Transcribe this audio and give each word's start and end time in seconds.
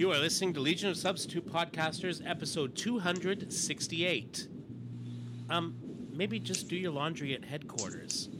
You 0.00 0.10
are 0.12 0.18
listening 0.18 0.54
to 0.54 0.60
Legion 0.60 0.88
of 0.88 0.96
Substitute 0.96 1.44
Podcasters, 1.44 2.26
episode 2.26 2.74
268. 2.74 4.48
Um, 5.50 5.74
maybe 6.10 6.38
just 6.38 6.68
do 6.68 6.76
your 6.76 6.90
laundry 6.90 7.34
at 7.34 7.44
headquarters. 7.44 8.30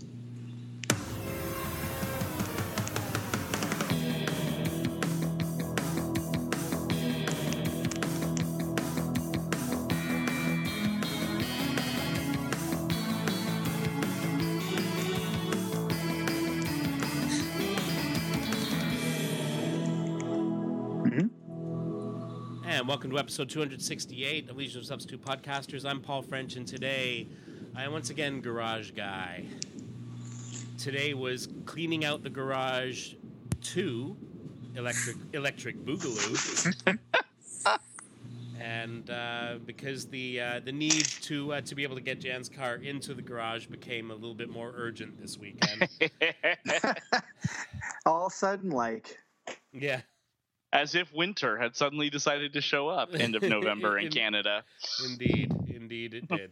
Welcome 22.90 23.08
to 23.08 23.20
episode 23.20 23.48
268 23.48 24.50
of 24.50 24.56
Legion 24.56 24.80
of 24.80 24.84
Substitute 24.84 25.24
Podcasters. 25.24 25.88
I'm 25.88 26.00
Paul 26.00 26.22
French, 26.22 26.56
and 26.56 26.66
today 26.66 27.28
I 27.76 27.84
am 27.84 27.92
once 27.92 28.10
again 28.10 28.40
Garage 28.40 28.90
Guy. 28.90 29.44
Today 30.76 31.14
was 31.14 31.48
cleaning 31.66 32.04
out 32.04 32.24
the 32.24 32.30
garage 32.30 33.12
to 33.62 34.16
Electric 34.74 35.16
Electric 35.34 35.76
Boogaloo. 35.84 36.98
and 38.60 39.08
uh, 39.08 39.58
because 39.64 40.06
the 40.06 40.40
uh, 40.40 40.60
the 40.64 40.72
need 40.72 41.04
to 41.04 41.52
uh, 41.52 41.60
to 41.60 41.76
be 41.76 41.84
able 41.84 41.94
to 41.94 42.02
get 42.02 42.20
Jan's 42.20 42.48
car 42.48 42.74
into 42.74 43.14
the 43.14 43.22
garage 43.22 43.66
became 43.66 44.10
a 44.10 44.14
little 44.14 44.34
bit 44.34 44.50
more 44.50 44.72
urgent 44.74 45.16
this 45.22 45.38
weekend. 45.38 45.88
all 48.04 48.26
of 48.26 48.32
a 48.32 48.34
sudden, 48.34 48.70
like, 48.70 49.16
yeah, 49.72 50.00
As 50.72 50.94
if 50.94 51.12
winter 51.12 51.56
had 51.58 51.74
suddenly 51.74 52.10
decided 52.10 52.52
to 52.52 52.60
show 52.60 52.88
up 52.88 53.10
end 53.12 53.34
of 53.34 53.42
November 53.56 53.98
in 53.98 54.06
In- 54.06 54.12
Canada. 54.12 54.62
indeed, 55.04 55.52
indeed 55.68 56.14
it 56.14 56.28
did. 56.28 56.50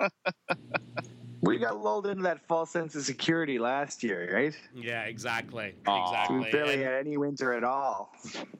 we 1.42 1.56
got 1.58 1.80
lulled 1.80 2.06
into 2.06 2.25
that 2.25 2.44
false 2.48 2.70
sense 2.70 2.97
of 2.97 3.05
security 3.05 3.60
last 3.60 4.02
year, 4.02 4.28
right? 4.34 4.55
Yeah, 4.75 5.02
exactly, 5.02 5.75
Aw. 5.86 6.05
exactly. 6.05 6.38
We 6.41 6.50
barely 6.50 6.75
And- 6.75 6.83
had 6.83 6.94
any 7.06 7.16
winter 7.16 7.52
at 7.52 7.62
all. 7.62 8.12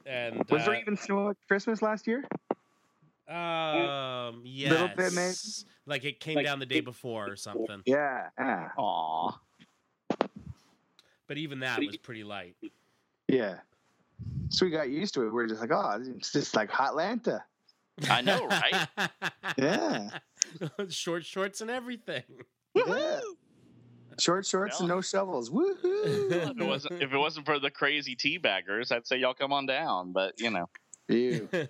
and 0.05 0.37
Was 0.49 0.61
uh, 0.61 0.65
there 0.67 0.79
even 0.79 0.95
snow 0.95 1.29
at 1.31 1.37
Christmas 1.47 1.81
last 1.81 2.07
year? 2.07 2.23
Um, 3.27 4.41
yes. 4.45 4.71
Little 4.71 4.87
bit, 4.95 5.13
maybe? 5.13 5.33
Like 5.85 6.05
it 6.05 6.19
came 6.19 6.35
Like, 6.35 6.45
down 6.45 6.59
the 6.59 6.65
day 6.65 6.79
before 6.79 7.29
or 7.29 7.35
something. 7.35 7.81
Yeah. 7.85 8.29
ah, 8.39 8.71
Aw. 8.77 9.39
But 11.27 11.37
even 11.37 11.59
that 11.59 11.79
was 11.79 11.97
pretty 11.97 12.23
light. 12.23 12.55
yeah. 13.27 13.57
So 14.49 14.65
we 14.65 14.71
got 14.71 14.89
used 14.89 15.13
to 15.13 15.21
it. 15.21 15.25
We 15.25 15.31
were 15.31 15.47
just 15.47 15.61
like, 15.61 15.71
oh, 15.71 16.01
it's 16.17 16.31
just 16.31 16.55
like 16.55 16.71
Hotlanta. 16.71 17.41
I 18.09 18.21
know, 18.21 18.47
right? 18.47 18.87
Yeah. 19.57 20.09
Short 20.89 21.25
shorts 21.25 21.61
and 21.61 21.69
everything. 21.69 22.23
yeah. 22.73 23.19
Short 24.19 24.45
shorts 24.45 24.79
and 24.79 24.89
no 24.89 25.01
shovels. 25.01 25.49
Woohoo! 25.49 26.31
if, 26.31 26.59
it 26.59 26.63
wasn't, 26.65 27.01
if 27.01 27.13
it 27.13 27.17
wasn't 27.17 27.45
for 27.45 27.59
the 27.59 27.69
crazy 27.69 28.15
tea 28.15 28.37
baggers, 28.37 28.91
I'd 28.91 29.07
say 29.07 29.17
y'all 29.17 29.33
come 29.33 29.53
on 29.53 29.65
down. 29.65 30.11
But, 30.11 30.39
you 30.39 30.49
know. 30.49 30.69
Ew. 31.07 31.47
They're 31.51 31.63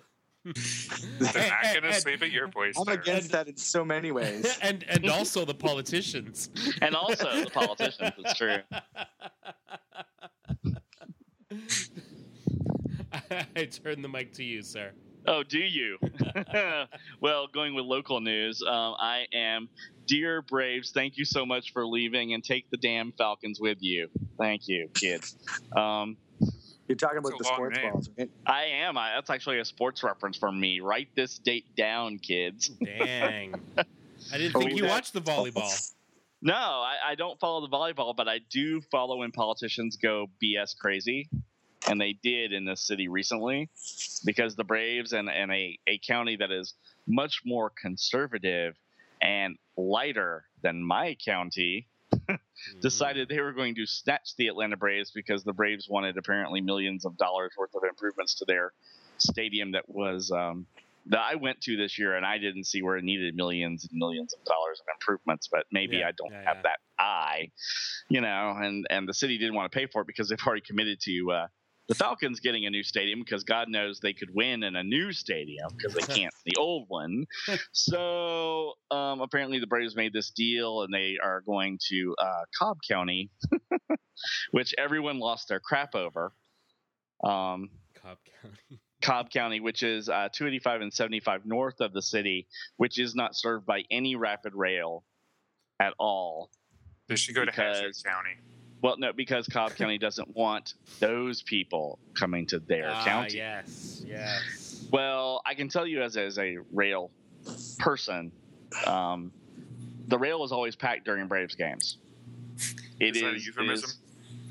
not 0.44 1.62
going 1.62 1.82
to 1.82 1.88
and, 1.88 1.94
sleep 1.94 2.22
at 2.22 2.30
your 2.30 2.48
place. 2.48 2.76
I'm 2.78 2.84
there. 2.86 2.94
against 2.94 3.30
that 3.32 3.48
in 3.48 3.56
so 3.56 3.84
many 3.84 4.10
ways. 4.10 4.58
and 4.62 4.84
and 4.88 5.08
also 5.08 5.44
the 5.44 5.54
politicians. 5.54 6.50
And 6.80 6.94
also 6.96 7.44
the 7.44 7.50
politicians, 7.50 8.12
it's 8.18 8.34
true. 8.34 8.58
I 13.56 13.64
turn 13.66 14.02
the 14.02 14.08
mic 14.08 14.32
to 14.34 14.44
you, 14.44 14.62
sir. 14.62 14.90
Oh, 15.26 15.42
do 15.42 15.58
you? 15.58 15.98
well, 17.20 17.46
going 17.46 17.74
with 17.74 17.84
local 17.84 18.20
news, 18.20 18.62
um, 18.62 18.94
I 18.98 19.26
am 19.32 19.68
Dear 20.06 20.42
Braves, 20.42 20.92
thank 20.92 21.18
you 21.18 21.24
so 21.24 21.44
much 21.44 21.72
for 21.72 21.86
leaving 21.86 22.32
and 22.34 22.42
take 22.42 22.70
the 22.70 22.76
damn 22.76 23.12
Falcons 23.12 23.60
with 23.60 23.78
you. 23.80 24.08
Thank 24.38 24.66
you, 24.66 24.88
kids. 24.94 25.36
Um, 25.76 26.16
You're 26.88 26.96
talking 26.96 27.18
about 27.18 27.38
the 27.38 27.44
sports 27.44 27.76
name. 27.76 27.92
balls, 27.92 28.10
right? 28.18 28.30
I 28.46 28.64
am. 28.82 28.96
I, 28.98 29.12
that's 29.14 29.30
actually 29.30 29.60
a 29.60 29.64
sports 29.64 30.02
reference 30.02 30.36
for 30.38 30.50
me. 30.50 30.80
Write 30.80 31.08
this 31.14 31.38
date 31.38 31.76
down, 31.76 32.18
kids. 32.18 32.68
Dang. 32.84 33.54
I 33.76 34.38
didn't 34.38 34.58
think 34.58 34.76
you 34.76 34.86
watched 34.86 35.12
the 35.12 35.20
volleyball. 35.20 35.92
No, 36.42 36.54
I, 36.54 36.96
I 37.10 37.14
don't 37.14 37.38
follow 37.38 37.60
the 37.60 37.68
volleyball, 37.68 38.16
but 38.16 38.26
I 38.26 38.40
do 38.50 38.80
follow 38.90 39.18
when 39.18 39.30
politicians 39.30 39.96
go 39.96 40.28
BS 40.42 40.76
crazy. 40.76 41.28
And 41.88 42.00
they 42.00 42.12
did 42.22 42.52
in 42.52 42.64
this 42.64 42.86
city 42.86 43.08
recently 43.08 43.68
because 44.24 44.54
the 44.54 44.64
Braves 44.64 45.12
and, 45.12 45.30
and 45.30 45.50
a, 45.50 45.78
a 45.86 45.98
county 45.98 46.36
that 46.36 46.50
is 46.50 46.74
much 47.06 47.40
more 47.44 47.70
conservative 47.70 48.76
and 49.22 49.56
lighter 49.76 50.44
than 50.62 50.82
my 50.82 51.16
county 51.24 51.86
decided 52.82 53.28
they 53.28 53.40
were 53.40 53.52
going 53.52 53.74
to 53.76 53.86
snatch 53.86 54.36
the 54.36 54.48
Atlanta 54.48 54.76
Braves 54.76 55.10
because 55.10 55.42
the 55.44 55.52
Braves 55.52 55.88
wanted 55.88 56.16
apparently 56.16 56.60
millions 56.60 57.04
of 57.04 57.16
dollars 57.16 57.52
worth 57.58 57.74
of 57.74 57.82
improvements 57.84 58.34
to 58.34 58.44
their 58.46 58.72
stadium 59.18 59.72
that 59.72 59.88
was 59.88 60.30
um, 60.30 60.66
that 61.06 61.20
I 61.20 61.36
went 61.36 61.60
to 61.62 61.76
this 61.76 61.98
year 61.98 62.16
and 62.16 62.24
I 62.26 62.38
didn't 62.38 62.64
see 62.64 62.82
where 62.82 62.96
it 62.96 63.04
needed 63.04 63.34
millions 63.34 63.86
and 63.90 63.98
millions 63.98 64.34
of 64.34 64.44
dollars 64.44 64.80
of 64.80 64.86
improvements, 64.94 65.48
but 65.48 65.64
maybe 65.72 65.98
Yeah, 65.98 66.08
I 66.08 66.12
don't 66.12 66.30
yeah, 66.32 66.44
have 66.44 66.56
yeah. 66.58 66.62
that 66.62 66.78
eye, 66.98 67.50
you 68.08 68.20
know, 68.20 68.54
and 68.58 68.86
and 68.90 69.08
the 69.08 69.14
city 69.14 69.38
didn't 69.38 69.54
want 69.54 69.70
to 69.70 69.76
pay 69.76 69.86
for 69.86 70.02
it 70.02 70.06
because 70.06 70.28
they've 70.28 70.46
already 70.46 70.62
committed 70.62 71.00
to 71.02 71.32
uh, 71.32 71.46
the 71.90 71.96
Falcons 71.96 72.38
getting 72.38 72.66
a 72.66 72.70
new 72.70 72.84
stadium 72.84 73.18
because 73.18 73.42
God 73.42 73.68
knows 73.68 73.98
they 73.98 74.12
could 74.12 74.32
win 74.32 74.62
in 74.62 74.76
a 74.76 74.82
new 74.84 75.10
stadium 75.10 75.66
because 75.76 75.92
they 75.92 76.14
can't 76.14 76.32
the 76.46 76.56
old 76.56 76.84
one. 76.88 77.26
So 77.72 78.74
um, 78.92 79.20
apparently 79.20 79.58
the 79.58 79.66
Braves 79.66 79.96
made 79.96 80.12
this 80.12 80.30
deal 80.30 80.82
and 80.82 80.94
they 80.94 81.16
are 81.22 81.40
going 81.40 81.78
to 81.88 82.14
uh, 82.16 82.42
Cobb 82.56 82.78
County, 82.88 83.30
which 84.52 84.72
everyone 84.78 85.18
lost 85.18 85.48
their 85.48 85.58
crap 85.58 85.96
over. 85.96 86.32
Um, 87.24 87.70
Cobb 88.00 88.18
County. 88.40 88.80
Cobb 89.02 89.30
County, 89.30 89.58
which 89.58 89.82
is 89.82 90.08
uh, 90.08 90.28
285 90.32 90.82
and 90.82 90.92
75 90.92 91.44
north 91.44 91.80
of 91.80 91.92
the 91.92 92.02
city, 92.02 92.46
which 92.76 93.00
is 93.00 93.16
not 93.16 93.34
served 93.34 93.66
by 93.66 93.82
any 93.90 94.14
rapid 94.14 94.54
rail 94.54 95.02
at 95.80 95.94
all. 95.98 96.50
They 97.08 97.16
should 97.16 97.34
go 97.34 97.44
to 97.44 97.50
Hazzard 97.50 97.94
County. 98.04 98.36
Well, 98.82 98.96
no, 98.98 99.12
because 99.12 99.46
Cobb 99.46 99.74
County 99.74 99.98
doesn't 99.98 100.34
want 100.34 100.74
those 101.00 101.42
people 101.42 101.98
coming 102.14 102.46
to 102.46 102.58
their 102.60 102.90
Ah, 102.90 103.04
county. 103.04 103.36
yes, 103.36 104.02
yes. 104.06 104.86
Well, 104.90 105.42
I 105.44 105.54
can 105.54 105.68
tell 105.68 105.86
you 105.86 106.02
as, 106.02 106.16
as 106.16 106.38
a 106.38 106.56
rail 106.72 107.10
person, 107.78 108.32
um, 108.86 109.32
the 110.08 110.18
rail 110.18 110.42
is 110.44 110.52
always 110.52 110.76
packed 110.76 111.04
during 111.04 111.26
Braves 111.28 111.54
games. 111.54 111.98
It 112.98 113.16
Is 113.16 113.22
that 113.22 113.28
a 113.28 113.34
is- 113.34 113.46
euphemism? 113.46 113.90
is- 113.90 113.98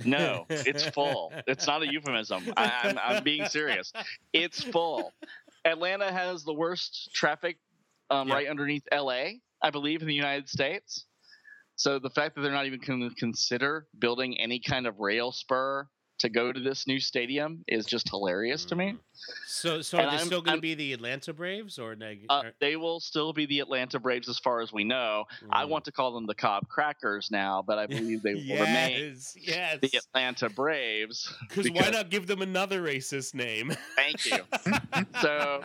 no, 0.06 0.46
it's 0.50 0.88
full. 0.92 1.34
It's 1.46 1.68
not 1.68 1.82
a 1.84 1.92
euphemism. 1.92 2.54
I, 2.56 2.72
I'm, 2.84 2.98
I'm 3.04 3.24
being 3.24 3.46
serious. 3.48 3.92
It's 4.32 4.64
full. 4.64 5.12
Atlanta 5.66 6.10
has 6.10 6.46
the 6.46 6.54
worst 6.54 7.10
traffic 7.14 7.58
um, 8.10 8.30
Yeah. 8.30 8.34
right 8.36 8.48
underneath 8.48 8.84
LA, 8.94 9.24
I 9.62 9.72
believe, 9.72 10.02
in 10.02 10.08
the 10.08 10.14
United 10.16 10.48
States. 10.48 11.06
So 11.80 11.98
the 11.98 12.10
fact 12.10 12.36
that 12.36 12.42
they're 12.42 12.52
not 12.52 12.66
even 12.66 12.82
going 12.86 13.08
to 13.10 13.16
consider 13.16 13.88
building 14.00 14.38
any 14.38 14.60
kind 14.60 14.86
of 14.86 15.00
rail 15.00 15.32
spur 15.32 15.88
to 16.18 16.28
go 16.28 16.52
to 16.52 16.60
this 16.60 16.86
new 16.88 17.00
stadium 17.00 17.64
is 17.70 17.86
just 17.86 18.10
hilarious 18.10 18.66
to 18.66 18.76
me. 18.76 18.98
So, 19.48 19.82
so 19.82 19.98
And 19.98 20.08
are 20.08 20.12
they 20.12 20.18
I'm- 20.18 20.26
still 20.26 20.42
going 20.42 20.58
to 20.58 20.62
be 20.62 20.76
the 20.76 20.92
Atlanta 20.92 21.32
Braves 21.32 21.80
or 21.80 21.96
neg- 21.96 22.26
Uh, 22.28 22.44
they 22.60 22.76
will 22.76 23.00
still 23.00 23.32
be 23.32 23.46
the 23.46 23.62
Atlanta 23.62 23.98
Braves 23.98 24.28
as 24.28 24.38
far 24.38 24.60
as 24.60 24.74
we 24.74 24.84
know. 24.84 25.24
I 25.50 25.64
Mm. 25.64 25.70
want 25.70 25.86
to 25.86 25.94
call 25.94 26.12
them 26.12 26.26
the 26.26 26.36
Cobb 26.36 26.68
Crackers 26.68 27.32
now, 27.32 27.64
but 27.66 27.78
I 27.80 27.88
believe 27.88 28.22
they 28.24 28.34
will 28.36 28.42
remain 28.60 29.12
yes, 29.16 29.38
yes. 29.40 29.78
the 29.82 29.98
Atlanta 29.98 30.50
Braves. 30.50 31.34
Because 31.48 31.72
why 31.72 31.90
not 31.92 32.10
give 32.10 32.28
them 32.28 32.42
another 32.42 32.82
racist 32.84 33.34
name? 33.34 33.72
Thank 33.96 34.26
you. 34.26 34.40
so 35.22 35.64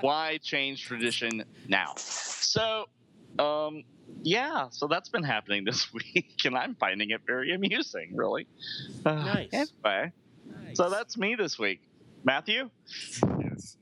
why 0.00 0.38
change 0.40 0.84
tradition 0.84 1.42
now? 1.66 1.94
So, 1.96 2.86
um, 3.40 3.82
yeah, 4.22 4.68
so 4.70 4.86
that's 4.86 5.08
been 5.08 5.22
happening 5.22 5.64
this 5.70 5.92
week, 5.92 6.34
and 6.44 6.56
I'm 6.56 6.74
finding 6.74 7.10
it 7.10 7.22
very 7.26 7.52
amusing, 7.54 8.10
really. 8.14 8.46
Uh, 9.04 9.14
Nice. 9.14 9.48
Anyway, 9.84 10.12
so 10.74 10.88
that's 10.90 11.16
me 11.16 11.34
this 11.34 11.58
week. 11.58 11.82
Matthew? 12.24 12.70
Yes. 13.40 13.76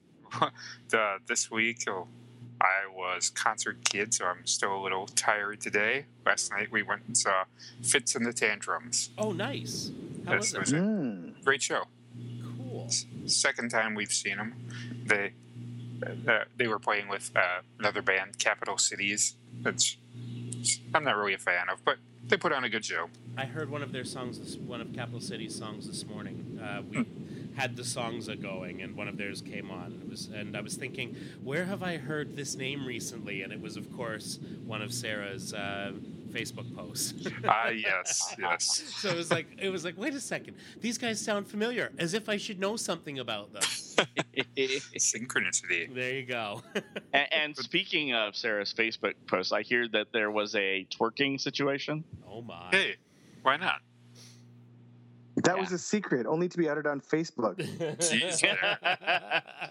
the, 0.88 1.16
this 1.26 1.50
week, 1.50 1.84
oh, 1.88 2.06
I 2.60 2.86
was 2.94 3.30
concert 3.30 3.78
kid, 3.84 4.12
so 4.14 4.26
I'm 4.26 4.46
still 4.46 4.74
a 4.76 4.82
little 4.82 5.06
tired 5.06 5.60
today. 5.60 6.06
Last 6.26 6.50
night 6.50 6.70
we 6.70 6.82
went 6.82 7.02
and 7.06 7.16
saw 7.16 7.44
Fitz 7.82 8.14
and 8.14 8.24
the 8.26 8.32
Tantrums. 8.32 9.10
Oh, 9.18 9.32
nice. 9.32 9.90
How 10.26 10.32
Yes, 10.34 10.40
was 10.40 10.52
it 10.52 10.56
it? 10.56 10.60
was 10.60 10.72
a 10.72 10.76
Mm. 10.76 11.44
great 11.44 11.62
show. 11.62 11.84
Cool. 12.58 12.88
Second 13.26 13.70
time 13.70 13.94
we've 13.94 14.12
seen 14.12 14.36
them. 14.36 14.54
They 15.06 15.32
uh, 16.02 16.44
they 16.56 16.68
were 16.68 16.78
playing 16.78 17.08
with 17.08 17.30
uh, 17.34 17.60
another 17.78 18.02
band, 18.02 18.38
Capital 18.38 18.78
Cities. 18.78 19.36
Which 19.62 19.98
I'm 20.94 21.04
not 21.04 21.16
really 21.16 21.34
a 21.34 21.38
fan 21.38 21.68
of, 21.70 21.84
but 21.84 21.96
they 22.26 22.36
put 22.36 22.52
on 22.52 22.64
a 22.64 22.68
good 22.68 22.84
show. 22.84 23.08
I 23.36 23.44
heard 23.44 23.70
one 23.70 23.82
of 23.82 23.92
their 23.92 24.04
songs, 24.04 24.38
this, 24.38 24.56
one 24.56 24.80
of 24.80 24.92
Capital 24.92 25.20
City's 25.20 25.56
songs 25.56 25.86
this 25.86 26.06
morning. 26.06 26.60
Uh, 26.62 26.82
we 26.88 27.04
had 27.56 27.76
the 27.76 27.84
songs 27.84 28.28
a 28.28 28.36
going, 28.36 28.82
and 28.82 28.96
one 28.96 29.08
of 29.08 29.16
theirs 29.16 29.40
came 29.40 29.70
on. 29.70 30.00
It 30.02 30.08
was, 30.08 30.26
and 30.26 30.56
I 30.56 30.60
was 30.60 30.76
thinking, 30.76 31.16
where 31.42 31.64
have 31.64 31.82
I 31.82 31.96
heard 31.96 32.36
this 32.36 32.56
name 32.56 32.86
recently? 32.86 33.42
And 33.42 33.52
it 33.52 33.60
was, 33.60 33.76
of 33.76 33.94
course, 33.96 34.38
one 34.64 34.82
of 34.82 34.92
Sarah's 34.92 35.52
uh, 35.52 35.92
Facebook 36.30 36.74
posts. 36.76 37.28
Ah, 37.46 37.68
yes, 37.68 38.34
yes. 38.38 38.94
so 38.98 39.10
it 39.10 39.16
was 39.16 39.30
like, 39.30 39.46
it 39.58 39.70
was 39.70 39.84
like, 39.84 39.98
wait 39.98 40.14
a 40.14 40.20
second, 40.20 40.56
these 40.80 40.98
guys 40.98 41.20
sound 41.20 41.46
familiar, 41.46 41.90
as 41.98 42.14
if 42.14 42.28
I 42.28 42.36
should 42.36 42.60
know 42.60 42.76
something 42.76 43.18
about 43.18 43.52
them. 43.52 43.62
Synchronicity. 44.98 45.92
There 45.94 46.14
you 46.14 46.26
go. 46.26 46.62
and, 47.12 47.32
and 47.32 47.56
speaking 47.58 48.14
of 48.14 48.34
Sarah's 48.36 48.72
Facebook 48.72 49.14
post, 49.26 49.52
I 49.52 49.62
hear 49.62 49.88
that 49.88 50.08
there 50.12 50.30
was 50.30 50.54
a 50.54 50.86
twerking 50.90 51.40
situation. 51.40 52.04
oh 52.28 52.42
my. 52.42 52.68
Hey, 52.70 52.96
why 53.42 53.56
not? 53.56 53.80
That 55.36 55.54
Yeah. 55.56 55.60
was 55.62 55.72
a 55.72 55.78
secret, 55.78 56.26
only 56.26 56.48
to 56.48 56.58
be 56.58 56.68
uttered 56.68 56.86
on 56.86 57.00
Facebook. 57.00 57.56
Jeez, 57.98 58.40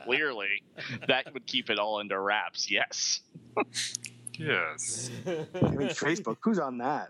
Clearly, 0.06 0.64
that 1.08 1.31
would 1.34 1.46
keep 1.46 1.70
it 1.70 1.78
all 1.78 2.00
under 2.00 2.22
wraps. 2.24 2.72
Yes. 2.72 3.22
Yes. 4.38 5.12
I 5.28 5.30
mean, 5.70 5.90
Facebook, 5.90 6.38
who's 6.42 6.60
on 6.60 6.78
that? 6.80 7.10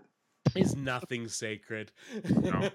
Is 0.56 0.74
nothing 0.76 1.28
sacred. 1.28 1.92
No. 2.28 2.70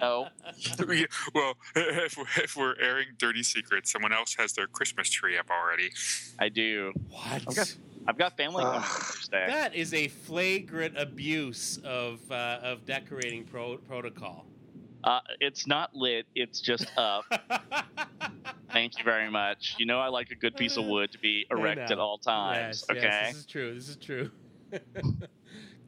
Oh, 0.00 0.26
We- 0.86 1.06
well, 1.34 1.54
if 1.76 2.16
we're, 2.16 2.24
if 2.42 2.56
we're 2.56 2.74
airing 2.80 3.08
dirty 3.18 3.42
secrets, 3.42 3.90
someone 3.92 4.12
else 4.12 4.34
has 4.38 4.52
their 4.52 4.66
Christmas 4.66 5.08
tree 5.10 5.38
up 5.38 5.46
already. 5.50 5.90
I 6.38 6.48
do. 6.48 6.92
what? 7.08 7.46
Okay. 7.48 7.70
I've 8.06 8.16
got 8.18 8.36
family 8.36 8.64
coming 8.64 8.80
Thursday. 8.80 9.46
That 9.46 9.74
is 9.74 9.92
a 9.92 10.08
flagrant 10.08 10.96
abuse 10.98 11.78
of 11.84 12.18
uh, 12.30 12.58
of 12.62 12.86
decorating 12.86 13.44
pro- 13.44 13.76
protocol. 13.76 14.46
Uh, 15.04 15.20
it's 15.38 15.66
not 15.66 15.94
lit. 15.94 16.26
It's 16.34 16.60
just 16.60 16.86
up. 16.96 17.24
Thank 18.72 18.98
you 18.98 19.04
very 19.04 19.30
much. 19.30 19.76
You 19.78 19.86
know 19.86 19.98
I 19.98 20.08
like 20.08 20.30
a 20.30 20.34
good 20.34 20.56
piece 20.56 20.76
of 20.76 20.86
wood 20.86 21.12
to 21.12 21.18
be 21.18 21.46
erect 21.50 21.90
at 21.90 21.98
all 21.98 22.18
times. 22.18 22.84
Yes, 22.88 22.98
okay. 22.98 23.06
yes, 23.06 23.28
this 23.32 23.40
is 23.40 23.46
true. 23.46 23.74
This 23.74 23.88
is 23.88 23.96
true. 23.96 24.30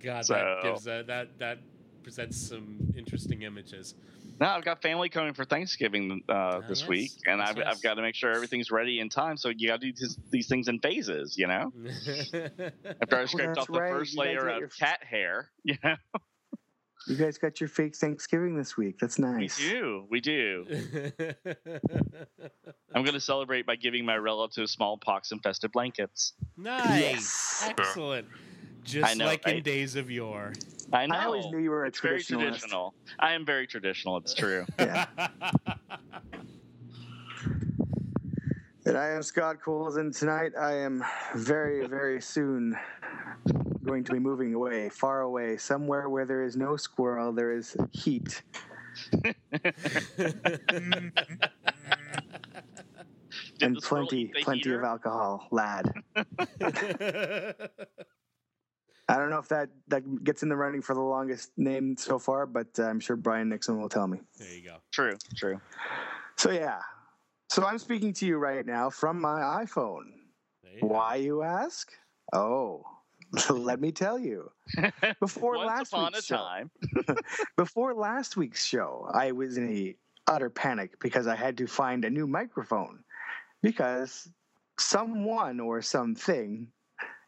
God, 0.02 0.24
So- 0.26 0.34
that 0.34 0.62
gives 0.62 0.86
uh, 0.88 1.02
that 1.06 1.38
that 1.38 1.58
presents 2.02 2.36
some 2.36 2.92
interesting 2.96 3.42
images. 3.42 3.94
Now 4.40 4.56
I've 4.56 4.64
got 4.64 4.82
family 4.82 5.08
coming 5.08 5.34
for 5.34 5.44
Thanksgiving 5.44 6.22
uh, 6.28 6.32
Ah, 6.32 6.60
this 6.68 6.80
yes. 6.80 6.88
week, 6.88 7.12
and 7.26 7.38
Yes, 7.38 7.50
I've, 7.50 7.56
yes. 7.58 7.66
I've 7.70 7.82
got 7.82 7.94
to 7.94 8.02
make 8.02 8.14
sure 8.16 8.32
everything's 8.32 8.70
ready 8.72 8.98
in 8.98 9.08
time. 9.08 9.36
So 9.36 9.50
you 9.50 9.68
got 9.68 9.80
to 9.80 9.86
do 9.86 9.92
these, 9.96 10.18
these 10.30 10.48
things 10.48 10.66
in 10.68 10.80
phases, 10.80 11.36
you 11.38 11.46
know. 11.46 11.72
After 13.00 13.18
I 13.18 13.24
scraped 13.26 13.54
that's 13.54 13.58
off 13.58 13.66
the 13.68 13.78
right. 13.80 13.92
first 13.92 14.14
You 14.14 14.20
layer 14.20 14.48
of 14.48 14.58
your- 14.58 14.68
cat 14.68 15.04
hair, 15.04 15.50
you 15.64 15.76
know. 15.84 15.94
You 17.08 17.16
guys 17.16 17.36
got 17.38 17.60
your 17.60 17.68
fake 17.68 17.96
Thanksgiving 17.96 18.56
this 18.56 18.76
week. 18.76 18.96
That's 19.00 19.18
nice. 19.18 19.58
We 19.60 19.68
do, 19.70 20.06
we 20.08 20.20
do. 20.20 20.66
I'm 22.94 23.02
going 23.02 23.14
to 23.14 23.20
celebrate 23.20 23.66
by 23.66 23.76
giving 23.76 24.04
my 24.04 24.16
relatives 24.16 24.72
smallpox 24.72 25.32
infested 25.32 25.72
blankets. 25.72 26.34
nice, 26.56 27.00
Yes. 27.00 27.64
excellent. 27.78 28.28
Just 28.84 29.16
know, 29.16 29.26
like 29.26 29.46
in 29.46 29.62
days 29.62 29.96
of 29.96 30.10
yore. 30.10 30.52
I 30.92 31.06
know. 31.06 31.14
I 31.14 31.24
always 31.24 31.46
knew 31.46 31.58
you 31.58 31.70
were 31.70 31.84
a 31.84 31.88
it's 31.88 32.00
very 32.00 32.22
traditional. 32.22 32.94
I 33.18 33.32
am 33.32 33.46
very 33.46 33.66
traditional. 33.66 34.16
It's 34.18 34.34
true. 34.34 34.66
Yeah. 34.78 35.06
And 38.84 38.98
I 38.98 39.10
am 39.10 39.22
Scott 39.22 39.62
Coles, 39.64 39.96
and 39.96 40.12
tonight 40.12 40.52
I 40.60 40.72
am 40.74 41.04
very, 41.36 41.86
very 41.86 42.20
soon 42.20 42.76
going 43.84 44.02
to 44.02 44.12
be 44.12 44.18
moving 44.18 44.54
away, 44.54 44.88
far 44.88 45.20
away, 45.20 45.56
somewhere 45.56 46.08
where 46.08 46.26
there 46.26 46.42
is 46.42 46.56
no 46.56 46.76
squirrel, 46.76 47.32
there 47.32 47.52
is 47.52 47.76
heat. 47.92 48.42
And 53.60 53.78
plenty, 53.78 54.26
plenty 54.42 54.58
heater? 54.58 54.78
of 54.78 54.84
alcohol, 54.84 55.46
lad. 55.52 55.92
I 59.08 59.16
don't 59.16 59.30
know 59.30 59.38
if 59.38 59.48
that, 59.48 59.68
that 59.88 60.24
gets 60.24 60.42
in 60.42 60.48
the 60.48 60.56
running 60.56 60.80
for 60.80 60.94
the 60.94 61.00
longest 61.00 61.50
name 61.56 61.96
so 61.96 62.18
far, 62.18 62.46
but 62.46 62.68
uh, 62.78 62.84
I'm 62.84 63.00
sure 63.00 63.16
Brian 63.16 63.48
Nixon 63.48 63.80
will 63.80 63.88
tell 63.88 64.06
me. 64.06 64.20
there 64.38 64.54
you 64.54 64.62
go. 64.62 64.76
True, 64.92 65.16
true. 65.36 65.60
So, 66.36 66.50
yeah. 66.50 66.78
So 67.50 67.64
I'm 67.64 67.78
speaking 67.78 68.12
to 68.14 68.26
you 68.26 68.38
right 68.38 68.64
now 68.64 68.88
from 68.90 69.20
my 69.20 69.40
iPhone. 69.64 70.04
There 70.62 70.74
you 70.74 70.80
go. 70.82 70.86
Why, 70.86 71.16
you 71.16 71.42
ask? 71.42 71.92
Oh, 72.32 72.84
let 73.50 73.80
me 73.80 73.92
tell 73.92 74.18
you. 74.18 74.50
Before 75.20 75.56
Once 75.56 75.66
last 75.66 75.92
upon 75.92 76.14
a 76.14 76.16
week's 76.16 76.26
show, 76.26 76.36
time. 76.36 76.70
before 77.56 77.94
last 77.94 78.36
week's 78.36 78.64
show, 78.64 79.08
I 79.12 79.32
was 79.32 79.56
in 79.56 79.68
a 79.70 79.96
utter 80.30 80.50
panic 80.50 80.98
because 81.00 81.26
I 81.26 81.34
had 81.34 81.56
to 81.58 81.66
find 81.66 82.04
a 82.04 82.10
new 82.10 82.26
microphone 82.26 83.00
because 83.62 84.28
someone 84.78 85.60
or 85.60 85.82
something, 85.82 86.68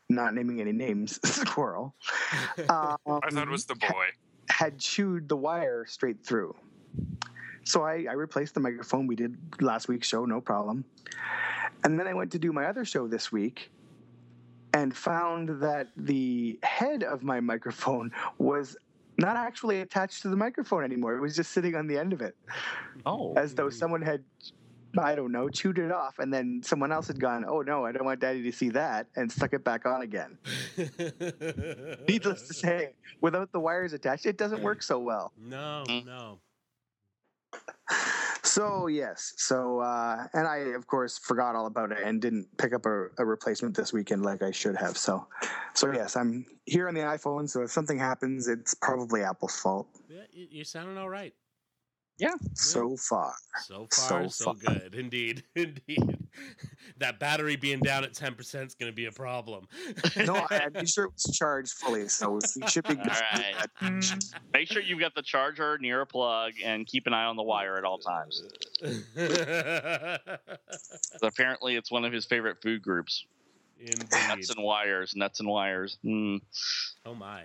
not 0.08 0.34
naming 0.34 0.60
any 0.60 0.72
names, 0.72 1.18
squirrel, 1.28 1.94
um, 2.68 2.96
I 3.06 3.30
thought 3.30 3.48
it 3.48 3.48
was 3.48 3.64
the 3.64 3.74
boy. 3.74 4.06
had 4.48 4.78
chewed 4.78 5.28
the 5.28 5.36
wire 5.36 5.84
straight 5.86 6.24
through. 6.24 6.54
So 7.64 7.82
I, 7.82 8.06
I 8.08 8.12
replaced 8.12 8.54
the 8.54 8.60
microphone. 8.60 9.06
We 9.06 9.16
did 9.16 9.36
last 9.62 9.88
week's 9.88 10.06
show, 10.06 10.26
no 10.26 10.40
problem. 10.40 10.84
And 11.82 11.98
then 11.98 12.06
I 12.06 12.12
went 12.14 12.30
to 12.32 12.38
do 12.38 12.52
my 12.52 12.66
other 12.66 12.84
show 12.84 13.08
this 13.08 13.32
week 13.32 13.70
and 14.74 14.94
found 14.94 15.60
that 15.62 15.88
the 15.96 16.58
head 16.62 17.02
of 17.04 17.22
my 17.22 17.40
microphone 17.40 18.10
was 18.38 18.76
not 19.16 19.36
actually 19.36 19.80
attached 19.80 20.22
to 20.22 20.28
the 20.28 20.36
microphone 20.36 20.84
anymore. 20.84 21.14
It 21.16 21.20
was 21.20 21.36
just 21.36 21.52
sitting 21.52 21.74
on 21.74 21.86
the 21.86 21.96
end 21.96 22.12
of 22.12 22.20
it, 22.20 22.36
Oh, 23.06 23.32
as 23.34 23.54
though 23.54 23.70
someone 23.70 24.02
had, 24.02 24.22
I 24.98 25.14
don't 25.14 25.32
know, 25.32 25.48
chewed 25.48 25.78
it 25.78 25.90
off. 25.92 26.18
And 26.18 26.32
then 26.32 26.60
someone 26.62 26.92
else 26.92 27.08
had 27.08 27.20
gone, 27.20 27.44
oh 27.48 27.60
no, 27.62 27.84
I 27.84 27.92
don't 27.92 28.04
want 28.04 28.20
daddy 28.20 28.42
to 28.42 28.52
see 28.52 28.70
that, 28.70 29.06
and 29.16 29.30
stuck 29.30 29.52
it 29.52 29.64
back 29.64 29.86
on 29.86 30.02
again. 30.02 30.38
Needless 32.08 32.48
to 32.48 32.54
say, 32.54 32.94
without 33.20 33.52
the 33.52 33.60
wires 33.60 33.92
attached, 33.92 34.26
it 34.26 34.36
doesn't 34.38 34.62
work 34.62 34.82
so 34.82 34.98
well. 34.98 35.32
No, 35.38 35.84
Mm. 35.88 36.06
no. 36.06 36.38
So 38.42 38.86
yes, 38.86 39.32
so 39.36 39.80
uh, 39.80 40.26
and 40.32 40.46
I 40.46 40.58
of 40.76 40.86
course 40.86 41.18
forgot 41.18 41.56
all 41.56 41.66
about 41.66 41.90
it 41.92 41.98
and 42.04 42.20
didn't 42.20 42.46
pick 42.56 42.72
up 42.72 42.86
a, 42.86 43.06
a 43.18 43.24
replacement 43.24 43.74
this 43.76 43.92
weekend 43.92 44.22
like 44.22 44.42
I 44.42 44.50
should 44.52 44.76
have. 44.76 44.96
So, 44.96 45.26
so 45.74 45.92
yes, 45.92 46.14
I'm 46.16 46.44
here 46.64 46.86
on 46.88 46.94
the 46.94 47.00
iPhone. 47.00 47.48
So 47.48 47.62
if 47.62 47.70
something 47.72 47.98
happens, 47.98 48.46
it's 48.46 48.74
probably 48.74 49.22
Apple's 49.22 49.58
fault. 49.58 49.88
Yeah, 50.08 50.22
you're 50.32 50.64
sounding 50.64 50.98
all 50.98 51.08
right. 51.08 51.34
So 52.54 52.96
far, 52.96 53.34
So 53.64 53.88
far, 53.92 54.28
So 54.28 54.28
so, 54.28 54.44
far. 54.54 54.74
good. 54.74 54.94
Indeed, 54.98 55.42
indeed. 55.56 56.18
that 56.98 57.18
battery 57.18 57.56
being 57.56 57.80
down 57.80 58.04
at 58.04 58.14
ten 58.14 58.34
percent 58.34 58.68
is 58.68 58.74
going 58.74 58.90
to 58.90 58.94
be 58.94 59.06
a 59.06 59.12
problem. 59.12 59.66
no, 60.16 60.36
I, 60.50 60.68
I'm 60.74 60.86
sure 60.86 61.06
it 61.06 61.12
was 61.12 61.36
charged 61.36 61.72
fully, 61.72 62.08
so 62.08 62.38
we 62.56 62.66
should 62.68 62.86
be. 62.86 62.96
All 62.96 63.04
right. 63.04 63.68
Make 64.52 64.68
sure 64.68 64.80
you've 64.80 65.00
got 65.00 65.14
the 65.14 65.22
charger 65.22 65.76
near 65.78 66.02
a 66.02 66.06
plug 66.06 66.52
and 66.64 66.86
keep 66.86 67.06
an 67.06 67.14
eye 67.14 67.24
on 67.24 67.36
the 67.36 67.42
wire 67.42 67.76
at 67.78 67.84
all 67.84 67.98
times. 67.98 68.42
Apparently, 71.22 71.76
it's 71.76 71.90
one 71.90 72.04
of 72.04 72.12
his 72.12 72.24
favorite 72.24 72.60
food 72.62 72.82
groups. 72.82 73.24
Indeed. 73.80 74.08
Nuts 74.28 74.50
and 74.50 74.62
wires, 74.64 75.14
nuts 75.16 75.40
and 75.40 75.48
wires. 75.48 75.98
Mm. 76.04 76.40
Oh 77.04 77.14
my. 77.14 77.42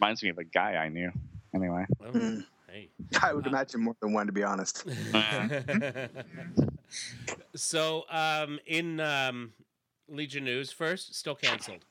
Reminds 0.00 0.22
me 0.22 0.28
of 0.30 0.38
a 0.38 0.44
guy 0.44 0.74
I 0.74 0.88
knew. 0.88 1.10
Anyway. 1.54 1.84
Well, 1.98 2.12
Mm. 2.12 2.44
Hey. 2.70 2.90
I 3.22 3.32
would 3.32 3.46
imagine 3.46 3.82
more 3.82 3.96
than 4.00 4.12
one, 4.12 4.26
to 4.26 4.32
be 4.32 4.42
honest. 4.42 4.84
so, 7.54 8.04
um, 8.10 8.58
in 8.66 9.00
um, 9.00 9.52
Legion 10.08 10.44
News, 10.44 10.70
first, 10.72 11.14
still 11.14 11.34
canceled. 11.34 11.84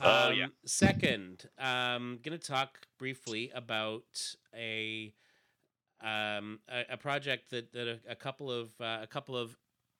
Oh, 0.00 0.28
Um, 0.28 0.34
yeah. 0.34 0.46
Second, 0.64 1.48
um, 1.58 2.18
going 2.22 2.38
to 2.38 2.46
talk 2.46 2.86
briefly 2.98 3.50
about 3.54 4.34
a 4.54 5.12
um, 6.00 6.60
a, 6.68 6.92
a 6.92 6.96
project 6.96 7.50
that, 7.50 7.72
that 7.72 7.88
a, 7.88 7.98
a 8.08 8.14
couple 8.14 8.50
of 8.52 8.70
uh, 8.80 8.98
a 9.02 9.06
couple 9.08 9.36
of 9.36 9.56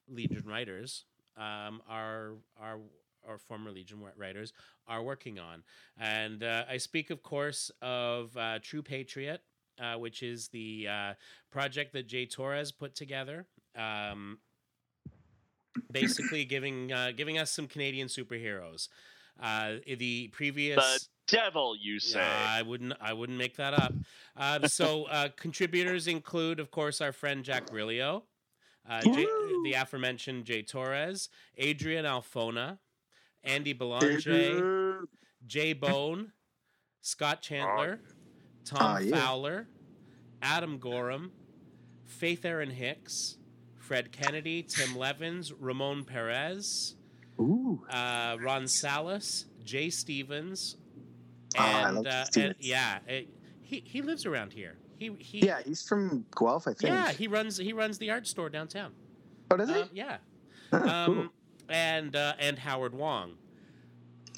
Legion 0.09 0.45
writers 0.47 1.05
um, 1.37 1.83
are 1.89 2.35
are 2.61 2.79
or 3.27 3.39
former 3.39 3.71
Legion 3.73 3.99
writers 4.17 4.53
are 4.87 5.03
working 5.03 5.41
on, 5.41 5.65
and 5.99 6.45
uh, 6.45 6.65
I 6.71 6.77
speak, 6.77 7.11
of 7.11 7.23
course, 7.25 7.71
of 7.83 8.37
uh, 8.37 8.61
True 8.63 8.83
Patriot, 8.83 9.43
uh, 9.81 9.95
which 9.95 10.23
is 10.23 10.49
the 10.49 10.87
uh, 10.89 11.15
project 11.51 11.93
that 11.93 12.07
Jay 12.07 12.27
Torres 12.27 12.73
put 12.73 12.95
together. 12.95 13.47
Um, 13.77 14.39
basically, 15.91 16.45
giving 16.45 16.93
uh, 16.93 17.13
giving 17.17 17.39
us 17.39 17.51
some 17.51 17.67
Canadian 17.67 18.09
superheroes. 18.09 18.89
Uh, 19.41 19.75
the 19.87 20.29
previous 20.29 20.77
The 21.29 21.37
devil, 21.37 21.77
you 21.81 22.01
say? 22.01 22.19
yeah, 22.21 22.47
I 22.49 22.63
wouldn't. 22.63 22.95
I 23.01 23.13
wouldn't 23.13 23.39
make 23.39 23.57
that 23.57 23.75
up. 23.75 23.93
Um, 24.37 24.67
so 24.67 25.05
uh, 25.11 25.29
contributors 25.37 26.09
include, 26.09 26.61
of 26.61 26.71
course, 26.71 27.01
our 27.01 27.13
friend 27.13 27.45
Jack 27.45 27.71
uh, 28.89 29.01
Jay, 29.03 29.27
the 29.65 29.75
aforementioned 29.77 30.45
Jay 30.45 30.63
Torres, 30.63 31.29
Adrian 31.57 32.05
Alphona, 32.05 32.79
Andy 33.45 33.73
Belanger, 33.75 35.05
Jay 35.47 35.73
Bone, 35.73 36.33
Scott 37.03 37.43
Chandler, 37.43 38.01
Tom 38.69 38.79
Ah, 38.83 38.99
yeah. 38.99 39.17
Fowler, 39.17 39.67
Adam 40.43 40.79
Gorham, 40.79 41.33
Faith 42.07 42.45
Erin 42.45 42.71
Hicks, 42.71 43.39
Fred 43.77 44.13
Kennedy, 44.13 44.63
Tim 44.63 44.97
Levins, 44.97 45.53
Ramon 45.53 46.05
Perez, 46.05 46.95
Ooh. 47.41 47.83
uh, 47.91 48.37
Ron 48.41 48.67
Salas, 48.69 49.47
Jay 49.65 49.89
Stephens, 49.91 50.77
Oh, 51.57 51.63
I 51.63 51.89
and, 51.89 51.97
love 51.97 52.07
uh, 52.07 52.25
Stephens. 52.27 52.57
and 52.59 52.65
yeah, 52.65 52.99
it, 53.07 53.29
he 53.63 53.83
he 53.87 54.03
lives 54.03 54.27
around 54.27 54.53
here. 54.53 54.77
He 54.99 55.11
he 55.19 55.47
Yeah, 55.47 55.61
he's 55.65 55.83
from 55.83 56.27
Guelph, 56.39 56.69
I 56.69 56.75
think. 56.75 56.93
yeah 56.93 57.11
he 57.13 57.27
runs 57.27 57.57
he 57.57 57.73
runs 57.73 57.97
the 57.99 58.11
art 58.11 58.27
store 58.27 58.51
downtown. 58.51 58.93
oh, 59.51 59.57
does 59.57 59.69
he? 59.71 59.75
Um, 59.77 59.89
yeah, 59.95 60.17
Ah, 60.73 61.05
cool. 61.07 61.19
um, 61.21 61.31
and 61.71 62.15
uh, 62.15 62.35
and 62.39 62.59
Howard 62.59 62.95
Wong. 62.95 63.39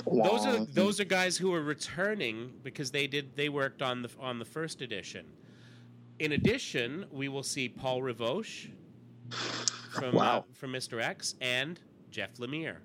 Those 0.04 0.46
are 0.46 0.64
those 0.64 1.00
are 1.00 1.04
guys 1.04 1.36
who 1.36 1.52
are 1.54 1.62
returning 1.62 2.52
because 2.62 2.90
they 2.90 3.06
did 3.06 3.36
they 3.36 3.48
worked 3.48 3.82
on 3.82 4.02
the 4.02 4.10
on 4.20 4.38
the 4.38 4.44
first 4.44 4.82
edition. 4.82 5.26
In 6.18 6.32
addition, 6.32 7.06
we 7.10 7.28
will 7.28 7.42
see 7.42 7.68
Paul 7.68 8.02
Rivoche 8.02 8.68
from 9.92 10.18
uh, 10.18 10.42
from 10.52 10.72
Mr. 10.72 11.02
X 11.02 11.34
and 11.40 11.80
Jeff 12.10 12.36
Lemire. 12.36 12.76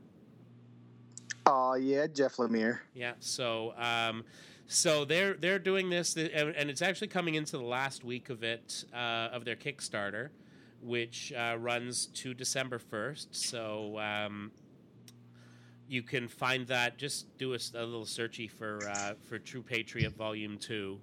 Oh 1.45 1.75
yeah, 1.75 2.07
Jeff 2.07 2.38
Lemire. 2.38 2.79
Yeah. 2.93 3.13
So, 3.19 3.74
um, 3.77 4.24
so 4.67 5.05
they're 5.05 5.36
they're 5.36 5.60
doing 5.60 5.89
this, 5.89 6.15
and 6.15 6.29
and 6.29 6.69
it's 6.69 6.81
actually 6.81 7.07
coming 7.07 7.36
into 7.36 7.57
the 7.57 7.63
last 7.63 8.03
week 8.03 8.29
of 8.29 8.43
it 8.43 8.86
uh, 8.93 9.29
of 9.31 9.45
their 9.45 9.55
Kickstarter, 9.55 10.29
which 10.81 11.34
uh, 11.34 11.57
runs 11.60 12.07
to 12.07 12.34
December 12.34 12.79
first. 12.79 13.36
So. 13.36 14.00
Um, 14.00 14.51
you 15.88 16.01
can 16.01 16.27
find 16.27 16.68
that. 16.68 16.98
Just 16.98 17.38
do 17.38 17.54
a 17.54 17.60
little 17.74 18.06
searchy 18.06 18.50
for 18.50 18.80
uh, 18.89 19.13
for 19.27 19.39
True 19.39 19.62
Patriot 19.62 20.15
Volume 20.15 20.58
Two 20.58 21.00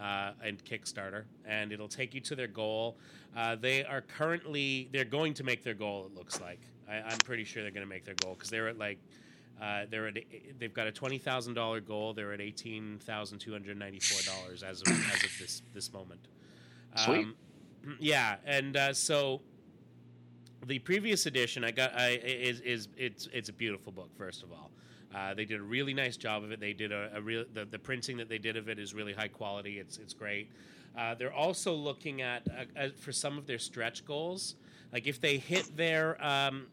uh, 0.00 0.32
and 0.42 0.64
Kickstarter, 0.64 1.24
and 1.44 1.72
it'll 1.72 1.88
take 1.88 2.14
you 2.14 2.20
to 2.22 2.34
their 2.34 2.46
goal. 2.46 2.96
Uh, 3.36 3.56
they 3.56 3.84
are 3.84 4.00
currently 4.00 4.88
they're 4.92 5.04
going 5.04 5.34
to 5.34 5.44
make 5.44 5.62
their 5.62 5.74
goal. 5.74 6.06
It 6.06 6.16
looks 6.16 6.40
like 6.40 6.60
I, 6.88 6.96
I'm 6.96 7.18
pretty 7.18 7.44
sure 7.44 7.62
they're 7.62 7.72
going 7.72 7.86
to 7.86 7.88
make 7.88 8.04
their 8.04 8.14
goal 8.14 8.34
because 8.34 8.50
they're 8.50 8.68
at 8.68 8.78
like 8.78 8.98
uh, 9.60 9.84
they're 9.90 10.08
at 10.08 10.18
they've 10.58 10.74
got 10.74 10.86
a 10.86 10.92
twenty 10.92 11.18
thousand 11.18 11.54
dollar 11.54 11.80
goal. 11.80 12.14
They're 12.14 12.32
at 12.32 12.40
eighteen 12.40 12.98
thousand 13.00 13.38
two 13.38 13.52
hundred 13.52 13.78
ninety 13.78 14.00
four 14.00 14.34
dollars 14.34 14.62
as 14.62 14.80
of 14.82 14.88
as 14.88 15.24
of 15.24 15.30
this 15.38 15.62
this 15.74 15.92
moment. 15.92 16.20
Sweet. 16.96 17.18
Um, 17.18 17.34
yeah, 17.98 18.36
and 18.44 18.76
uh, 18.76 18.92
so 18.92 19.40
the 20.66 20.78
previous 20.78 21.26
edition 21.26 21.64
I 21.64 21.70
got 21.70 21.94
I, 21.94 22.20
is 22.22 22.60
is 22.60 22.88
it's 22.96 23.28
it's 23.32 23.48
a 23.48 23.52
beautiful 23.52 23.92
book. 23.92 24.10
First 24.16 24.42
of 24.42 24.52
all, 24.52 24.70
uh, 25.14 25.34
they 25.34 25.44
did 25.44 25.60
a 25.60 25.62
really 25.62 25.94
nice 25.94 26.16
job 26.16 26.44
of 26.44 26.52
it. 26.52 26.60
They 26.60 26.72
did 26.72 26.92
a, 26.92 27.10
a 27.14 27.20
real 27.20 27.44
the, 27.52 27.64
the 27.64 27.78
printing 27.78 28.16
that 28.18 28.28
they 28.28 28.38
did 28.38 28.56
of 28.56 28.68
it 28.68 28.78
is 28.78 28.94
really 28.94 29.12
high 29.12 29.28
quality. 29.28 29.78
It's 29.78 29.98
it's 29.98 30.14
great. 30.14 30.50
Uh, 30.96 31.14
they're 31.14 31.32
also 31.32 31.72
looking 31.72 32.20
at 32.20 32.42
uh, 32.48 32.80
uh, 32.80 32.88
for 32.98 33.12
some 33.12 33.38
of 33.38 33.46
their 33.46 33.58
stretch 33.58 34.04
goals. 34.04 34.56
Like 34.92 35.06
if 35.06 35.20
they 35.20 35.38
hit 35.38 35.76
their 35.76 36.22
um, 36.24 36.66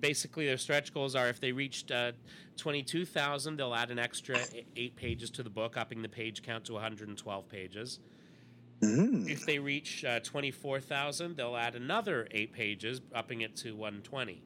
basically 0.00 0.46
their 0.46 0.56
stretch 0.56 0.94
goals 0.94 1.14
are 1.14 1.28
if 1.28 1.40
they 1.40 1.52
reached 1.52 1.90
uh, 1.90 2.12
22,000, 2.56 3.56
they'll 3.56 3.74
add 3.74 3.90
an 3.90 3.98
extra 3.98 4.38
eight 4.76 4.96
pages 4.96 5.30
to 5.30 5.42
the 5.42 5.50
book, 5.50 5.76
upping 5.76 6.02
the 6.02 6.08
page 6.08 6.42
count 6.42 6.64
to 6.66 6.74
112 6.74 7.48
pages. 7.48 8.00
Mm. 8.80 9.28
If 9.28 9.44
they 9.44 9.58
reach 9.58 10.04
uh, 10.04 10.20
24,000, 10.20 11.36
they'll 11.36 11.56
add 11.56 11.74
another 11.74 12.26
eight 12.30 12.52
pages, 12.52 13.00
upping 13.14 13.42
it 13.42 13.54
to 13.56 13.72
120. 13.72 14.42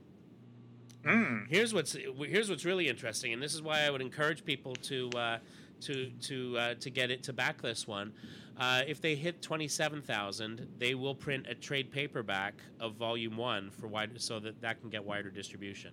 Mm. 1.05 1.47
Here's 1.49 1.75
what's 1.75 1.93
here's 1.93 2.49
what's 2.49 2.65
really 2.65 2.89
interesting, 2.89 3.33
and 3.33 3.43
this 3.43 3.55
is 3.55 3.63
why 3.63 3.83
I 3.83 3.91
would 3.91 4.01
encourage 4.01 4.45
people 4.45 4.75
to 4.77 5.11
uh, 5.11 5.39
to 5.83 6.11
to 6.23 6.59
uh, 6.59 6.75
to 6.81 6.91
get 6.91 7.11
it 7.11 7.23
to 7.25 7.33
back 7.33 7.61
this 7.61 7.87
one. 7.87 8.13
Uh, 8.59 8.83
if 8.87 9.03
they 9.03 9.15
hit 9.15 9.43
twenty 9.43 9.69
seven 9.69 10.01
thousand, 10.01 10.67
they 10.79 10.95
will 10.95 11.15
print 11.15 11.47
a 11.49 11.55
trade 11.55 11.93
paperback 11.93 12.55
of 12.81 12.95
Volume 12.95 13.37
One 13.37 13.71
for 13.71 13.87
wide, 13.87 14.13
so 14.21 14.41
that 14.41 14.63
that 14.63 14.81
can 14.81 14.89
get 14.89 15.05
wider 15.05 15.31
distribution. 15.31 15.93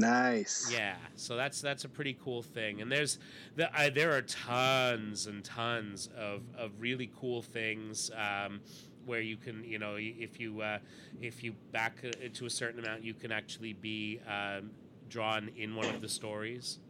Nice. 0.00 0.70
Yeah, 0.70 0.96
so 1.14 1.36
that's 1.36 1.60
that's 1.60 1.84
a 1.84 1.88
pretty 1.88 2.14
cool 2.22 2.42
thing, 2.42 2.80
and 2.80 2.90
there's 2.90 3.18
the, 3.56 3.72
uh, 3.78 3.90
there 3.90 4.12
are 4.16 4.22
tons 4.22 5.26
and 5.26 5.44
tons 5.44 6.08
of, 6.16 6.42
of 6.56 6.80
really 6.80 7.10
cool 7.14 7.42
things 7.42 8.10
um, 8.16 8.60
where 9.04 9.20
you 9.20 9.36
can 9.36 9.62
you 9.64 9.78
know 9.78 9.96
if 9.98 10.40
you 10.40 10.60
uh, 10.60 10.78
if 11.20 11.44
you 11.44 11.54
back 11.72 12.02
uh, 12.04 12.10
to 12.34 12.46
a 12.46 12.50
certain 12.50 12.80
amount, 12.80 13.04
you 13.04 13.14
can 13.14 13.30
actually 13.30 13.72
be 13.72 14.20
um, 14.26 14.72
drawn 15.08 15.48
in 15.56 15.76
one 15.76 15.88
of 15.88 16.00
the 16.00 16.08
stories. 16.08 16.80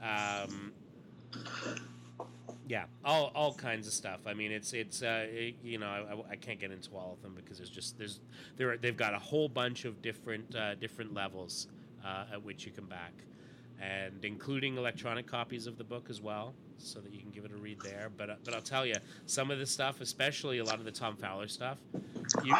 Um, 0.00 0.74
yeah, 2.66 2.86
all 3.04 3.32
all 3.34 3.54
kinds 3.54 3.86
of 3.86 3.92
stuff. 3.92 4.20
I 4.26 4.34
mean, 4.34 4.52
it's 4.52 4.72
it's 4.72 5.02
uh, 5.02 5.26
it- 5.28 5.56
you 5.62 5.78
know 5.78 5.88
I, 5.88 6.32
I 6.32 6.36
can't 6.36 6.60
get 6.60 6.70
into 6.70 6.96
all 6.96 7.12
of 7.14 7.22
them 7.22 7.34
because 7.34 7.58
there's 7.58 7.70
just 7.70 7.98
there's 7.98 8.20
there 8.56 8.76
they've 8.76 8.96
got 8.96 9.14
a 9.14 9.18
whole 9.18 9.48
bunch 9.48 9.84
of 9.84 10.00
different 10.02 10.54
uh, 10.54 10.74
different 10.76 11.12
levels 11.14 11.68
uh, 12.04 12.24
at 12.32 12.42
which 12.42 12.66
you 12.66 12.72
can 12.72 12.84
back, 12.86 13.12
and 13.80 14.24
including 14.24 14.76
electronic 14.76 15.26
copies 15.26 15.66
of 15.66 15.78
the 15.78 15.84
book 15.84 16.08
as 16.10 16.20
well, 16.20 16.54
so 16.78 17.00
that 17.00 17.12
you 17.12 17.20
can 17.20 17.30
give 17.30 17.44
it 17.44 17.52
a 17.52 17.56
read 17.56 17.80
there. 17.82 18.10
But 18.16 18.30
uh, 18.30 18.34
but 18.44 18.54
I'll 18.54 18.60
tell 18.60 18.86
you, 18.86 18.94
some 19.26 19.50
of 19.50 19.58
the 19.58 19.66
stuff, 19.66 20.00
especially 20.00 20.58
a 20.58 20.64
lot 20.64 20.78
of 20.78 20.84
the 20.84 20.92
Tom 20.92 21.16
Fowler 21.16 21.48
stuff, 21.48 21.78
you 22.44 22.54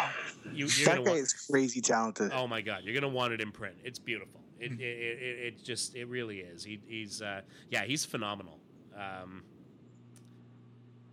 you 0.52 0.66
you're 0.66 0.87
that 0.87 1.04
guy 1.04 1.11
want, 1.11 1.18
is 1.18 1.32
crazy 1.32 1.80
talented. 1.80 2.32
oh 2.35 2.47
my 2.47 2.61
god, 2.61 2.82
you're 2.85 2.94
gonna 2.94 3.09
want 3.09 3.32
it 3.32 3.40
in 3.40 3.50
print. 3.50 3.76
It's 3.85 3.99
beautiful. 3.99 4.40
It 4.59 4.73
it, 4.73 4.80
it, 4.80 5.18
it, 5.23 5.38
it 5.47 5.64
just 5.64 5.94
it 5.94 6.06
really 6.06 6.40
is. 6.40 6.64
He, 6.64 6.80
he's 6.87 7.23
uh, 7.23 7.42
yeah, 7.70 7.85
he's 7.85 8.04
phenomenal. 8.04 8.59
Um, 8.94 9.42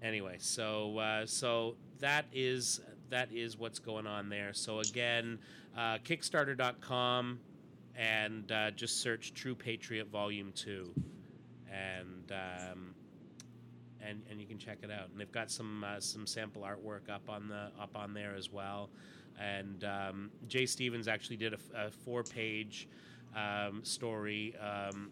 anyway, 0.02 0.36
so 0.40 0.98
uh, 0.98 1.26
so 1.26 1.76
that 2.00 2.26
is 2.34 2.82
that 3.10 3.32
is 3.32 3.58
what's 3.58 3.80
going 3.80 4.08
on 4.08 4.30
there. 4.30 4.54
So 4.54 4.80
again, 4.80 5.40
uh, 5.78 5.98
Kickstarter.com 6.00 7.40
and 7.98 8.52
uh, 8.52 8.72
just 8.72 9.02
search 9.02 9.34
True 9.34 9.56
Patriot 9.56 10.08
Volume 10.08 10.52
Two, 10.54 10.94
and 11.72 12.32
um, 12.32 12.96
and 14.02 14.22
and 14.30 14.40
you 14.40 14.46
can 14.46 14.58
check 14.58 14.78
it 14.84 14.92
out. 14.92 15.10
And 15.10 15.20
they've 15.20 15.32
got 15.32 15.50
some 15.50 15.84
uh, 15.84 16.00
some 16.00 16.28
sample 16.28 16.62
artwork 16.62 17.10
up 17.10 17.30
on 17.30 17.48
the 17.50 17.72
up 17.82 17.96
on 17.96 18.14
there 18.14 18.36
as 18.36 18.52
well. 18.52 18.90
And 19.40 19.84
um, 19.84 20.32
Jay 20.48 20.66
Stephens 20.66 21.08
actually 21.08 21.38
did 21.38 21.54
a, 21.54 21.58
a 21.76 21.92
four 21.92 22.24
page 22.24 22.88
um, 23.36 23.84
story 23.84 24.56
um, 24.60 25.12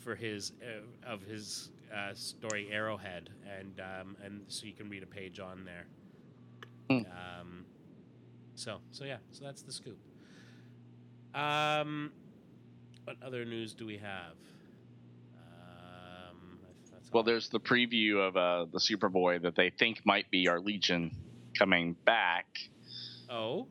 for 0.00 0.14
his 0.14 0.52
uh, 0.62 1.10
of 1.10 1.22
his 1.22 1.70
uh, 1.94 2.14
story 2.14 2.68
Arrowhead, 2.70 3.30
and 3.58 3.80
um, 3.80 4.16
and 4.24 4.42
so 4.48 4.66
you 4.66 4.72
can 4.72 4.88
read 4.88 5.02
a 5.02 5.06
page 5.06 5.38
on 5.38 5.64
there. 5.64 5.86
Hmm. 6.90 6.96
Um, 6.96 7.64
so 8.54 8.78
so 8.90 9.04
yeah, 9.04 9.18
so 9.32 9.44
that's 9.44 9.62
the 9.62 9.72
scoop. 9.72 9.98
Um, 11.38 12.12
what 13.04 13.16
other 13.22 13.44
news 13.44 13.74
do 13.74 13.86
we 13.86 13.98
have? 13.98 14.32
Um, 15.36 16.58
that's 16.92 17.10
Well, 17.12 17.22
there's 17.22 17.48
the 17.48 17.60
preview 17.60 18.16
of 18.26 18.36
uh, 18.36 18.66
the 18.72 18.78
Superboy 18.78 19.42
that 19.42 19.54
they 19.56 19.70
think 19.70 20.00
might 20.04 20.30
be 20.30 20.48
our 20.48 20.60
Legion 20.60 21.16
coming 21.56 21.96
back. 22.04 22.46
oh 23.30 23.66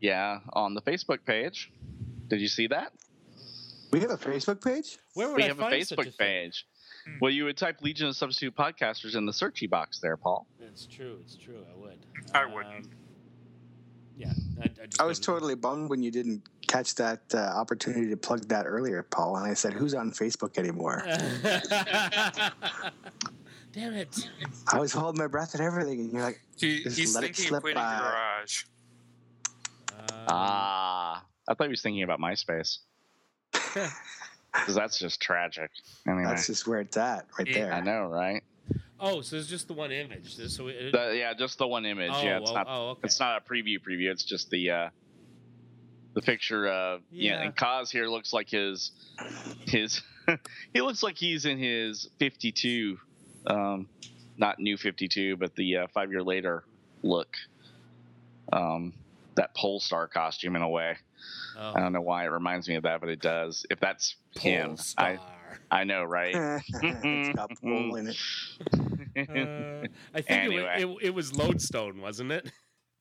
Yeah, 0.00 0.40
on 0.52 0.74
the 0.74 0.82
Facebook 0.82 1.24
page. 1.24 1.70
Did 2.28 2.40
you 2.40 2.48
see 2.48 2.66
that? 2.68 2.92
We 3.90 4.00
have 4.00 4.10
a 4.10 4.16
Facebook 4.16 4.64
page. 4.64 4.96
where 5.14 5.28
would 5.28 5.36
we 5.36 5.42
I 5.44 5.48
have 5.48 5.58
a 5.58 5.62
find 5.62 5.86
such 5.86 5.98
Facebook 5.98 6.04
thing? 6.04 6.12
page. 6.18 6.66
Hmm. 7.04 7.18
Well, 7.20 7.30
you 7.30 7.44
would 7.44 7.56
type 7.58 7.82
Legion 7.82 8.06
of 8.08 8.16
Substitute 8.16 8.56
Podcasters 8.56 9.16
in 9.16 9.26
the 9.26 9.32
searchy 9.32 9.68
box 9.68 9.98
there, 10.00 10.16
Paul. 10.16 10.46
It's 10.60 10.86
true. 10.86 11.18
It's 11.20 11.36
true. 11.36 11.64
I 11.70 11.78
would. 11.78 11.98
I 12.34 12.46
wouldn't. 12.46 12.84
Um, 12.86 12.90
yeah, 12.90 13.01
I, 14.60 14.64
I, 14.64 14.68
I 15.00 15.04
was 15.04 15.18
wouldn't. 15.18 15.22
totally 15.24 15.54
bummed 15.54 15.90
when 15.90 16.02
you 16.02 16.10
didn't 16.10 16.42
catch 16.66 16.94
that 16.96 17.20
uh, 17.34 17.38
opportunity 17.38 18.08
to 18.10 18.16
plug 18.16 18.48
that 18.48 18.66
earlier, 18.66 19.02
Paul. 19.02 19.36
And 19.36 19.50
I 19.50 19.54
said, 19.54 19.72
"Who's 19.72 19.94
on 19.94 20.10
Facebook 20.12 20.58
anymore?" 20.58 21.02
Damn 23.72 23.94
it! 23.94 24.28
I 24.72 24.78
was 24.78 24.92
holding 24.92 25.18
my 25.18 25.26
breath 25.26 25.54
and 25.54 25.62
everything, 25.62 26.00
and 26.00 26.12
you're 26.12 26.22
like, 26.22 26.40
He, 26.58 26.82
Just 26.82 26.98
he's 26.98 27.14
let 27.14 27.24
it 27.24 27.28
thinking 27.28 27.46
slip 27.46 27.58
of 27.58 27.62
putting 27.62 27.76
by. 27.76 27.98
garage. 27.98 28.64
Um, 29.98 30.04
Ah, 30.28 31.24
I 31.48 31.54
thought 31.54 31.64
he 31.64 31.70
was 31.70 31.82
thinking 31.82 32.02
about 32.02 32.20
MySpace. 32.20 32.78
Because 34.54 34.74
that's 34.74 34.98
just 34.98 35.22
tragic. 35.22 35.70
Anyway, 36.06 36.24
"That's 36.26 36.46
just 36.46 36.66
where 36.66 36.80
it's 36.80 36.98
at, 36.98 37.24
right 37.38 37.48
Yeah. 37.48 37.54
there." 37.54 37.72
I 37.72 37.80
know, 37.80 38.04
right? 38.04 38.44
Oh, 39.02 39.20
so 39.20 39.36
it's 39.36 39.48
just 39.48 39.68
the 39.68 39.74
one 39.74 39.92
image. 39.92 40.34
So 40.36 40.68
it, 40.68 40.92
The- 40.92 41.16
yeah, 41.16 41.34
just 41.34 41.58
the 41.58 41.66
one 41.66 41.84
image. 41.84 42.12
oh, 42.14 42.22
yeah, 42.22 42.38
it's 42.38 42.50
oh, 42.50 42.54
not. 42.54 42.66
oh, 42.68 42.88
okay. 42.90 43.00
It's 43.04 43.20
not 43.20 43.42
a 43.42 43.52
preview. 43.52 43.78
Preview. 43.78 44.10
It's 44.10 44.24
just 44.24 44.48
the 44.50 44.70
uh, 44.70 44.88
the 46.14 46.22
picture 46.22 46.68
of 46.68 47.02
yeah. 47.10 47.32
Yeah. 47.34 47.42
And 47.42 47.56
Kaz 47.56 47.90
here 47.90 48.06
looks 48.06 48.32
like 48.32 48.48
his 48.48 48.92
his. 49.66 50.00
he 50.72 50.80
looks 50.80 51.02
like 51.02 51.16
he's 51.16 51.46
in 51.46 51.58
his 51.58 52.08
52, 52.20 52.96
um, 53.48 53.88
not 54.36 54.60
new 54.60 54.76
52, 54.76 55.36
but 55.36 55.56
the 55.56 55.78
uh, 55.78 55.86
five 55.92 56.10
year 56.12 56.22
later 56.22 56.62
look. 57.02 57.36
Um, 58.52 58.92
that 59.34 59.54
Polestar 59.54 60.08
costume 60.08 60.56
in 60.56 60.62
a 60.62 60.68
way. 60.68 60.96
Oh, 61.58 61.72
I 61.74 61.80
don't 61.80 61.92
know 61.92 62.00
why 62.00 62.24
it 62.24 62.28
reminds 62.28 62.68
me 62.68 62.76
of 62.76 62.82
that, 62.84 63.00
but 63.00 63.08
it 63.08 63.20
does. 63.20 63.66
If 63.70 63.80
that's 63.80 64.16
him, 64.38 64.76
I 64.98 65.18
I 65.70 65.84
know, 65.84 66.04
right? 66.04 66.34
it's 66.82 67.36
got 67.36 67.50
Paul 67.62 67.96
in 67.96 68.08
it. 68.08 68.16
Uh, 69.16 69.86
I 70.14 70.20
think 70.22 70.30
Anyway. 70.30 70.76
it, 70.78 70.88
wa- 70.88 70.96
it, 70.96 71.06
it 71.06 71.10
was 71.14 71.34
Lodestone, 71.36 72.00
wasn't 72.00 72.32
it? 72.32 72.50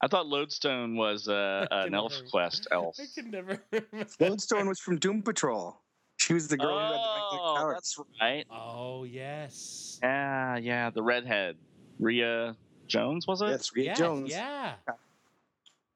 I 0.04 0.08
thought 0.08 0.28
Lodestone 0.28 0.96
was 0.96 1.28
uh, 1.28 1.68
an 1.72 1.86
can 1.86 1.94
elf 1.96 2.14
never- 2.14 2.26
quest 2.30 2.68
elf. 2.72 2.98
I 3.00 3.06
can 3.22 3.32
never 3.32 3.62
remember. 3.72 4.08
Lodestone 4.20 4.68
was 4.68 4.80
from 4.80 4.98
Doom 4.98 5.22
Patrol. 5.22 5.80
She 6.18 6.34
was 6.34 6.48
the 6.48 6.58
girl 6.58 6.74
who 6.74 6.80
had 6.80 6.92
the 6.92 6.98
magnetic 6.98 7.40
Oh, 7.42 7.56
powers. 7.58 7.76
that's 7.76 8.00
right. 8.22 8.46
Oh 8.52 9.04
yes. 9.06 10.00
Yeah, 10.04 10.58
yeah, 10.58 10.90
the 10.92 11.02
redhead, 11.02 11.58
Rhea 12.00 12.56
Jones 12.88 13.26
was 13.28 13.42
it? 13.42 13.48
Yes, 13.48 13.72
Rhea 13.76 13.86
yeah, 13.86 13.94
Jones, 13.96 14.30
Yeah. 14.30 14.74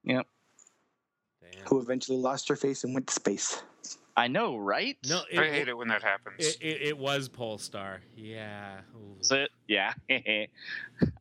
Yep. 0.03 0.27
Damn. 1.51 1.65
who 1.67 1.79
eventually 1.79 2.17
lost 2.17 2.47
her 2.47 2.55
face 2.55 2.83
and 2.83 2.93
went 2.93 3.07
to 3.07 3.13
space. 3.13 3.61
I 4.17 4.27
know, 4.27 4.55
right? 4.57 4.97
No, 5.07 5.21
it, 5.29 5.39
I 5.39 5.49
hate 5.49 5.67
it 5.67 5.77
when 5.77 5.89
that 5.89 6.01
happens. 6.01 6.35
It, 6.39 6.57
it, 6.61 6.81
it 6.81 6.97
was 6.97 7.27
Polestar. 7.27 7.99
Yeah. 8.15 8.77
Ooh. 8.95 9.35
It? 9.35 9.49
Yeah. 9.67 9.93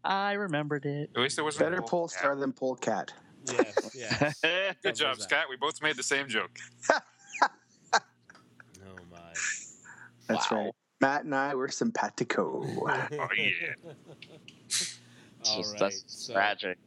I 0.05 0.33
remembered 0.35 0.85
it. 0.87 1.11
At 1.17 1.21
least 1.23 1.39
it 1.39 1.43
wasn't 1.43 1.71
Better 1.71 1.83
a 1.83 1.83
pole 1.83 2.07
star 2.09 2.37
than 2.37 2.53
polecat. 2.53 3.13
Yes. 3.51 3.91
Yes. 3.95 4.41
Good 4.83 4.95
job, 4.97 5.11
was 5.17 5.19
that. 5.19 5.25
Scott. 5.31 5.45
We 5.51 5.57
both 5.57 5.81
made 5.83 5.97
the 5.97 6.03
same 6.03 6.29
joke. 6.29 6.59
Oh 7.93 8.97
my. 9.11 9.19
That's 10.29 10.51
Wow. 10.51 10.59
right. 10.65 10.73
Matt 11.01 11.25
and 11.25 11.35
I 11.35 11.55
were 11.55 11.69
simpatico. 11.69 12.63
Oh 12.65 12.87
yeah. 13.37 13.75
It's 14.69 14.99
All 15.51 15.57
just- 15.59 15.73
right. 15.73 15.81
That's 15.81 16.05
so, 16.07 16.33
tragic. 16.33 16.79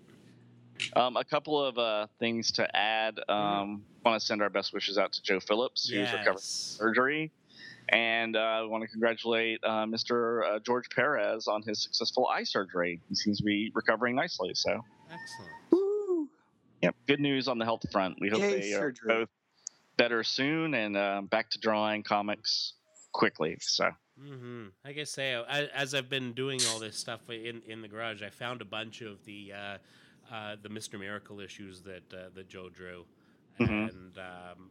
Um, 0.97 1.15
a 1.15 1.23
couple 1.23 1.63
of 1.63 1.77
uh, 1.77 2.07
things 2.19 2.51
to 2.53 2.75
add. 2.75 3.19
Um, 3.29 3.83
Want 4.03 4.19
to 4.19 4.25
send 4.25 4.41
our 4.41 4.49
best 4.49 4.73
wishes 4.73 4.97
out 4.97 5.11
to 5.13 5.21
Joe 5.21 5.39
Phillips, 5.39 5.89
who's 5.89 6.11
recovering 6.13 6.35
from 6.35 6.37
surgery, 6.41 7.31
and 7.89 8.37
uh, 8.37 8.63
want 8.65 8.81
to 8.81 8.87
congratulate 8.87 9.59
uh, 9.63 9.85
Mr. 9.85 10.43
Uh, 10.45 10.59
George 10.59 10.89
Perez 10.95 11.47
on 11.47 11.61
his 11.61 11.83
successful 11.83 12.25
eye 12.27 12.43
surgery. 12.43 13.01
He 13.09 13.15
seems 13.15 13.39
to 13.39 13.43
be 13.43 13.69
recovering 13.75 14.15
nicely. 14.15 14.51
So, 14.53 14.79
Excellent. 15.11 15.51
Woo! 15.71 16.29
yep, 16.81 16.95
good 17.05 17.19
news 17.19 17.49
on 17.49 17.57
the 17.57 17.65
health 17.65 17.83
front. 17.91 18.15
We 18.21 18.29
hope 18.29 18.39
Yay, 18.39 18.59
they 18.61 18.73
are 18.73 18.93
both 19.05 19.29
better 19.97 20.23
soon 20.23 20.73
and 20.73 20.95
uh, 20.95 21.21
back 21.29 21.49
to 21.51 21.59
drawing 21.59 22.03
comics 22.03 22.73
quickly. 23.11 23.57
So, 23.59 23.89
hmm 24.17 24.67
Like 24.85 24.97
I 24.97 25.03
say, 25.03 25.35
I, 25.35 25.63
as 25.65 25.93
I've 25.93 26.09
been 26.09 26.31
doing 26.31 26.65
all 26.65 26.79
this 26.79 26.97
stuff 26.97 27.29
in 27.29 27.61
in 27.67 27.81
the 27.81 27.89
garage, 27.89 28.23
I 28.23 28.29
found 28.29 28.61
a 28.61 28.65
bunch 28.65 29.01
of 29.01 29.25
the 29.25 29.51
uh, 30.31 30.55
the 30.61 30.69
Mister 30.69 30.97
Miracle 30.97 31.39
issues 31.39 31.81
that 31.81 32.13
uh, 32.13 32.29
that 32.35 32.47
Joe 32.49 32.69
drew, 32.69 33.05
Mhm. 33.59 33.89
and 33.89 34.17
um, 34.17 34.69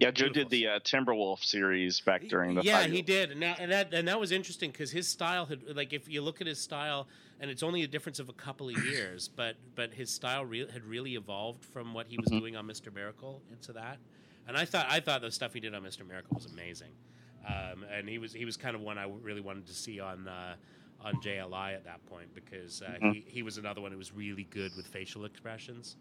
yeah, 0.00 0.10
Joe 0.10 0.28
did 0.30 0.50
the 0.50 0.66
uh, 0.66 0.78
Timberwolf 0.80 1.44
series 1.44 2.00
back 2.00 2.22
during 2.28 2.54
the 2.56 2.62
yeah 2.62 2.82
five- 2.82 2.90
he 2.90 3.02
did 3.02 3.30
and, 3.32 3.40
now, 3.40 3.54
and 3.58 3.70
that 3.70 3.92
and 3.94 4.08
that 4.08 4.18
was 4.18 4.32
interesting 4.32 4.70
because 4.70 4.90
his 4.90 5.06
style 5.08 5.46
had 5.46 5.62
like 5.76 5.92
if 5.92 6.08
you 6.08 6.22
look 6.22 6.40
at 6.40 6.46
his 6.46 6.58
style 6.60 7.06
and 7.40 7.50
it's 7.50 7.62
only 7.62 7.82
a 7.82 7.86
difference 7.86 8.18
of 8.18 8.28
a 8.28 8.32
couple 8.32 8.68
of 8.68 8.84
years 8.84 9.28
but 9.36 9.56
but 9.76 9.94
his 9.94 10.10
style 10.10 10.44
re- 10.44 10.68
had 10.72 10.84
really 10.84 11.14
evolved 11.14 11.64
from 11.64 11.94
what 11.94 12.06
he 12.08 12.16
was 12.18 12.28
Mhm. 12.30 12.38
doing 12.40 12.56
on 12.56 12.66
Mr. 12.66 12.92
Miracle 12.92 13.42
into 13.52 13.72
that 13.74 13.98
and 14.48 14.56
I 14.56 14.64
thought 14.64 14.86
I 14.88 14.98
thought 15.00 15.20
the 15.20 15.30
stuff 15.30 15.54
he 15.54 15.60
did 15.60 15.72
on 15.74 15.82
Mr. 15.82 16.06
Miracle 16.06 16.34
was 16.34 16.46
amazing 16.46 16.90
um, 17.46 17.84
and 17.92 18.08
he 18.08 18.18
was 18.18 18.32
he 18.32 18.44
was 18.44 18.56
kind 18.56 18.74
of 18.74 18.80
one 18.82 18.98
I 18.98 19.04
really 19.22 19.40
wanted 19.40 19.66
to 19.66 19.74
see 19.74 20.00
on 20.00 20.26
uh, 20.26 20.54
on 21.04 21.14
JLI 21.16 21.74
at 21.74 21.84
that 21.84 22.04
point 22.06 22.32
because 22.34 22.82
uh, 22.82 22.94
Mhm. 23.02 23.12
he, 23.14 23.24
he 23.26 23.42
was 23.42 23.58
another 23.58 23.80
one 23.80 23.90
who 23.92 23.98
was 23.98 24.12
really 24.12 24.44
good 24.44 24.74
with 24.76 24.86
facial 24.86 25.24
expressions 25.24 25.96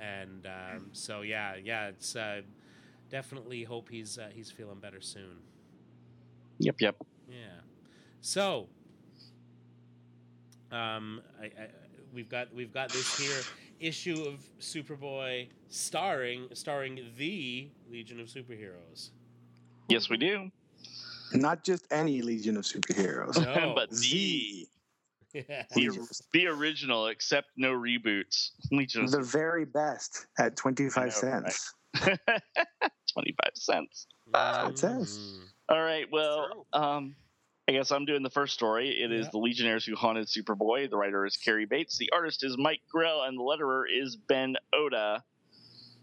and 0.00 0.46
um, 0.46 0.88
so 0.92 1.22
yeah 1.22 1.54
yeah 1.62 1.88
it's 1.88 2.14
uh, 2.16 2.42
definitely 3.10 3.62
hope 3.64 3.88
he's 3.88 4.18
uh, 4.18 4.28
he's 4.32 4.50
feeling 4.50 4.78
better 4.80 5.00
soon 5.00 5.38
Yep, 6.58 6.80
yep. 6.80 6.96
yeah. 7.28 7.36
So, 8.20 8.68
um, 10.70 11.20
I, 11.40 11.46
I, 11.46 11.50
we've 12.12 12.28
got 12.28 12.54
we've 12.54 12.72
got 12.72 12.90
this 12.90 13.18
here 13.18 13.40
issue 13.80 14.22
of 14.28 14.44
Superboy 14.60 15.48
starring 15.68 16.48
starring 16.52 17.00
the 17.16 17.68
Legion 17.90 18.20
of 18.20 18.28
Superheroes. 18.28 19.10
Yes, 19.88 20.08
we 20.08 20.16
do. 20.16 20.50
Not 21.34 21.64
just 21.64 21.86
any 21.90 22.22
Legion 22.22 22.56
of 22.56 22.64
Superheroes. 22.64 23.36
No. 23.42 23.72
but 23.76 23.90
the 23.90 24.66
Yeah. 25.34 25.64
the, 25.74 26.22
the 26.34 26.46
original, 26.48 27.06
except 27.06 27.48
no 27.56 27.72
reboots. 27.72 28.50
Legion 28.70 29.06
the 29.06 29.22
very 29.22 29.64
best 29.64 30.26
at 30.38 30.56
25 30.56 31.02
I 31.02 31.06
know, 31.06 31.10
cents. 31.10 31.74
25 31.96 33.34
cents. 33.54 34.06
it 34.34 34.78
says. 34.78 35.18
Mhm. 35.18 35.44
All 35.70 35.82
right. 35.82 36.06
Well, 36.12 36.66
um, 36.74 37.16
I 37.66 37.72
guess 37.72 37.90
I'm 37.92 38.04
doing 38.04 38.22
the 38.22 38.28
first 38.30 38.52
story. 38.52 38.90
It 38.90 39.10
is 39.10 39.24
Yeah. 39.26 39.30
The 39.32 39.38
Legionnaires 39.38 39.86
Who 39.86 39.94
Haunted 39.96 40.26
Superboy. 40.26 40.90
The 40.90 40.96
writer 40.98 41.24
is 41.24 41.38
Cary 41.38 41.64
Bates. 41.64 41.96
The 41.96 42.10
artist 42.12 42.44
is 42.44 42.58
Mike 42.58 42.82
Grell, 42.90 43.22
and 43.22 43.38
the 43.38 43.42
letterer 43.42 43.84
is 43.90 44.16
Ben 44.16 44.56
Oda. 44.74 45.24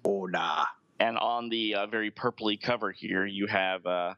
Nah. 0.06 0.66
And 1.00 1.18
on 1.18 1.50
the 1.50 1.76
uh, 1.76 1.88
very 1.88 2.10
purpley 2.10 2.60
cover 2.60 2.92
here, 2.92 3.26
you 3.26 3.46
have 3.48 3.86
uh, 3.86 4.16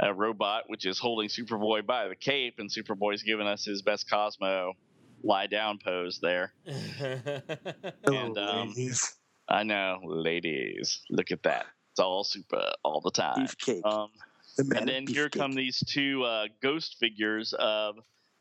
a 0.00 0.12
robot 0.12 0.64
which 0.68 0.86
is 0.86 0.98
holding 0.98 1.28
Superboy 1.28 1.86
by 1.86 2.08
the 2.08 2.16
cape, 2.16 2.54
and 2.58 2.70
Superboy's 2.70 3.22
giving 3.22 3.46
us 3.46 3.64
his 3.64 3.82
best 3.82 4.08
Cosmo 4.10 4.72
lie 5.22 5.46
down 5.46 5.78
pose 5.82 6.18
there. 6.20 6.52
And, 8.04 8.38
um, 8.38 8.68
ladies. 8.68 9.14
I 9.48 9.62
know, 9.62 10.00
ladies, 10.04 11.00
look 11.10 11.30
at 11.30 11.42
that. 11.44 11.66
It's 11.92 12.00
all 12.00 12.24
super 12.24 12.62
all 12.84 13.00
the 13.00 13.10
time. 13.10 13.46
Beefcake. 13.46 13.84
Um, 13.84 14.10
the 14.56 14.76
and 14.78 14.86
of 14.86 14.86
then 14.86 15.06
here 15.06 15.28
beefcake. 15.28 15.38
come 15.38 15.52
these 15.52 15.82
two 15.86 16.22
uh, 16.24 16.46
ghost 16.62 16.96
figures 17.00 17.52
of 17.58 17.96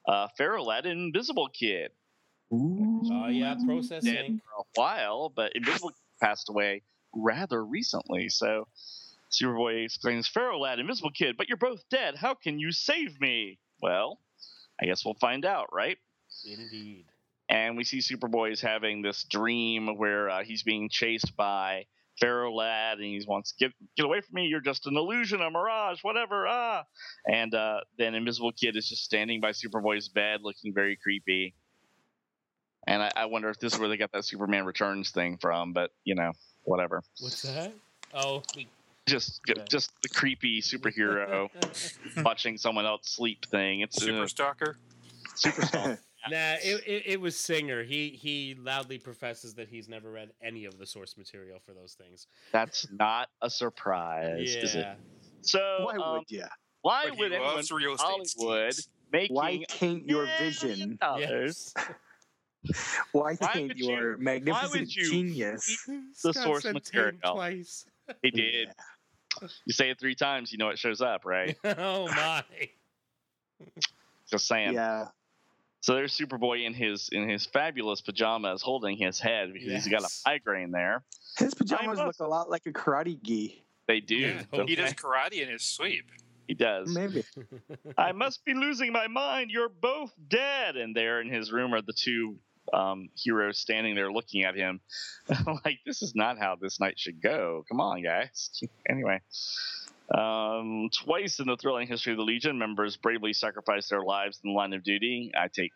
uh, 0.07 0.27
Ferro 0.37 0.63
Lad 0.63 0.85
and 0.85 0.99
Invisible 1.15 1.49
Kid. 1.49 1.91
Ooh. 2.53 3.01
oh 3.11 3.27
yeah, 3.27 3.55
Dead 3.55 3.65
processing. 3.65 4.41
for 4.43 4.61
a 4.61 4.65
while, 4.75 5.31
but 5.35 5.53
Invisible 5.55 5.89
Kid 5.89 5.97
passed 6.21 6.49
away 6.49 6.83
rather 7.13 7.63
recently. 7.65 8.29
So 8.29 8.67
Superboy 9.41 9.85
exclaims, 9.85 10.27
Ferro 10.27 10.59
Lad, 10.59 10.79
Invisible 10.79 11.11
Kid, 11.11 11.35
but 11.37 11.47
you're 11.47 11.57
both 11.57 11.81
dead. 11.89 12.15
How 12.15 12.33
can 12.35 12.59
you 12.59 12.71
save 12.71 13.19
me? 13.19 13.59
Well, 13.81 14.19
I 14.81 14.85
guess 14.85 15.03
we'll 15.05 15.15
find 15.15 15.45
out, 15.45 15.67
right? 15.73 15.97
Indeed. 16.45 17.05
and 17.49 17.77
we 17.77 17.83
see 17.83 17.99
Superboy 17.99 18.51
is 18.51 18.61
having 18.61 19.01
this 19.01 19.23
dream 19.29 19.97
where 19.97 20.29
uh, 20.29 20.43
he's 20.43 20.63
being 20.63 20.89
chased 20.89 21.35
by 21.37 21.85
Ferro 22.19 22.53
Lad, 22.53 22.97
and 22.97 23.05
he 23.05 23.23
wants 23.27 23.51
to 23.53 23.65
get 23.65 23.73
get 23.97 24.05
away 24.05 24.21
from 24.21 24.33
me. 24.35 24.45
You're 24.47 24.61
just 24.61 24.85
an 24.87 24.95
illusion, 24.97 25.41
a 25.41 25.49
mirage, 25.49 25.99
whatever. 26.01 26.45
Ah, 26.47 26.83
and 27.25 27.53
uh, 27.53 27.81
then 27.97 28.15
Invisible 28.15 28.51
Kid 28.53 28.75
is 28.77 28.87
just 28.89 29.03
standing 29.03 29.41
by 29.41 29.51
Superboy's 29.51 30.07
bed, 30.09 30.39
looking 30.43 30.73
very 30.73 30.97
creepy. 31.01 31.53
And 32.87 33.01
I, 33.01 33.11
I 33.15 33.25
wonder 33.25 33.49
if 33.49 33.59
this 33.59 33.73
is 33.73 33.79
where 33.79 33.89
they 33.89 33.97
got 33.97 34.11
that 34.11 34.25
Superman 34.25 34.65
Returns 34.65 35.09
thing 35.11 35.37
from, 35.37 35.73
but 35.73 35.91
you 36.03 36.15
know, 36.15 36.31
whatever. 36.63 37.01
What's 37.19 37.41
that? 37.41 37.73
Oh, 38.13 38.43
we- 38.55 38.67
Just 39.07 39.41
Okay. 39.49 39.61
just 39.69 39.91
the 40.01 40.09
creepy 40.09 40.61
superhero 40.61 41.49
watching 42.23 42.57
someone 42.57 42.85
else 42.87 43.01
sleep 43.09 43.45
thing. 43.45 43.81
It's 43.81 44.01
Super 44.01 44.23
uh, 44.23 44.27
Stalker. 44.27 44.77
super 45.35 45.61
strong. 45.65 45.97
Nah, 46.27 46.53
it, 46.63 46.81
it, 46.87 47.03
it 47.05 47.21
was 47.21 47.37
Singer. 47.37 47.83
He 47.83 48.09
he 48.09 48.55
loudly 48.59 48.97
professes 48.97 49.53
that 49.53 49.67
he's 49.67 49.87
never 49.87 50.09
read 50.09 50.31
any 50.41 50.65
of 50.65 50.79
the 50.79 50.85
source 50.87 51.15
material 51.17 51.59
for 51.63 51.73
those 51.75 51.93
things. 51.93 52.25
That's 52.51 52.87
not 52.91 53.29
a 53.43 53.49
surprise, 53.51 54.55
is 54.55 54.73
it? 54.73 54.79
Yeah. 54.79 54.95
So 55.41 55.59
Why 55.81 55.97
um, 55.97 56.13
would 56.17 56.31
ya? 56.31 56.47
Why 56.81 57.09
But 57.09 57.19
would 57.19 57.29
he 57.31 57.35
anyone 57.37 57.63
real 57.71 57.91
in 57.91 57.97
Hollywood 57.99 58.73
schemes. 58.73 58.89
making 59.13 59.35
Why 59.35 59.63
taint 59.67 60.07
your 60.09 60.27
vision? 60.39 60.97
dollars? 60.99 61.75
Yes. 61.77 62.75
Why 63.11 63.35
Why 63.35 63.53
taint 63.53 63.67
would 63.67 63.77
your 63.77 64.13
you- 64.13 64.23
magnificent 64.23 64.71
would 64.71 64.95
you 64.95 65.11
genius? 65.11 65.87
The 66.23 66.33
source 66.33 66.65
material. 66.65 67.19
Twice. 67.35 67.85
He 68.23 68.31
did. 68.31 68.69
You 69.65 69.73
say 69.73 69.89
it 69.89 69.99
three 69.99 70.15
times, 70.15 70.51
you 70.51 70.57
know 70.57 70.69
it 70.69 70.79
shows 70.79 71.01
up, 71.01 71.25
right? 71.25 71.57
oh 71.63 72.07
my. 72.07 72.43
Just 74.29 74.47
saying. 74.47 74.73
Yeah. 74.73 75.07
So 75.81 75.93
there's 75.93 76.17
Superboy 76.17 76.65
in 76.65 76.73
his 76.73 77.09
in 77.09 77.29
his 77.29 77.45
fabulous 77.45 78.01
pajamas, 78.01 78.61
holding 78.61 78.97
his 78.97 79.19
head 79.19 79.53
because 79.53 79.71
he's 79.71 79.87
got 79.87 80.03
a 80.03 80.09
migraine 80.25 80.71
there. 80.71 81.03
His 81.37 81.53
pajamas 81.53 81.99
look 81.99 82.19
a 82.19 82.27
lot 82.27 82.49
like 82.49 82.65
a 82.65 82.71
karate 82.71 83.21
gi. 83.21 83.63
They 83.87 83.99
do. 83.99 84.15
Yeah, 84.15 84.43
don't 84.51 84.67
He 84.67 84.75
does 84.75 84.93
karate 84.93 85.43
in 85.43 85.49
his 85.49 85.61
sleep. 85.61 86.05
He 86.47 86.53
does. 86.53 86.93
Maybe. 86.93 87.23
I 87.97 88.11
must 88.11 88.45
be 88.45 88.53
losing 88.53 88.91
my 88.91 89.07
mind. 89.07 89.51
You're 89.51 89.69
both 89.69 90.13
dead. 90.27 90.75
And 90.75 90.95
there 90.95 91.21
in 91.21 91.31
his 91.31 91.51
room 91.51 91.73
are 91.73 91.81
the 91.81 91.93
two 91.93 92.37
um, 92.73 93.09
heroes 93.15 93.59
standing 93.59 93.95
there 93.95 94.11
looking 94.11 94.43
at 94.43 94.55
him. 94.55 94.81
like, 95.65 95.79
this 95.85 96.01
is 96.01 96.13
not 96.15 96.37
how 96.37 96.55
this 96.59 96.79
night 96.79 96.95
should 96.97 97.21
go. 97.21 97.63
Come 97.69 97.81
on, 97.81 98.03
guys. 98.03 98.49
Anyway. 98.89 99.19
Um, 100.15 100.89
twice 100.93 101.39
in 101.39 101.47
the 101.47 101.57
thrilling 101.57 101.87
history 101.87 102.13
of 102.13 102.17
the 102.17 102.23
Legion, 102.23 102.59
members 102.59 102.97
bravely 102.97 103.33
sacrificed 103.33 103.89
their 103.89 104.03
lives 104.03 104.39
in 104.43 104.51
the 104.51 104.55
line 104.55 104.73
of 104.73 104.83
duty. 104.83 105.31
I 105.35 105.47
take 105.47 105.71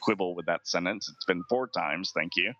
quibble 0.00 0.34
with 0.34 0.46
that 0.46 0.66
sentence. 0.66 1.10
It's 1.14 1.24
been 1.26 1.42
four 1.48 1.68
times, 1.68 2.10
thank 2.14 2.32
you. 2.36 2.52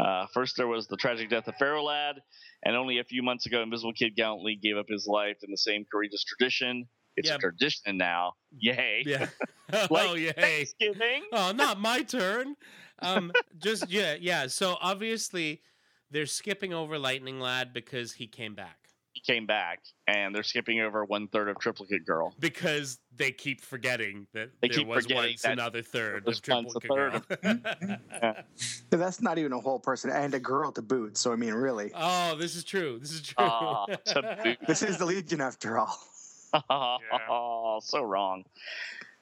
Uh, 0.00 0.26
first, 0.32 0.56
there 0.56 0.68
was 0.68 0.86
the 0.86 0.96
tragic 0.96 1.28
death 1.28 1.48
of 1.48 1.56
Ferro 1.56 1.82
Lad, 1.82 2.16
and 2.64 2.76
only 2.76 2.98
a 2.98 3.04
few 3.04 3.22
months 3.22 3.46
ago, 3.46 3.62
Invisible 3.62 3.92
Kid 3.92 4.16
gallantly 4.16 4.58
gave 4.60 4.76
up 4.76 4.86
his 4.88 5.06
life 5.06 5.38
in 5.42 5.50
the 5.50 5.58
same 5.58 5.84
courageous 5.90 6.24
tradition. 6.24 6.88
It's 7.16 7.28
Yeah. 7.28 7.36
a 7.36 7.38
tradition 7.38 7.96
now. 7.96 8.34
Yay! 8.58 9.02
Yeah. 9.06 9.28
Like 9.90 10.08
oh 10.10 10.14
yeah. 10.14 10.32
Thanksgiving. 10.32 11.22
Oh, 11.32 11.52
not 11.56 11.80
my 11.80 12.02
turn. 12.02 12.56
Um, 12.98 13.32
just 13.58 13.90
yeah, 13.90 14.16
yeah. 14.20 14.46
So 14.46 14.76
obviously, 14.82 15.62
they're 16.10 16.26
skipping 16.26 16.74
over 16.74 16.98
Lightning 16.98 17.40
Lad 17.40 17.72
because 17.72 18.12
he 18.12 18.26
came 18.26 18.54
back. 18.54 18.76
He 19.14 19.20
came 19.20 19.46
back, 19.46 19.80
and 20.06 20.34
they're 20.34 20.42
skipping 20.42 20.80
over 20.80 21.04
one 21.04 21.28
third 21.28 21.48
of 21.48 21.58
Triplicate 21.58 22.04
Girl. 22.06 22.34
Because 22.38 22.98
they 23.14 23.30
keep 23.30 23.60
forgetting 23.62 24.26
that 24.34 24.50
They 24.60 24.68
there 24.68 24.78
keep 24.78 24.86
was 24.88 25.04
forgetting 25.04 25.30
once 25.32 25.42
that 25.42 25.52
another 25.52 25.82
third 25.82 26.26
of 26.28 26.40
once 26.48 26.74
a 26.76 26.80
Triplicate 26.80 27.24
third 27.42 28.22
Girl. 28.22 28.34
That's 28.90 29.22
not 29.22 29.38
even 29.38 29.52
a 29.52 29.58
whole 29.60 29.78
person 29.80 30.10
and 30.10 30.32
a 30.34 30.40
girl 30.40 30.70
to 30.72 30.82
boot. 30.82 31.16
So 31.16 31.32
I 31.32 31.36
mean, 31.36 31.54
really, 31.54 31.90
oh, 31.94 32.36
this 32.36 32.56
is 32.56 32.64
true. 32.64 32.98
This 32.98 33.12
is 33.12 33.22
true. 33.22 33.36
To 33.46 34.38
boot. 34.44 34.58
this 34.66 34.82
is 34.82 34.98
the 34.98 35.04
Legion 35.06 35.40
after 35.40 35.78
all. 35.78 35.98
Oh, 36.70 37.78
so 37.82 38.02
wrong. 38.02 38.44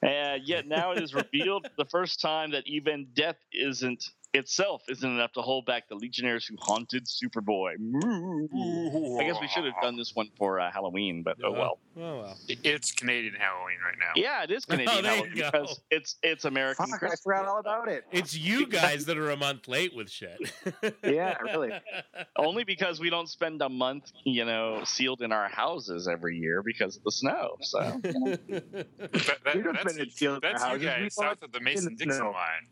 And 0.01 0.43
yet 0.47 0.67
now 0.67 0.91
it 0.91 1.01
is 1.01 1.13
revealed 1.13 1.65
for 1.67 1.83
the 1.83 1.89
first 1.89 2.21
time 2.21 2.51
that 2.51 2.63
even 2.67 3.07
death 3.13 3.37
isn't 3.53 4.03
itself 4.33 4.81
isn't 4.87 5.09
enough 5.09 5.33
to 5.33 5.41
hold 5.41 5.65
back 5.65 5.89
the 5.89 5.95
Legionnaires 5.95 6.45
who 6.45 6.55
haunted 6.59 7.05
Superboy. 7.05 7.73
I 9.19 9.23
guess 9.23 9.37
we 9.41 9.47
should 9.47 9.65
have 9.65 9.73
done 9.81 9.97
this 9.97 10.15
one 10.15 10.29
for 10.37 10.59
uh, 10.59 10.71
Halloween, 10.71 11.23
but 11.23 11.37
oh 11.43 11.51
well. 11.51 11.79
Oh 11.97 12.21
well. 12.21 12.37
It's 12.47 12.91
Canadian 12.93 13.33
Halloween 13.35 13.77
right 13.83 13.97
now. 13.99 14.11
Yeah, 14.15 14.43
it 14.43 14.51
is 14.51 14.65
Canadian 14.71 15.05
Oh, 15.05 15.07
Halloween 15.07 15.31
because 15.33 15.81
it's 15.89 16.15
it's 16.23 16.45
American. 16.45 16.87
Fuck, 16.87 17.03
I 17.03 17.15
forgot 17.21 17.45
all 17.45 17.59
about 17.59 17.87
it. 17.89 18.05
It's 18.11 18.35
you 18.35 18.67
guys 18.67 19.05
that 19.05 19.17
are 19.17 19.31
a 19.31 19.37
month 19.37 19.67
late 19.67 19.95
with 19.95 20.09
shit. 20.09 20.39
Yeah, 21.03 21.37
really. 21.39 21.71
Only 22.37 22.63
because 22.63 22.99
we 22.99 23.09
don't 23.09 23.27
spend 23.27 23.61
a 23.61 23.69
month, 23.69 24.11
you 24.23 24.45
know, 24.45 24.81
sealed 24.83 25.21
in 25.21 25.31
our 25.31 25.49
houses 25.49 26.07
every 26.07 26.37
year 26.37 26.61
because 26.63 26.97
of 26.97 27.03
the 27.03 27.11
snow. 27.11 27.57
So 27.61 27.79
you 28.03 28.13
know. 28.13 28.35
That, 28.51 28.87
that, 29.43 29.55
We 29.55 29.61
don't 29.61 29.73
that's 29.73 29.93
spend 29.93 29.99
it 30.07 30.13
sealed 30.13 30.43
in 30.43 30.51
our 30.51 30.59
that's 30.59 30.81
you 30.83 30.87
houses. 30.89 31.15
Guys 31.15 31.15
south 31.15 31.41
of 31.43 31.51
the 31.51 31.59
Mason 31.59 31.95
Dixon 31.95 32.25
line. 32.25 32.67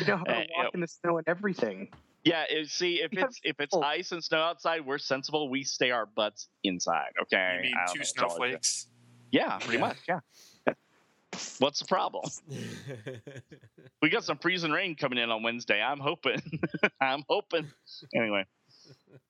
You 0.00 0.06
know 0.06 0.16
how 0.18 0.24
to 0.24 0.32
Uh, 0.32 0.44
walk 0.56 0.74
in 0.74 0.80
the 0.80 0.88
snow 0.88 1.18
and 1.18 1.28
everything. 1.28 1.88
Yeah, 2.24 2.44
if, 2.48 2.70
see 2.70 3.00
if 3.02 3.12
it's 3.12 3.40
if 3.42 3.58
it's 3.58 3.74
people. 3.74 3.82
ice 3.84 4.12
and 4.12 4.22
snow 4.22 4.38
outside, 4.38 4.86
we're 4.86 4.98
sensible. 4.98 5.48
We 5.48 5.64
stay 5.64 5.90
our 5.90 6.06
butts 6.06 6.48
inside. 6.62 7.10
Okay. 7.22 7.56
You 7.56 7.62
mean 7.62 7.74
two 7.92 7.98
know, 7.98 8.00
it's 8.02 8.12
all 8.18 8.24
it 8.24 8.28
is. 8.30 8.36
snowflakes? 8.38 8.86
Yeah, 9.32 9.58
pretty 9.58 9.74
Yeah. 9.78 9.80
much. 9.80 9.96
Yeah. 10.08 10.20
What's 11.58 11.78
the 11.80 11.86
problem? 11.86 12.24
We 14.02 14.08
got 14.10 14.24
some 14.24 14.36
freezing 14.38 14.72
rain 14.72 14.96
coming 14.96 15.18
in 15.18 15.30
on 15.30 15.42
Wednesday. 15.44 15.80
I'm 15.80 16.00
hoping. 16.00 16.42
I'm 17.00 17.22
hoping. 17.28 17.70
Anyway, 18.14 18.44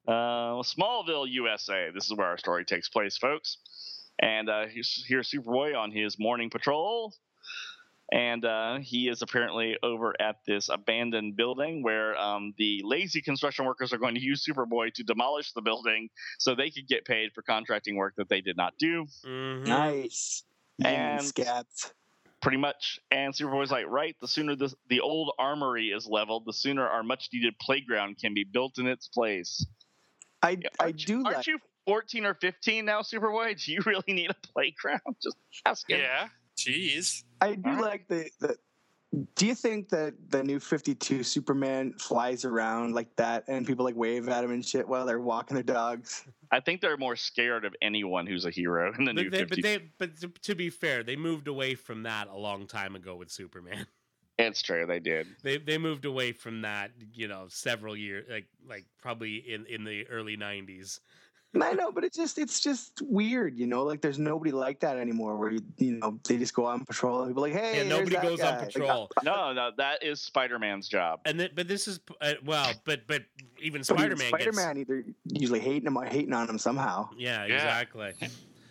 uh, 0.08 0.62
Smallville, 0.62 1.28
USA. 1.30 1.90
This 1.94 2.06
is 2.11 2.16
where 2.16 2.26
our 2.26 2.38
story 2.38 2.64
takes 2.64 2.88
place, 2.88 3.18
folks. 3.18 3.58
And 4.18 4.48
uh, 4.48 4.66
here's, 4.66 5.04
here's 5.06 5.30
Superboy 5.30 5.76
on 5.76 5.90
his 5.92 6.18
morning 6.18 6.48
patrol. 6.48 7.12
And 8.12 8.44
uh, 8.44 8.79
he 8.81 9.09
is 9.09 9.22
apparently 9.22 9.79
over 9.83 10.14
at 10.20 10.37
this 10.46 10.68
abandoned 10.68 11.35
building 11.35 11.83
where 11.83 12.14
um, 12.20 12.53
the 12.59 12.83
lazy 12.85 13.22
construction 13.22 13.64
workers 13.64 13.90
are 13.94 13.98
going 13.98 14.14
to 14.16 14.20
use 14.20 14.44
Superboy 14.46 14.92
to 14.94 15.03
demolish 15.03 15.53
the 15.53 15.62
building 15.62 16.11
so 16.38 16.55
they 16.55 16.68
could 16.68 16.87
get 16.87 17.07
paid 17.07 17.33
for 17.33 17.40
contracting 17.40 17.96
work 17.96 18.14
that 18.16 18.29
they 18.29 18.42
did 18.42 18.57
not 18.59 18.75
do. 18.79 19.07
Mhm. 19.25 19.66
Nice. 19.66 20.44
And- 20.85 20.87
And 21.20 21.25
scabs. 21.25 21.94
pretty 22.42 22.59
much. 22.59 23.01
And 23.11 23.33
Superboy's 23.33 23.70
like, 23.70 23.87
right, 23.87 24.14
the 24.20 24.29
sooner 24.29 24.57
the, 24.57 24.75
the 24.88 25.01
old 25.01 25.33
armory 25.38 25.87
is 25.88 26.07
leveled, 26.07 26.44
the 26.44 26.53
sooner 26.53 26.87
our 26.87 27.03
much 27.03 27.31
needed 27.33 27.59
playground 27.61 28.18
can 28.18 28.35
be 28.35 28.44
built 28.44 28.77
in 28.79 28.87
its 28.87 29.09
place. 29.09 29.64
I 30.42 30.51
Yeah, 30.51 30.68
I 30.79 30.85
aren't 30.85 30.96
do 31.07 31.12
you, 31.14 31.22
like. 31.22 31.35
Aren't 31.37 31.46
you 31.46 31.59
14 31.87 32.27
or 32.27 32.35
15 32.35 32.85
now, 32.85 33.01
Superboy? 33.01 33.57
Do 33.64 33.72
you 33.72 33.81
really 33.87 34.03
need 34.12 34.31
a 34.31 34.35
playground? 34.53 35.01
Just 35.22 35.37
asking. 35.64 35.98
Yeah. 36.01 36.29
Jeez. 36.56 37.24
I 37.40 37.54
do 37.54 37.70
Alright. 37.70 37.82
like 37.82 38.08
the, 38.08 38.30
the. 38.40 38.56
Do 39.34 39.46
you 39.46 39.54
think 39.54 39.90
that 39.90 40.14
the 40.30 40.42
new 40.42 40.58
Fifty 40.58 40.94
Two 40.94 41.22
Superman 41.22 41.92
flies 41.98 42.44
around 42.46 42.94
like 42.94 43.14
that, 43.16 43.44
and 43.46 43.66
people 43.66 43.84
like 43.84 43.94
wave 43.96 44.28
at 44.28 44.42
him 44.42 44.50
and 44.52 44.64
shit 44.64 44.88
while 44.88 45.04
they're 45.04 45.20
walking 45.20 45.54
their 45.54 45.62
dogs? 45.62 46.24
I 46.50 46.60
think 46.60 46.80
they're 46.80 46.96
more 46.96 47.16
scared 47.16 47.64
of 47.66 47.74
anyone 47.82 48.26
who's 48.26 48.44
a 48.46 48.50
hero 48.50 48.92
in 48.98 49.04
the 49.04 49.12
new 49.12 49.24
But, 49.24 49.32
they, 49.32 49.38
50. 49.40 49.54
but 49.54 49.62
they, 49.62 49.78
but 49.98 50.20
to, 50.20 50.28
to 50.28 50.54
be 50.54 50.70
fair, 50.70 51.02
they 51.02 51.16
moved 51.16 51.46
away 51.48 51.74
from 51.74 52.04
that 52.04 52.28
a 52.28 52.36
long 52.36 52.66
time 52.66 52.94
ago 52.96 53.14
with 53.16 53.30
Superman. 53.30 53.86
it's 54.38 54.62
true, 54.62 54.86
they 54.86 55.00
did. 55.00 55.26
They 55.42 55.58
they 55.58 55.76
moved 55.76 56.06
away 56.06 56.32
from 56.32 56.62
that, 56.62 56.92
you 57.12 57.28
know, 57.28 57.46
several 57.48 57.94
years, 57.94 58.26
like 58.30 58.46
like 58.66 58.86
probably 59.02 59.36
in 59.36 59.66
in 59.66 59.84
the 59.84 60.06
early 60.08 60.38
'90s. 60.38 61.00
I 61.60 61.72
know, 61.74 61.92
but 61.92 62.02
it's 62.02 62.16
just 62.16 62.38
it's 62.38 62.60
just 62.60 63.02
weird, 63.02 63.58
you 63.58 63.66
know. 63.66 63.82
Like 63.82 64.00
there's 64.00 64.18
nobody 64.18 64.52
like 64.52 64.80
that 64.80 64.96
anymore. 64.96 65.36
Where 65.36 65.50
you, 65.50 65.60
you 65.76 65.92
know 65.98 66.18
they 66.26 66.38
just 66.38 66.54
go 66.54 66.64
on 66.64 66.84
patrol 66.86 67.22
and 67.22 67.30
people 67.30 67.42
like, 67.42 67.52
hey, 67.52 67.78
Yeah, 67.82 67.88
nobody 67.88 68.16
that 68.16 68.22
goes 68.22 68.40
on 68.40 68.54
guy." 68.54 68.58
Like, 68.60 68.72
patrol. 68.72 69.10
No, 69.22 69.52
no, 69.52 69.70
that 69.76 70.02
is 70.02 70.20
Spider 70.22 70.58
Man's 70.58 70.88
job. 70.88 71.20
And 71.26 71.38
then, 71.38 71.50
but 71.54 71.68
this 71.68 71.86
is 71.88 72.00
uh, 72.22 72.34
well, 72.44 72.72
but 72.86 73.06
but 73.06 73.24
even 73.60 73.84
Spider-Man. 73.84 74.28
Spider-Man 74.28 74.78
either 74.78 75.04
usually 75.26 75.60
hating 75.60 75.86
him, 75.86 75.96
hating 76.06 76.32
on 76.32 76.48
him 76.48 76.58
somehow. 76.58 77.08
Gets, 77.10 77.20
yeah, 77.20 77.44
Yeah. 77.44 77.54
exactly. 77.54 78.14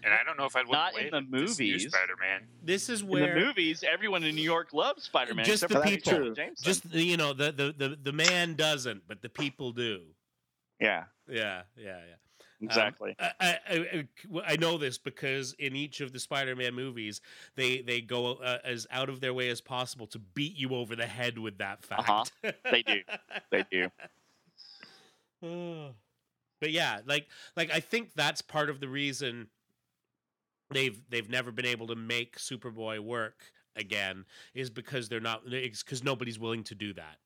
And 0.03 0.11
I 0.11 0.23
don't 0.25 0.35
know 0.35 0.45
if 0.45 0.55
I'd 0.55 0.67
Not 0.67 0.95
wave 0.95 1.05
in 1.05 1.11
the 1.11 1.17
at 1.17 1.23
this 1.31 1.59
new 1.59 1.65
movies. 1.67 1.87
Spider-Man. 1.87 2.41
This 2.63 2.89
is 2.89 3.01
In 3.01 3.07
where 3.09 3.35
the 3.35 3.45
movies, 3.45 3.83
everyone 3.87 4.23
in 4.23 4.33
New 4.35 4.41
York 4.41 4.73
loves 4.73 5.03
Spider 5.03 5.35
Man. 5.35 5.45
Just 5.45 5.61
the 5.61 5.69
for 5.69 5.81
people. 5.81 6.11
Jonah 6.13 6.33
Jameson. 6.33 6.55
just 6.63 6.85
you 6.91 7.17
know 7.17 7.33
the, 7.33 7.51
the 7.51 7.75
the 7.77 7.95
the 8.01 8.11
man 8.11 8.55
doesn't, 8.55 9.03
but 9.07 9.21
the 9.21 9.29
people 9.29 9.71
do. 9.71 10.01
yeah, 10.79 11.03
Yeah, 11.29 11.61
yeah, 11.77 11.83
yeah. 12.09 12.15
Exactly. 12.61 13.15
I, 13.19 13.31
I, 13.39 13.57
I, 13.69 14.07
I 14.45 14.55
know 14.57 14.77
this 14.77 14.97
because 14.97 15.53
in 15.59 15.75
each 15.75 16.01
of 16.01 16.13
the 16.13 16.19
Spider-Man 16.19 16.73
movies, 16.73 17.21
they 17.55 17.81
they 17.81 18.01
go 18.01 18.33
uh, 18.35 18.59
as 18.63 18.87
out 18.91 19.09
of 19.09 19.19
their 19.19 19.33
way 19.33 19.49
as 19.49 19.61
possible 19.61 20.07
to 20.07 20.19
beat 20.19 20.55
you 20.57 20.75
over 20.75 20.95
the 20.95 21.05
head 21.07 21.37
with 21.37 21.57
that 21.59 21.83
fact. 21.83 22.09
Uh-huh. 22.09 22.51
They 22.71 22.83
do. 22.83 23.01
they 23.51 23.65
do. 23.71 23.89
but 26.59 26.71
yeah, 26.71 26.99
like 27.05 27.27
like 27.55 27.71
I 27.71 27.79
think 27.79 28.13
that's 28.15 28.41
part 28.41 28.69
of 28.69 28.79
the 28.79 28.87
reason 28.87 29.47
they've 30.71 31.01
they've 31.09 31.29
never 31.29 31.51
been 31.51 31.65
able 31.65 31.87
to 31.87 31.95
make 31.95 32.37
Superboy 32.37 32.99
work 32.99 33.51
again 33.75 34.25
is 34.53 34.69
because 34.69 35.09
they're 35.09 35.19
not 35.19 35.49
because 35.49 36.03
nobody's 36.03 36.39
willing 36.39 36.63
to 36.65 36.75
do 36.75 36.93
that. 36.93 37.17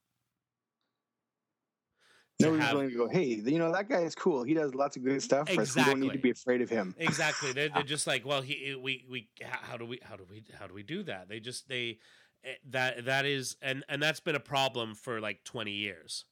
To 2.40 2.48
Nobody's 2.48 2.66
have- 2.66 2.74
willing 2.74 2.90
to 2.90 2.96
go, 2.98 3.08
hey, 3.08 3.24
you 3.24 3.60
know 3.60 3.72
that 3.72 3.88
guy 3.88 4.02
is 4.02 4.14
cool. 4.14 4.44
He 4.44 4.54
does 4.54 4.76
lots 4.76 4.98
of 4.98 5.04
good 5.04 5.22
stuff 5.24 5.50
for 5.50 5.62
us. 5.62 5.74
We 5.76 5.84
don't 5.86 6.02
need 6.02 6.12
to 6.12 6.20
be 6.20 6.32
afraid 6.32 6.62
of 6.62 6.70
him. 6.70 6.94
exactly 6.98 7.54
they're, 7.54 7.70
they're 7.70 7.84
just 7.96 8.08
like 8.08 8.26
well 8.26 8.42
he 8.42 8.76
we 8.76 9.06
we 9.10 9.30
how 9.42 9.60
how 9.62 9.78
do 9.78 9.86
we 9.86 10.00
how 10.04 10.18
do 10.18 10.26
we 10.30 10.44
how 10.60 10.68
do 10.68 10.74
we 10.74 10.84
do 10.84 11.04
that 11.04 11.30
they 11.30 11.40
just 11.40 11.70
they 11.70 11.98
eh, 12.44 12.56
that 12.72 13.06
that 13.06 13.26
is 13.26 13.56
and 13.62 13.86
and 13.88 14.02
that's 14.02 14.20
been 14.20 14.36
a 14.36 14.40
problem 14.42 14.96
for 14.96 15.22
like 15.22 15.44
20 15.46 15.72
years 15.72 16.26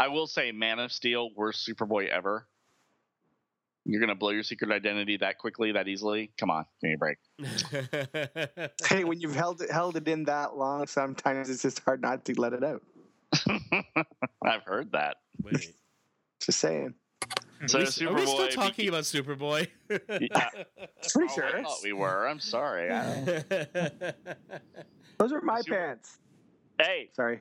I 0.00 0.06
will 0.06 0.28
say, 0.28 0.52
Man 0.52 0.78
of 0.78 0.92
Steel, 0.92 1.30
worst 1.34 1.68
Superboy 1.68 2.08
ever. 2.08 2.46
You're 3.84 3.98
gonna 4.00 4.14
blow 4.14 4.30
your 4.30 4.44
secret 4.44 4.70
identity 4.70 5.16
that 5.16 5.38
quickly, 5.38 5.72
that 5.72 5.88
easily? 5.88 6.30
Come 6.38 6.50
on, 6.50 6.66
give 6.82 6.88
me 6.90 6.94
a 6.94 6.98
break. 6.98 8.70
Hey, 8.86 9.02
when 9.04 9.18
you've 9.20 9.34
held 9.34 9.62
it 9.62 9.70
held 9.70 9.96
it 9.96 10.06
in 10.06 10.24
that 10.24 10.56
long, 10.56 10.86
sometimes 10.86 11.48
it's 11.50 11.62
just 11.62 11.80
hard 11.84 12.00
not 12.02 12.24
to 12.26 12.38
let 12.38 12.52
it 12.52 12.62
out. 12.62 12.82
I've 14.42 14.62
heard 14.64 14.92
that. 14.92 15.16
Wait, 15.42 15.74
Just 16.40 16.60
saying. 16.60 16.94
So 17.66 17.78
are, 17.78 17.80
we, 17.80 17.86
are 18.06 18.14
we 18.14 18.26
still 18.26 18.46
Superboy 18.46 18.50
talking 18.50 18.86
beca- 18.86 18.88
about 18.88 19.04
Superboy? 19.04 19.68
Yeah. 19.90 20.48
Pretty 21.12 21.28
Oh, 21.30 21.34
sure. 21.34 21.56
I 21.56 21.62
thought 21.62 21.78
we 21.82 21.92
were. 21.92 22.26
I'm 22.28 22.38
sorry. 22.40 22.88
Those 25.18 25.32
are 25.32 25.40
my 25.42 25.60
Super- 25.62 25.76
pants. 25.76 26.18
hey, 26.80 27.10
Sorry. 27.14 27.40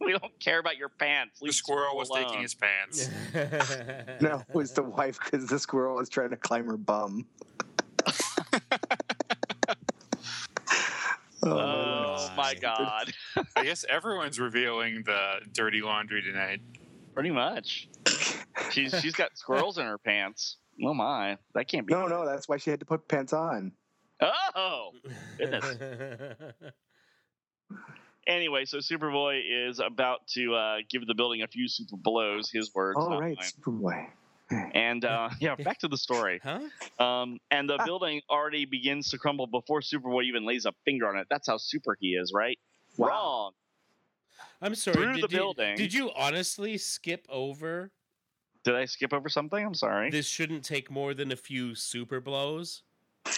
we 0.00 0.12
don't 0.12 0.40
care 0.40 0.58
about 0.60 0.78
your 0.78 0.88
pants. 0.88 1.40
The 1.40 1.52
squirrel 1.52 1.94
was 1.96 2.08
alone. 2.08 2.24
taking 2.24 2.40
his 2.40 2.54
pants. 2.54 3.10
No, 4.22 4.42
it 4.48 4.54
was 4.54 4.72
the 4.72 4.82
wife 4.82 5.18
because 5.22 5.46
the 5.46 5.58
squirrel 5.58 5.96
was 5.96 6.08
trying 6.08 6.30
to 6.30 6.36
climb 6.36 6.64
her 6.66 6.78
bum. 6.78 7.26
Oh 11.42 12.30
my 12.36 12.54
my. 12.54 12.54
god. 12.54 13.12
I 13.56 13.64
guess 13.64 13.84
everyone's 13.88 14.38
revealing 14.38 15.02
the 15.04 15.40
dirty 15.52 15.80
laundry 15.80 16.22
tonight. 16.22 16.60
Pretty 17.14 17.30
much. 17.30 17.88
She's 18.70 18.94
she's 19.00 19.14
got 19.14 19.36
squirrels 19.36 19.78
in 19.78 19.86
her 19.86 19.98
pants. 19.98 20.56
Oh 20.84 20.94
my, 20.94 21.38
that 21.54 21.68
can't 21.68 21.86
be. 21.86 21.92
No, 21.92 22.06
no, 22.06 22.24
that's 22.26 22.48
why 22.48 22.56
she 22.56 22.70
had 22.70 22.80
to 22.80 22.86
put 22.86 23.08
pants 23.08 23.32
on. 23.32 23.72
Oh. 24.54 24.92
Goodness. 25.38 25.76
Anyway, 28.26 28.64
so 28.64 28.78
Superboy 28.78 29.40
is 29.68 29.80
about 29.80 30.26
to 30.28 30.54
uh, 30.54 30.76
give 30.88 31.06
the 31.06 31.14
building 31.14 31.42
a 31.42 31.48
few 31.48 31.66
super 31.66 31.96
blows. 31.96 32.50
His 32.50 32.72
words. 32.74 32.98
All 33.00 33.10
not 33.10 33.20
right, 33.20 33.36
mine. 33.36 33.48
Superboy. 33.48 34.06
And 34.50 35.04
uh, 35.04 35.30
yeah, 35.40 35.54
back 35.56 35.78
to 35.80 35.88
the 35.88 35.96
story. 35.96 36.40
huh? 36.42 36.60
Um, 37.02 37.38
and 37.50 37.68
the 37.68 37.78
building 37.84 38.20
already 38.28 38.64
begins 38.64 39.10
to 39.10 39.18
crumble 39.18 39.46
before 39.46 39.80
Superboy 39.80 40.24
even 40.24 40.44
lays 40.46 40.66
a 40.66 40.72
finger 40.84 41.08
on 41.08 41.16
it. 41.16 41.26
That's 41.30 41.46
how 41.46 41.56
super 41.56 41.96
he 42.00 42.08
is, 42.14 42.32
right? 42.34 42.58
Wow. 42.96 43.08
Wrong. 43.08 43.52
I'm 44.62 44.74
sorry. 44.74 44.94
Through 44.96 45.12
did 45.14 45.22
the 45.24 45.28
you, 45.32 45.38
building. 45.38 45.76
Did 45.76 45.94
you 45.94 46.10
honestly 46.16 46.76
skip 46.78 47.26
over? 47.30 47.90
Did 48.64 48.74
I 48.74 48.84
skip 48.84 49.12
over 49.14 49.28
something? 49.28 49.64
I'm 49.64 49.74
sorry. 49.74 50.10
This 50.10 50.26
shouldn't 50.26 50.64
take 50.64 50.90
more 50.90 51.14
than 51.14 51.32
a 51.32 51.36
few 51.36 51.74
super 51.74 52.20
blows. 52.20 52.82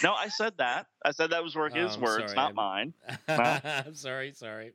No, 0.03 0.13
I 0.13 0.27
said 0.29 0.53
that. 0.57 0.87
I 1.05 1.11
said 1.11 1.29
that 1.29 1.43
was 1.43 1.55
were 1.55 1.69
Oh, 1.71 1.75
his 1.75 1.95
I'm 1.95 2.01
words, 2.01 2.33
sorry. 2.33 2.35
not 2.35 2.55
mine. 2.55 2.93
I'm 3.27 3.95
sorry, 3.95 4.33
sorry. 4.33 4.73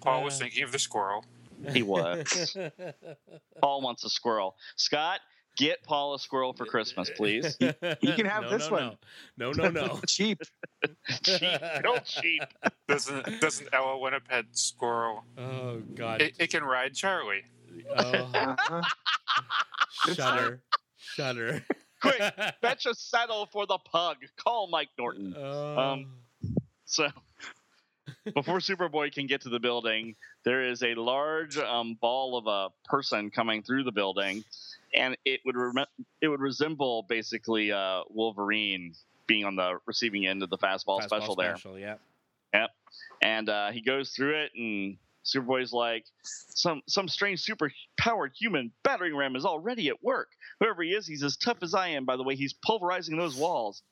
Paul 0.00 0.22
was 0.24 0.38
thinking 0.38 0.62
of 0.62 0.70
the 0.72 0.78
squirrel. 0.78 1.24
He 1.72 1.82
was. 1.82 2.56
Paul 3.60 3.80
wants 3.80 4.04
a 4.04 4.10
squirrel. 4.10 4.56
Scott, 4.76 5.20
get 5.58 5.82
Paul 5.82 6.14
a 6.14 6.18
squirrel 6.18 6.54
for 6.54 6.64
Christmas, 6.64 7.10
please. 7.14 7.56
You 7.60 7.74
can 8.14 8.24
have 8.26 8.44
No, 8.44 8.50
this 8.50 8.70
no, 8.70 8.72
one. 8.76 8.96
No, 9.36 9.52
no, 9.52 9.68
no. 9.70 9.86
no. 9.86 10.00
Cheap. 10.06 10.40
cheap, 11.24 11.42
real 11.84 11.98
cheap. 12.04 12.42
Doesn't 12.88 13.40
doesn't 13.42 13.68
Ella 13.74 13.98
want 13.98 14.14
a 14.14 14.20
pet 14.20 14.46
squirrel? 14.52 15.24
Oh 15.36 15.82
God. 15.94 16.22
It, 16.22 16.34
it 16.38 16.50
can 16.50 16.62
ride 16.64 16.94
Charlie. 16.94 17.42
oh, 17.96 18.02
Uh-huh. 18.34 18.82
shudder, 20.14 20.62
shudder. 20.96 21.64
Quick, 22.00 22.22
fetch 22.62 22.86
a 22.86 22.94
saddle 22.94 23.46
for 23.52 23.66
the 23.66 23.78
pug. 23.78 24.16
Call 24.36 24.68
Mike 24.68 24.88
Norton. 24.98 25.34
Oh. 25.36 25.76
Um, 25.78 26.12
So, 26.84 27.08
before 28.34 28.58
Superboy 28.58 29.12
can 29.12 29.26
get 29.26 29.42
to 29.42 29.48
the 29.48 29.60
building, 29.60 30.16
there 30.44 30.62
is 30.62 30.82
a 30.82 30.94
large 30.94 31.56
um, 31.58 31.96
ball 32.00 32.36
of 32.36 32.46
a 32.46 32.68
person 32.88 33.30
coming 33.30 33.62
through 33.62 33.84
the 33.84 33.92
building, 33.92 34.44
and 34.94 35.16
it 35.24 35.40
would 35.44 35.56
rem- 35.56 35.86
it 36.20 36.28
would 36.28 36.40
resemble 36.40 37.04
basically 37.08 37.72
uh, 37.72 38.02
Wolverine 38.08 38.94
being 39.26 39.44
on 39.44 39.56
the 39.56 39.78
receiving 39.86 40.26
end 40.26 40.42
of 40.42 40.50
the 40.50 40.58
fastball, 40.58 41.00
Fastball 41.00 41.06
special 41.06 41.34
there. 41.36 41.50
Yep. 41.82 42.00
Yeah. 42.54 42.66
and 43.20 43.48
uh, 43.48 43.70
he 43.72 43.82
goes 43.82 44.10
through 44.10 44.36
it 44.36 44.52
and 44.56 44.96
superboy's 45.24 45.72
like 45.72 46.06
some 46.24 46.80
some 46.88 47.06
strange 47.06 47.40
super 47.40 47.70
powered 47.98 48.32
human 48.38 48.72
battering 48.82 49.14
ram 49.14 49.36
is 49.36 49.44
already 49.44 49.88
at 49.88 50.02
work 50.02 50.28
whoever 50.58 50.82
he 50.82 50.90
is 50.94 51.06
he's 51.06 51.22
as 51.22 51.36
tough 51.36 51.58
as 51.60 51.74
i 51.74 51.88
am 51.88 52.06
by 52.06 52.16
the 52.16 52.22
way 52.22 52.34
he's 52.34 52.54
pulverizing 52.54 53.18
those 53.18 53.36
walls 53.36 53.82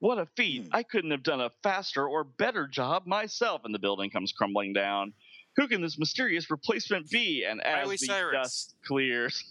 what 0.00 0.18
a 0.18 0.26
feat 0.36 0.62
Hmm. 0.64 0.68
i 0.72 0.82
couldn't 0.82 1.10
have 1.10 1.22
done 1.22 1.40
a 1.40 1.50
faster 1.62 2.06
or 2.06 2.24
better 2.24 2.66
job 2.66 3.06
myself 3.06 3.62
and 3.64 3.74
the 3.74 3.78
building 3.78 4.10
comes 4.10 4.32
crumbling 4.32 4.72
down 4.72 5.12
who 5.56 5.66
can 5.66 5.82
this 5.82 5.98
mysterious 5.98 6.50
replacement 6.52 7.10
be 7.10 7.44
and 7.44 7.60
as 7.64 7.84
Miley 7.84 7.96
the 7.96 8.06
Cyrus. 8.06 8.32
dust 8.32 8.74
clears 8.86 9.42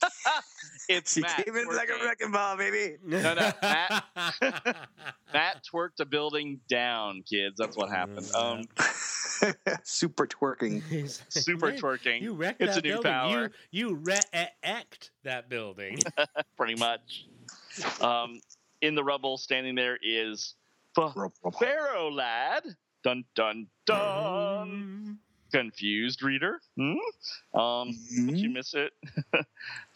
it's 0.89 1.13
She 1.15 1.21
Matt 1.21 1.45
came 1.45 1.55
in 1.57 1.67
like 1.67 1.89
a 1.89 2.01
wrecking 2.05 2.31
ball, 2.31 2.55
baby. 2.55 2.95
No, 3.03 3.33
no, 3.33 3.51
Matt- 3.61 4.03
Matt 5.33 5.65
twerked 5.69 5.99
a 5.99 6.05
building 6.05 6.61
down 6.69 7.23
kids 7.29 7.55
that's 7.57 7.75
what 7.75 7.89
happened 7.89 8.29
um 8.33 8.61
Super 9.83 10.25
twerking. 10.27 10.81
Super 11.29 11.71
Man, 11.71 11.79
twerking 11.79 12.21
You 12.21 12.33
wrecked 12.33 12.61
It's 12.61 12.75
that 12.75 12.83
a 12.85 12.87
new 12.87 12.93
building. 12.93 13.11
power. 13.11 13.51
You 13.71 13.89
you 13.89 13.95
wrecked 13.95 15.11
that 15.23 15.49
building. 15.49 15.99
pretty 16.57 16.75
much. 16.75 17.25
Um, 18.01 18.39
in 18.81 18.95
the 18.95 19.03
rubble, 19.03 19.37
standing 19.37 19.75
there 19.75 19.97
is 20.01 20.55
Ferro 20.95 22.11
lad. 22.11 22.63
Dun 23.03 23.23
dun 23.35 23.67
dun. 23.85 25.19
Confused 25.51 26.23
reader. 26.23 26.59
Hmm? 26.77 27.57
Um, 27.57 27.97
did 28.09 28.37
you 28.37 28.49
miss 28.49 28.73
it? 28.73 28.91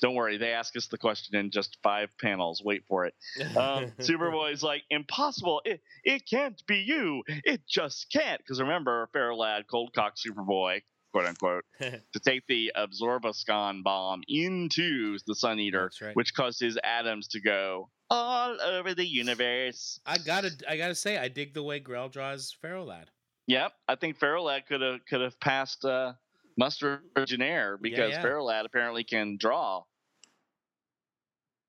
Don't 0.02 0.15
worry, 0.15 0.38
they 0.38 0.54
ask 0.54 0.78
us 0.78 0.88
the 0.88 0.98
question 0.98 1.36
in 1.36 1.52
just 1.52 1.78
five 1.84 2.10
panels. 2.22 2.62
Wait 2.63 2.84
for 2.88 3.06
it. 3.06 3.13
Um, 3.58 3.91
Superboy's 4.00 4.63
like, 4.63 4.84
impossible. 4.89 5.62
It 5.65 5.82
it 6.06 6.24
can't 6.30 6.62
be 6.67 6.78
you. 6.78 7.24
It 7.28 7.62
just 7.67 8.10
can't. 8.12 8.39
Because 8.39 8.62
remember, 8.62 9.10
Ferro 9.12 9.36
lad, 9.36 9.65
cold 9.70 9.91
cock 9.94 10.13
Superboy, 10.15 10.84
quote 11.12 11.26
unquote, 11.26 11.65
to 11.82 12.20
take 12.24 12.48
the 12.48 12.72
Absorbascon 12.76 13.84
bomb 13.84 14.22
into 14.30 15.17
the 15.28 15.36
Sun 15.36 15.60
Eater, 15.60 15.91
right. 16.02 16.15
which 16.15 16.34
caused 16.34 16.62
his 16.62 16.78
atoms 16.82 17.28
to 17.30 17.41
go 17.41 17.89
all 18.12 18.62
over 18.62 18.93
the 18.93 19.06
universe. 19.06 20.00
I 20.06 20.17
gotta 20.17 20.52
I 20.67 20.78
gotta 20.78 20.95
say 20.95 21.17
I 21.17 21.30
dig 21.30 21.54
the 21.54 21.63
way 21.63 21.80
Grell 21.80 22.10
draws 22.10 22.56
Ferro 22.62 22.84
Lad. 22.84 23.10
Yep, 23.47 23.74
I 23.88 23.95
think 23.95 24.17
Ferro 24.17 24.43
lad 24.43 24.67
could 24.67 24.82
have 24.82 25.06
could 25.10 25.21
have 25.21 25.39
passed 25.39 25.84
uh, 25.84 26.13
muster 26.58 27.02
Air 27.17 27.78
because 27.82 28.12
yeah. 28.12 28.21
Ferro 28.21 28.43
lad 28.43 28.65
apparently 28.65 29.04
can 29.04 29.38
draw, 29.38 29.84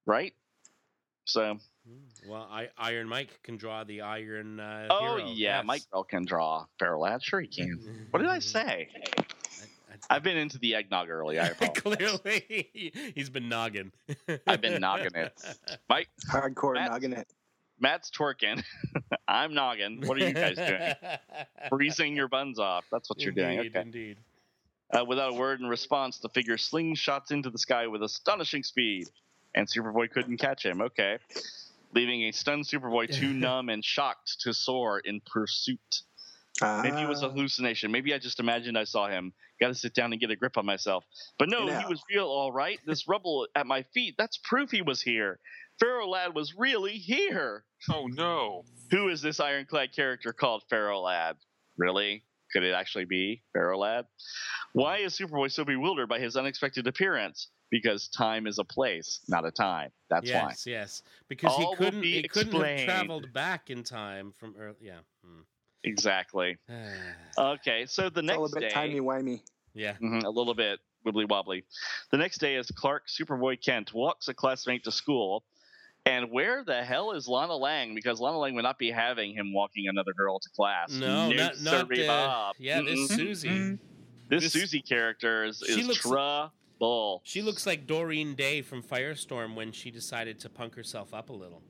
right? 0.06 0.34
So, 1.24 1.58
Hmm. 1.86 2.30
Well, 2.30 2.48
I, 2.50 2.68
Iron 2.78 3.08
Mike 3.08 3.42
can 3.42 3.56
draw 3.56 3.82
the 3.84 4.02
Iron. 4.02 4.60
Uh, 4.60 4.86
oh 4.90 5.00
hero, 5.00 5.16
yeah, 5.28 5.58
yes. 5.58 5.64
Mike 5.66 5.82
Bell 5.90 6.04
can 6.04 6.24
draw 6.24 6.66
Ferro 6.78 7.00
lad. 7.00 7.22
Sure 7.24 7.40
he 7.40 7.48
can. 7.48 8.06
What 8.10 8.20
did 8.20 8.28
I 8.28 8.38
say? 8.40 8.88
I- 10.08 10.14
I- 10.14 10.16
I've 10.16 10.22
been 10.22 10.36
into 10.36 10.58
the 10.58 10.74
eggnog 10.74 11.08
early. 11.10 11.38
I 11.38 11.46
apologize. 11.60 12.20
Clearly, 12.20 12.92
he's 13.14 13.30
been 13.30 13.48
noggin. 13.48 13.92
I've 14.46 14.60
been 14.60 14.80
noggin 14.80 15.14
it. 15.14 15.32
Mike, 15.88 16.08
Hardcore 16.30 16.74
Matt- 16.74 16.90
noggin 16.90 17.12
it. 17.14 17.28
Matt's 17.80 18.10
twerking. 18.10 18.62
I'm 19.26 19.54
noggin. 19.54 20.02
What 20.06 20.16
are 20.20 20.26
you 20.28 20.32
guys 20.32 20.56
doing? 20.56 20.92
Freezing 21.68 22.14
your 22.14 22.28
buns 22.28 22.58
off. 22.60 22.84
That's 22.92 23.08
what 23.10 23.20
you're 23.20 23.32
doing. 23.32 23.58
Indeed, 23.58 23.70
Okay. 23.76 23.80
Indeed. 23.80 24.16
Uh, 24.92 25.04
without 25.04 25.30
a 25.30 25.34
word 25.34 25.60
in 25.60 25.66
response, 25.66 26.18
the 26.18 26.28
figure 26.28 26.56
slingshots 26.56 27.32
into 27.32 27.50
the 27.50 27.58
sky 27.58 27.86
with 27.88 28.02
astonishing 28.02 28.62
speed, 28.62 29.08
and 29.54 29.66
Superboy 29.66 30.10
couldn't 30.10 30.36
catch 30.36 30.64
him. 30.64 30.80
Okay. 30.82 31.18
Leaving 31.94 32.22
a 32.24 32.32
stunned 32.32 32.64
Superboy 32.66 33.12
too 33.12 33.32
numb 33.32 33.68
and 33.68 33.84
shocked 33.84 34.40
to 34.42 34.52
soar 34.54 35.00
in 35.00 35.20
pursuit. 35.20 36.02
Maybe 36.60 37.00
it 37.00 37.08
was 37.08 37.22
a 37.22 37.26
Ah. 37.26 37.30
hallucination. 37.30 37.90
Maybe 37.90 38.12
I 38.14 38.18
just 38.18 38.38
imagined 38.38 38.76
I 38.78 38.84
saw 38.84 39.08
him. 39.08 39.32
Got 39.60 39.68
to 39.68 39.74
sit 39.74 39.94
down 39.94 40.12
and 40.12 40.20
get 40.20 40.30
a 40.30 40.36
grip 40.36 40.58
on 40.58 40.66
myself. 40.66 41.04
But 41.38 41.48
no, 41.48 41.66
You 41.66 41.78
he 41.78 41.84
was 41.86 42.02
real, 42.10 42.26
all 42.26 42.52
right. 42.52 42.78
This 42.86 43.08
rubble 43.08 43.46
at 43.54 43.66
my 43.66 43.82
feet, 43.94 44.14
that's 44.18 44.36
proof 44.38 44.70
he 44.70 44.82
was 44.82 45.00
here. 45.02 45.40
Ferro 45.80 46.06
Lad 46.08 46.34
was 46.34 46.54
really 46.56 46.92
here. 46.92 47.64
Oh 47.90 48.06
no! 48.06 48.64
Who 48.90 49.08
is 49.08 49.22
this 49.22 49.40
ironclad 49.40 49.92
character 49.94 50.32
called 50.32 50.62
Ferro 50.68 51.00
Lad? 51.00 51.36
Really? 51.78 52.24
Could 52.52 52.62
it 52.64 52.74
actually 52.74 53.06
be 53.06 53.42
Ferro 53.54 53.78
Lad? 53.78 54.06
Why 54.74 54.98
is 54.98 55.16
Superboy 55.18 55.50
so 55.50 55.64
bewildered 55.64 56.08
by 56.08 56.18
his 56.20 56.36
unexpected 56.36 56.86
appearance? 56.86 57.48
Because 57.70 58.08
time 58.08 58.46
is 58.46 58.58
a 58.58 58.64
place, 58.64 59.20
not 59.28 59.46
a 59.46 59.50
time. 59.50 59.90
That's 60.10 60.30
why. 60.30 60.48
yes, 60.50 60.66
yes. 60.66 61.02
Because 61.28 61.52
All 61.54 61.70
he 61.70 61.76
couldn't. 61.76 62.02
be 62.02 62.20
He 62.20 62.28
couldn't 62.28 62.52
have 62.62 62.84
traveled 62.84 63.32
back 63.32 63.70
in 63.70 63.82
time 63.82 64.32
from 64.38 64.54
early. 64.58 64.76
Yeah. 64.82 64.98
Exactly. 65.84 66.56
Okay, 67.38 67.86
so 67.86 68.10
the 68.10 68.20
It's 68.20 68.30
all 68.30 68.44
a 68.44 68.48
next 68.48 68.54
bit 68.54 68.60
day, 68.60 68.68
timey 68.68 69.00
wimey. 69.00 69.40
yeah. 69.74 69.94
Mhm, 70.02 70.24
a 70.24 70.28
little 70.28 70.52
bit 70.54 70.80
wibbly 71.06 71.26
wobbly. 71.28 71.64
The 72.10 72.18
next 72.18 72.38
day, 72.38 72.56
as 72.56 72.70
Clark 72.70 73.08
Superboy 73.08 73.58
Kent 73.64 73.94
walks 73.94 74.28
a 74.28 74.34
classmate 74.34 74.84
to 74.84 74.92
school, 74.92 75.42
and 76.04 76.30
where 76.30 76.62
the 76.62 76.84
hell 76.84 77.12
is 77.12 77.26
Lana 77.28 77.56
Lang? 77.56 77.94
Because 77.94 78.20
Lana 78.20 78.36
Lang 78.38 78.54
would 78.54 78.64
not 78.64 78.78
be 78.78 78.90
having 78.90 79.32
him 79.32 79.54
walking 79.54 79.88
another 79.88 80.12
girl 80.12 80.38
to 80.40 80.50
class. 80.50 80.92
No, 80.92 81.30
not 81.32 81.58
not 81.62 81.88
sirree 81.88 82.06
uh, 82.06 82.08
Bob. 82.08 82.56
Yeah, 82.58 82.82
this 82.82 83.00
Mm-mm. 83.10 83.16
Susie. 83.16 83.78
This, 84.28 84.42
this- 84.44 84.52
Susie 84.52 84.82
character 84.82 85.44
is, 85.44 85.62
She 85.66 85.80
is 85.80 85.86
looks- 85.86 86.00
trouble. 86.00 87.22
She 87.24 87.40
looks 87.40 87.64
like 87.66 87.86
Doreen 87.86 88.34
Day 88.34 88.60
from 88.60 88.82
Firestorm 88.82 89.54
when 89.54 89.72
she 89.72 89.90
decided 89.90 90.38
to 90.40 90.50
punk 90.50 90.74
herself 90.74 91.14
up 91.14 91.30
a 91.30 91.32
little. 91.32 91.62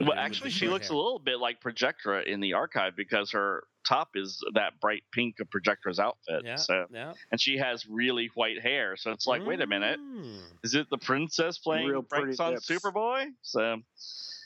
Well, 0.00 0.12
actually, 0.18 0.50
she 0.50 0.68
looks 0.68 0.88
hair. 0.88 0.94
a 0.94 0.98
little 0.98 1.18
bit 1.18 1.38
like 1.38 1.60
Projectra 1.60 2.24
in 2.26 2.40
the 2.40 2.54
archive 2.54 2.96
because 2.96 3.30
her 3.32 3.64
top 3.86 4.10
is 4.16 4.42
that 4.54 4.80
bright 4.80 5.04
pink 5.12 5.36
of 5.40 5.48
Projectra's 5.50 6.00
outfit. 6.00 6.42
Yeah. 6.44 6.56
So, 6.56 6.86
yeah. 6.90 7.12
and 7.30 7.40
she 7.40 7.58
has 7.58 7.86
really 7.86 8.30
white 8.34 8.60
hair. 8.60 8.96
So 8.96 9.10
it's 9.12 9.26
like, 9.26 9.44
wait 9.46 9.60
a 9.60 9.66
minute, 9.66 10.00
Mm. 10.00 10.38
is 10.62 10.74
it 10.74 10.88
the 10.90 10.98
princess 10.98 11.58
playing 11.58 11.88
Real 11.88 12.02
pranks 12.02 12.40
on 12.40 12.54
lips. 12.54 12.66
Superboy? 12.68 13.32
So, 13.42 13.82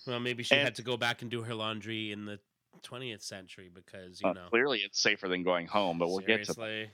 Well, 0.07 0.21
maybe 0.21 0.43
she 0.43 0.55
And- 0.55 0.65
had 0.65 0.75
to 0.77 0.83
go 0.83 0.97
back 0.97 1.23
and 1.23 1.31
do 1.31 1.43
her 1.43 1.55
laundry 1.55 2.13
in 2.13 2.25
the 2.25 2.41
20th 2.83 3.23
century 3.23 3.71
because 3.73 4.21
you 4.21 4.29
uh, 4.29 4.33
know. 4.33 4.47
clearly 4.51 4.79
it's 4.81 5.01
safer 5.01 5.29
than 5.29 5.43
going 5.45 5.67
home. 5.67 5.99
But 5.99 6.09
we'll 6.09 6.19
get 6.21 6.45
to 6.45 6.53
seriously. 6.55 6.91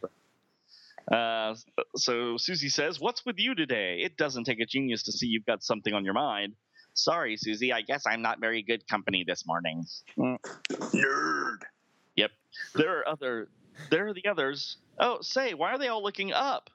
Uh, 1.11 1.55
so 1.97 2.37
Susie 2.39 2.69
says, 2.71 2.99
"What's 2.99 3.27
with 3.27 3.39
you 3.39 3.55
today? 3.55 4.01
It 4.01 4.17
doesn't 4.17 4.45
take 4.45 4.61
a 4.61 4.67
genius 4.67 5.03
to 5.05 5.13
see 5.13 5.27
you've 5.27 5.45
got 5.45 5.63
something 5.63 5.93
on 5.93 6.05
your 6.05 6.15
mind." 6.15 6.55
Sorry, 6.95 7.37
Susie. 7.37 7.73
I 7.73 7.83
guess 7.83 8.07
I'm 8.07 8.23
not 8.23 8.41
very 8.41 8.63
good 8.63 8.87
company 8.89 9.25
this 9.27 9.47
morning. 9.47 9.85
Nerd. 10.17 11.59
Yep. 12.17 12.31
There 12.75 12.99
are 12.99 13.09
other. 13.09 13.49
There 13.91 14.07
are 14.07 14.15
the 14.15 14.27
others. 14.27 14.77
Oh, 14.99 15.19
say, 15.21 15.55
why 15.55 15.73
are 15.73 15.79
they 15.79 15.89
all 15.89 16.03
looking 16.03 16.33
up? 16.33 16.71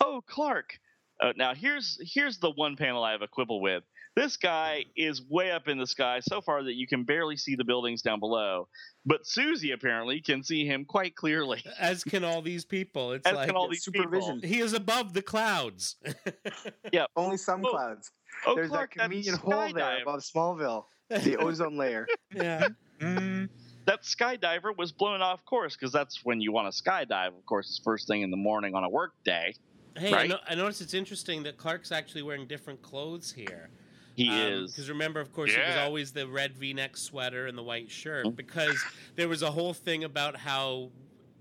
Oh, 0.00 0.22
Clark. 0.26 0.78
Uh, 1.20 1.32
now 1.36 1.54
here's 1.54 1.98
here's 2.00 2.38
the 2.38 2.50
one 2.50 2.76
panel 2.76 3.02
I 3.02 3.12
have 3.12 3.22
a 3.22 3.28
quibble 3.28 3.60
with. 3.60 3.82
This 4.18 4.36
guy 4.36 4.84
is 4.96 5.22
way 5.28 5.52
up 5.52 5.68
in 5.68 5.78
the 5.78 5.86
sky 5.86 6.18
so 6.20 6.40
far 6.40 6.64
that 6.64 6.74
you 6.74 6.88
can 6.88 7.04
barely 7.04 7.36
see 7.36 7.54
the 7.54 7.62
buildings 7.62 8.02
down 8.02 8.18
below. 8.18 8.66
But 9.06 9.24
Susie 9.28 9.70
apparently 9.70 10.20
can 10.20 10.42
see 10.42 10.66
him 10.66 10.84
quite 10.84 11.14
clearly. 11.14 11.62
As 11.78 12.02
can 12.02 12.24
all 12.24 12.42
these 12.42 12.64
people. 12.64 13.12
It's 13.12 13.24
As 13.28 13.34
like 13.34 13.46
can 13.46 13.54
all 13.56 13.68
these 13.68 13.84
supervision. 13.84 14.40
people. 14.40 14.48
he 14.56 14.60
is 14.60 14.72
above 14.72 15.12
the 15.14 15.22
clouds. 15.22 15.96
Yeah. 16.92 17.04
Only 17.14 17.36
some 17.36 17.64
Oh, 17.64 17.70
clouds. 17.70 18.10
Oh, 18.46 18.54
There's 18.56 18.70
Clark, 18.70 18.94
that 18.94 19.02
convenient 19.02 19.36
that 19.40 19.52
hole 19.52 19.72
there 19.72 19.84
skydive- 19.84 20.02
above 20.02 20.20
Smallville. 20.20 20.84
The 21.10 21.36
ozone 21.38 21.76
layer. 21.76 22.06
yeah. 22.34 22.68
Mm, 23.00 23.48
that 23.86 24.02
skydiver 24.02 24.76
was 24.76 24.90
blown 24.90 25.22
off 25.22 25.44
course 25.44 25.76
because 25.76 25.92
that's 25.92 26.24
when 26.24 26.40
you 26.40 26.50
want 26.50 26.72
to 26.74 26.82
skydive. 26.82 27.28
Of 27.28 27.46
course, 27.46 27.68
it's 27.68 27.78
first 27.84 28.08
thing 28.08 28.22
in 28.22 28.30
the 28.32 28.36
morning 28.36 28.74
on 28.74 28.82
a 28.82 28.88
work 28.88 29.12
day. 29.24 29.54
Hey, 29.96 30.12
I, 30.12 30.16
Right? 30.16 30.28
no- 30.30 30.38
I 30.48 30.54
noticed 30.56 30.80
it's 30.80 30.94
interesting 30.94 31.44
that 31.44 31.56
Clark's 31.56 31.92
actually 31.92 32.22
wearing 32.22 32.46
different 32.48 32.82
clothes 32.82 33.30
here. 33.32 33.70
He 34.18 34.40
is. 34.42 34.72
Because 34.72 34.88
remember, 34.88 35.20
of 35.20 35.32
course, 35.32 35.52
it 35.52 35.58
was 35.66 35.76
always 35.76 36.12
the 36.12 36.26
red 36.26 36.56
V-neck 36.56 36.96
sweater 36.96 37.46
and 37.46 37.56
the 37.56 37.62
white 37.62 37.90
shirt. 37.90 38.26
Mhm. 38.26 38.36
Because 38.36 38.82
there 39.16 39.28
was 39.28 39.42
a 39.42 39.50
whole 39.50 39.72
thing 39.74 40.04
about 40.04 40.36
how 40.36 40.90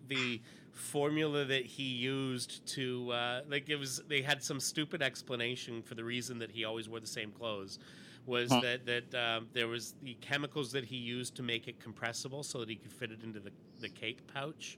the 0.07 0.41
formula 0.71 1.43
that 1.45 1.65
he 1.65 1.83
used 1.83 2.63
to 2.67 3.11
uh, 3.11 3.41
like 3.49 3.67
it 3.67 3.77
was 3.77 3.99
they 4.07 4.21
had 4.21 4.43
some 4.43 4.59
stupid 4.59 5.01
explanation 5.01 5.81
for 5.81 5.95
the 5.95 6.03
reason 6.03 6.37
that 6.37 6.51
he 6.51 6.65
always 6.65 6.87
wore 6.87 6.99
the 6.99 7.07
same 7.07 7.31
clothes 7.31 7.79
was 8.27 8.51
Huh. 8.51 8.61
that 8.61 8.85
that 8.85 9.15
um, 9.15 9.47
there 9.53 9.67
was 9.67 9.95
the 10.03 10.13
chemicals 10.21 10.71
that 10.73 10.85
he 10.85 10.95
used 10.97 11.35
to 11.35 11.41
make 11.43 11.67
it 11.67 11.79
compressible 11.79 12.43
so 12.43 12.59
that 12.59 12.69
he 12.69 12.75
could 12.75 12.93
fit 12.93 13.11
it 13.11 13.23
into 13.23 13.39
the, 13.39 13.51
the 13.81 13.89
cape 13.89 14.21
pouch 14.31 14.77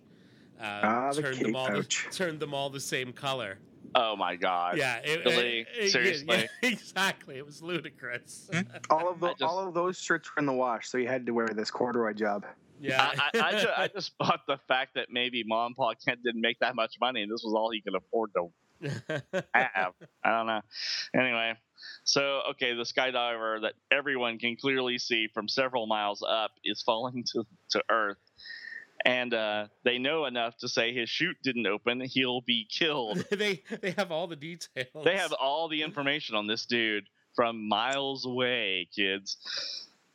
uh, 0.60 0.64
Ah, 0.64 1.12
the 1.12 1.22
turned 1.22 1.36
cape 1.38 1.46
them 1.48 1.56
all 1.58 1.68
pouch. 1.68 2.08
The, 2.10 2.16
turned 2.16 2.40
them 2.40 2.54
all 2.54 2.70
the 2.70 2.80
same 2.80 3.12
color 3.12 3.58
Oh 3.96 4.16
my 4.16 4.36
god. 4.36 4.78
yeah 4.78 4.98
it, 5.04 5.26
Really? 5.26 5.60
it- 5.62 5.68
it- 5.78 5.84
yeah, 5.84 5.90
Seriously? 5.90 6.38
yeah, 6.38 6.48
exactly 6.70 7.38
it 7.38 7.46
was 7.46 7.62
ludicrous 7.62 8.50
hmm? 8.54 8.62
All 8.90 9.10
of 9.10 9.20
the, 9.22 9.30
just- 9.30 9.42
all 9.42 9.60
of 9.68 9.74
those 9.74 9.98
shirts 10.00 10.30
were 10.36 10.40
in 10.40 10.46
the 10.46 10.54
wash, 10.54 10.90
so 10.90 10.98
he 10.98 11.06
had 11.06 11.26
to 11.26 11.32
wear 11.34 11.48
this 11.48 11.72
corduroy 11.72 12.14
job. 12.14 12.46
yeah 12.80 13.12
I, 13.34 13.40
I, 13.40 13.48
I, 13.48 13.52
just, 13.52 13.68
I 13.78 13.88
just 13.96 14.18
bought 14.18 14.42
the 14.48 14.58
fact 14.68 14.96
that 14.96 15.08
maybe 15.12 15.44
Mom 15.46 15.68
and 15.68 15.76
Pa 15.76 15.94
Kent 16.06 16.20
didn't 16.24 16.42
make 16.42 16.60
that 16.60 16.76
much 16.76 16.96
money, 17.02 17.22
and 17.24 17.32
this 17.32 17.42
was 17.44 17.54
all 17.54 17.72
he 17.72 17.82
could 17.82 17.96
afford 17.96 18.32
to 18.36 18.52
have. 19.54 19.94
I 20.24 20.32
don't 20.32 20.48
know. 20.48 20.62
Anyway, 21.14 21.54
so 22.04 22.42
okay, 22.52 22.74
the 22.74 22.84
skydiver 22.84 23.62
that 23.64 23.74
everyone 23.92 24.40
can 24.40 24.56
clearly 24.56 24.98
see 24.98 25.28
from 25.34 25.48
several 25.48 25.86
miles 25.88 26.24
up 26.28 26.52
is 26.64 26.82
falling 26.82 27.26
to, 27.34 27.46
to 27.72 27.84
Earth. 27.90 28.18
And 29.06 29.34
uh, 29.34 29.68
they 29.84 29.98
know 29.98 30.26
enough 30.26 30.58
to 30.58 30.68
say 30.68 30.94
his 30.94 31.10
chute 31.10 31.38
didn't 31.42 31.66
open, 31.66 32.02
he'll 32.02 32.42
be 32.42 32.68
killed. 32.70 33.26
they 33.32 33.64
they 33.82 33.92
have 33.92 34.12
all 34.12 34.28
the 34.28 34.36
details. 34.36 35.06
They 35.06 35.16
have 35.16 35.34
all 35.34 35.70
the 35.70 35.84
information 35.84 36.36
on 36.36 36.48
this 36.48 36.66
dude 36.66 37.08
from 37.36 37.68
miles 37.68 38.26
away, 38.26 38.90
kids. 38.94 39.38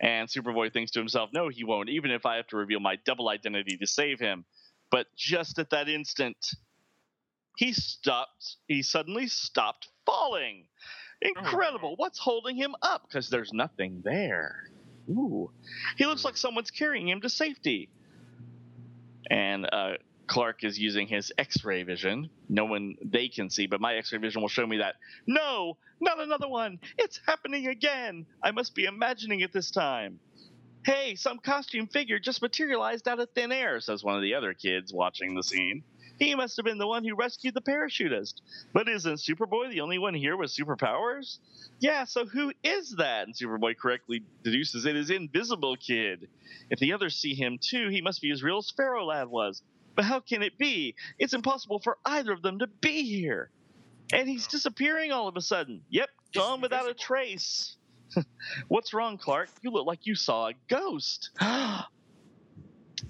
And 0.00 0.28
Superboy 0.28 0.72
thinks 0.72 0.90
to 0.92 0.98
himself, 0.98 1.30
no, 1.32 1.48
he 1.48 1.64
won't, 1.64 1.88
even 1.88 2.10
if 2.10 2.26
I 2.26 2.36
have 2.36 2.46
to 2.48 2.56
reveal 2.56 2.80
my 2.80 2.96
double 3.06 3.28
identity 3.28 3.78
to 3.78 3.86
save 3.86 4.20
him. 4.20 4.44
But 4.90 5.06
just 5.16 5.58
at 5.58 5.70
that 5.70 5.88
instant, 5.88 6.36
he 7.56 7.72
stopped. 7.72 8.56
He 8.68 8.82
suddenly 8.82 9.28
stopped 9.28 9.88
falling. 10.04 10.66
Incredible. 11.22 11.94
What's 11.96 12.18
holding 12.18 12.56
him 12.56 12.74
up? 12.82 13.08
Because 13.08 13.30
there's 13.30 13.52
nothing 13.52 14.02
there. 14.04 14.68
Ooh. 15.08 15.50
He 15.96 16.06
looks 16.06 16.24
like 16.24 16.36
someone's 16.36 16.70
carrying 16.70 17.08
him 17.08 17.20
to 17.22 17.30
safety. 17.30 17.88
And 19.30 19.68
uh, 19.72 19.92
Clark 20.26 20.64
is 20.64 20.78
using 20.78 21.06
his 21.06 21.32
X-ray 21.38 21.82
vision. 21.82 22.30
No 22.48 22.64
one 22.64 22.96
they 23.04 23.28
can 23.28 23.50
see, 23.50 23.66
but 23.66 23.80
my 23.80 23.94
X-ray 23.96 24.18
vision 24.18 24.40
will 24.40 24.48
show 24.48 24.66
me 24.66 24.78
that. 24.78 24.94
No, 25.26 25.76
not 26.00 26.20
another 26.20 26.48
one. 26.48 26.78
It's 26.98 27.20
happening 27.26 27.66
again. 27.68 28.26
I 28.42 28.50
must 28.50 28.74
be 28.74 28.84
imagining 28.84 29.40
it 29.40 29.52
this 29.52 29.70
time. 29.70 30.18
Hey, 30.84 31.14
some 31.14 31.38
costume 31.38 31.86
figure 31.86 32.18
just 32.18 32.42
materialized 32.42 33.08
out 33.08 33.18
of 33.18 33.30
thin 33.34 33.52
air, 33.52 33.80
says 33.80 34.04
one 34.04 34.16
of 34.16 34.22
the 34.22 34.34
other 34.34 34.52
kids 34.52 34.92
watching 34.92 35.34
the 35.34 35.42
scene. 35.42 35.82
He 36.18 36.34
must 36.34 36.56
have 36.56 36.64
been 36.64 36.78
the 36.78 36.86
one 36.86 37.04
who 37.04 37.14
rescued 37.14 37.54
the 37.54 37.60
parachutist. 37.60 38.34
But 38.72 38.88
isn't 38.88 39.16
Superboy 39.16 39.70
the 39.70 39.80
only 39.80 39.98
one 39.98 40.14
here 40.14 40.36
with 40.36 40.50
superpowers? 40.50 41.38
Yeah, 41.80 42.04
so 42.04 42.24
who 42.24 42.52
is 42.62 42.96
that? 42.96 43.26
And 43.26 43.34
Superboy 43.34 43.76
correctly 43.76 44.22
deduces 44.42 44.86
it 44.86 44.96
is 44.96 45.10
Invisible 45.10 45.76
Kid. 45.76 46.28
If 46.70 46.78
the 46.78 46.92
others 46.92 47.16
see 47.16 47.34
him 47.34 47.58
too, 47.60 47.88
he 47.88 48.00
must 48.00 48.22
be 48.22 48.30
as 48.30 48.42
real 48.42 48.58
as 48.58 48.70
Ferro 48.70 49.04
Lad 49.04 49.28
was. 49.28 49.62
But 49.96 50.04
how 50.04 50.20
can 50.20 50.42
it 50.42 50.58
be? 50.58 50.94
It's 51.18 51.34
impossible 51.34 51.80
for 51.80 51.98
either 52.04 52.32
of 52.32 52.42
them 52.42 52.60
to 52.60 52.66
be 52.66 53.02
here. 53.02 53.50
And 54.12 54.28
he's 54.28 54.46
oh. 54.46 54.50
disappearing 54.52 55.12
all 55.12 55.28
of 55.28 55.36
a 55.36 55.40
sudden. 55.40 55.82
Yep, 55.90 56.10
gone 56.32 56.60
without 56.60 56.88
a 56.88 56.94
trace. 56.94 57.76
What's 58.68 58.94
wrong, 58.94 59.18
Clark? 59.18 59.48
You 59.62 59.70
look 59.70 59.86
like 59.86 60.06
you 60.06 60.14
saw 60.14 60.48
a 60.48 60.52
ghost. 60.68 61.30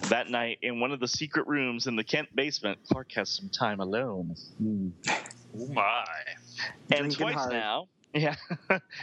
that 0.08 0.28
night, 0.28 0.58
in 0.62 0.80
one 0.80 0.92
of 0.92 1.00
the 1.00 1.08
secret 1.08 1.46
rooms 1.46 1.86
in 1.86 1.96
the 1.96 2.04
Kent 2.04 2.28
basement, 2.34 2.78
Clark 2.88 3.12
has 3.12 3.28
some 3.30 3.48
time 3.48 3.80
alone. 3.80 4.34
Hmm. 4.58 4.88
Oh 5.58 5.66
my. 5.72 6.04
And 6.90 7.10
Drinking 7.10 7.16
twice 7.18 7.34
hard. 7.36 7.52
now, 7.52 7.88
yeah, 8.14 8.36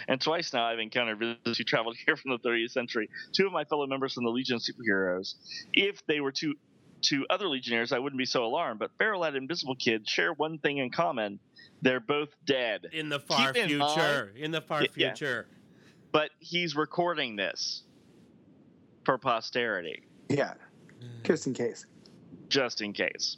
and 0.08 0.22
twice 0.22 0.54
now 0.54 0.66
I've 0.66 0.80
encountered 0.80 1.20
visitors 1.20 1.58
who 1.58 1.64
traveled 1.64 1.98
here 2.06 2.16
from 2.16 2.32
the 2.32 2.40
30th 2.40 2.72
century. 2.72 3.10
Two 3.34 3.46
of 3.48 3.52
my 3.54 3.64
fellow 3.66 3.86
members 3.88 4.14
from 4.14 4.24
the 4.24 4.30
Legion 4.30 4.56
of 4.56 4.62
Superheroes. 4.62 5.36
If 5.74 6.06
they 6.08 6.20
were 6.22 6.32
two, 6.32 6.56
two 7.02 7.26
other 7.30 7.48
Legionnaires, 7.48 7.92
I 7.92 8.00
wouldn't 8.00 8.18
be 8.18 8.26
so 8.26 8.46
alarmed. 8.46 8.80
But 8.80 8.98
Barrel 8.98 9.24
and 9.24 9.36
Invisible 9.36 9.76
Kid 9.76 10.08
share 10.08 10.32
one 10.34 10.60
thing 10.60 10.78
in 10.78 10.92
common: 10.92 11.40
they're 11.82 12.00
both 12.00 12.30
dead. 12.46 12.88
in 12.94 13.10
the 13.10 13.20
far 13.20 13.52
Keep 13.54 13.66
future. 13.68 14.32
In 14.36 14.52
the 14.52 14.62
far 14.62 14.82
Yeah, 14.84 14.88
yeah. 14.96 15.14
future. 15.14 15.48
But 16.14 16.30
he's 16.40 16.76
recording 16.76 17.36
this 17.38 17.84
for 19.06 19.18
posterity, 19.18 20.04
Yeah, 20.30 20.54
just 21.24 21.48
in 21.48 21.54
case. 21.54 21.86
just 22.50 22.82
in 22.82 22.94
case. 22.94 23.38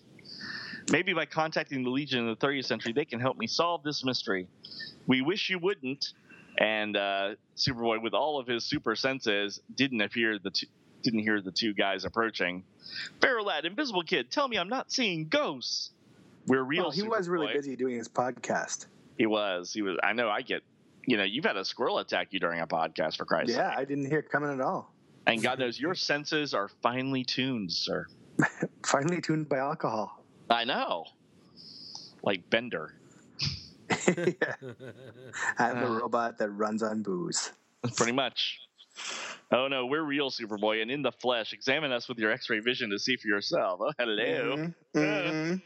Maybe 0.91 1.13
by 1.13 1.25
contacting 1.25 1.83
the 1.83 1.89
Legion 1.89 2.19
in 2.19 2.27
the 2.27 2.35
30th 2.35 2.65
century, 2.65 2.91
they 2.93 3.05
can 3.05 3.19
help 3.19 3.37
me 3.37 3.47
solve 3.47 3.83
this 3.83 4.03
mystery. 4.03 4.47
We 5.07 5.21
wish 5.21 5.49
you 5.49 5.59
wouldn't. 5.59 6.13
And 6.57 6.95
uh, 6.97 7.35
Superboy, 7.57 8.01
with 8.01 8.13
all 8.13 8.39
of 8.39 8.47
his 8.47 8.63
super 8.65 8.95
senses, 8.95 9.61
didn't 9.75 10.01
appear 10.01 10.37
the 10.39 10.51
two, 10.51 10.67
didn't 11.01 11.21
hear 11.21 11.41
the 11.41 11.51
two 11.51 11.73
guys 11.73 12.05
approaching. 12.05 12.63
Ferro 13.21 13.43
Lad, 13.43 13.65
Invisible 13.65 14.03
Kid, 14.03 14.29
tell 14.29 14.47
me 14.47 14.57
I'm 14.57 14.69
not 14.69 14.91
seeing 14.91 15.27
ghosts. 15.27 15.91
We're 16.45 16.61
real. 16.63 16.83
Well, 16.83 16.91
he 16.91 17.03
was 17.03 17.27
really 17.29 17.51
busy 17.53 17.75
doing 17.75 17.95
his 17.95 18.07
podcast. 18.09 18.85
He 19.17 19.25
was. 19.25 19.73
He 19.73 19.81
was. 19.81 19.97
I 20.03 20.13
know. 20.13 20.29
I 20.29 20.41
get. 20.41 20.61
You 21.07 21.17
know, 21.17 21.23
you've 21.23 21.45
had 21.45 21.57
a 21.57 21.65
squirrel 21.65 21.97
attack 21.99 22.27
you 22.31 22.39
during 22.39 22.59
a 22.61 22.67
podcast 22.67 23.17
for 23.17 23.25
Christ's 23.25 23.55
Yeah, 23.55 23.69
sake. 23.71 23.79
I 23.79 23.85
didn't 23.85 24.05
hear 24.05 24.19
it 24.19 24.29
coming 24.29 24.51
at 24.51 24.61
all. 24.61 24.92
And 25.25 25.41
God 25.41 25.59
knows 25.59 25.79
your 25.79 25.95
senses 25.95 26.53
are 26.53 26.69
finely 26.81 27.23
tuned, 27.23 27.71
sir. 27.71 28.07
finely 28.85 29.21
tuned 29.21 29.47
by 29.47 29.57
alcohol. 29.57 30.23
I 30.49 30.65
know. 30.65 31.05
Like 32.23 32.49
Bender. 32.49 32.93
yeah. 34.07 34.55
I'm 35.57 35.79
the 35.79 35.99
robot 36.01 36.37
that 36.39 36.49
runs 36.49 36.83
on 36.83 37.03
booze. 37.03 37.51
Pretty 37.95 38.11
much. 38.11 38.59
Oh 39.51 39.67
no, 39.67 39.85
we're 39.85 40.03
real 40.03 40.29
Superboy 40.29 40.81
and 40.81 40.91
in 40.91 41.01
the 41.01 41.11
flesh. 41.11 41.53
Examine 41.53 41.91
us 41.91 42.07
with 42.07 42.17
your 42.17 42.31
X-ray 42.31 42.59
vision 42.59 42.89
to 42.91 42.99
see 42.99 43.15
for 43.17 43.27
yourself. 43.27 43.79
Oh, 43.81 43.91
hello. 43.97 44.57
Mhm, 44.57 44.75
mhm. 44.95 45.61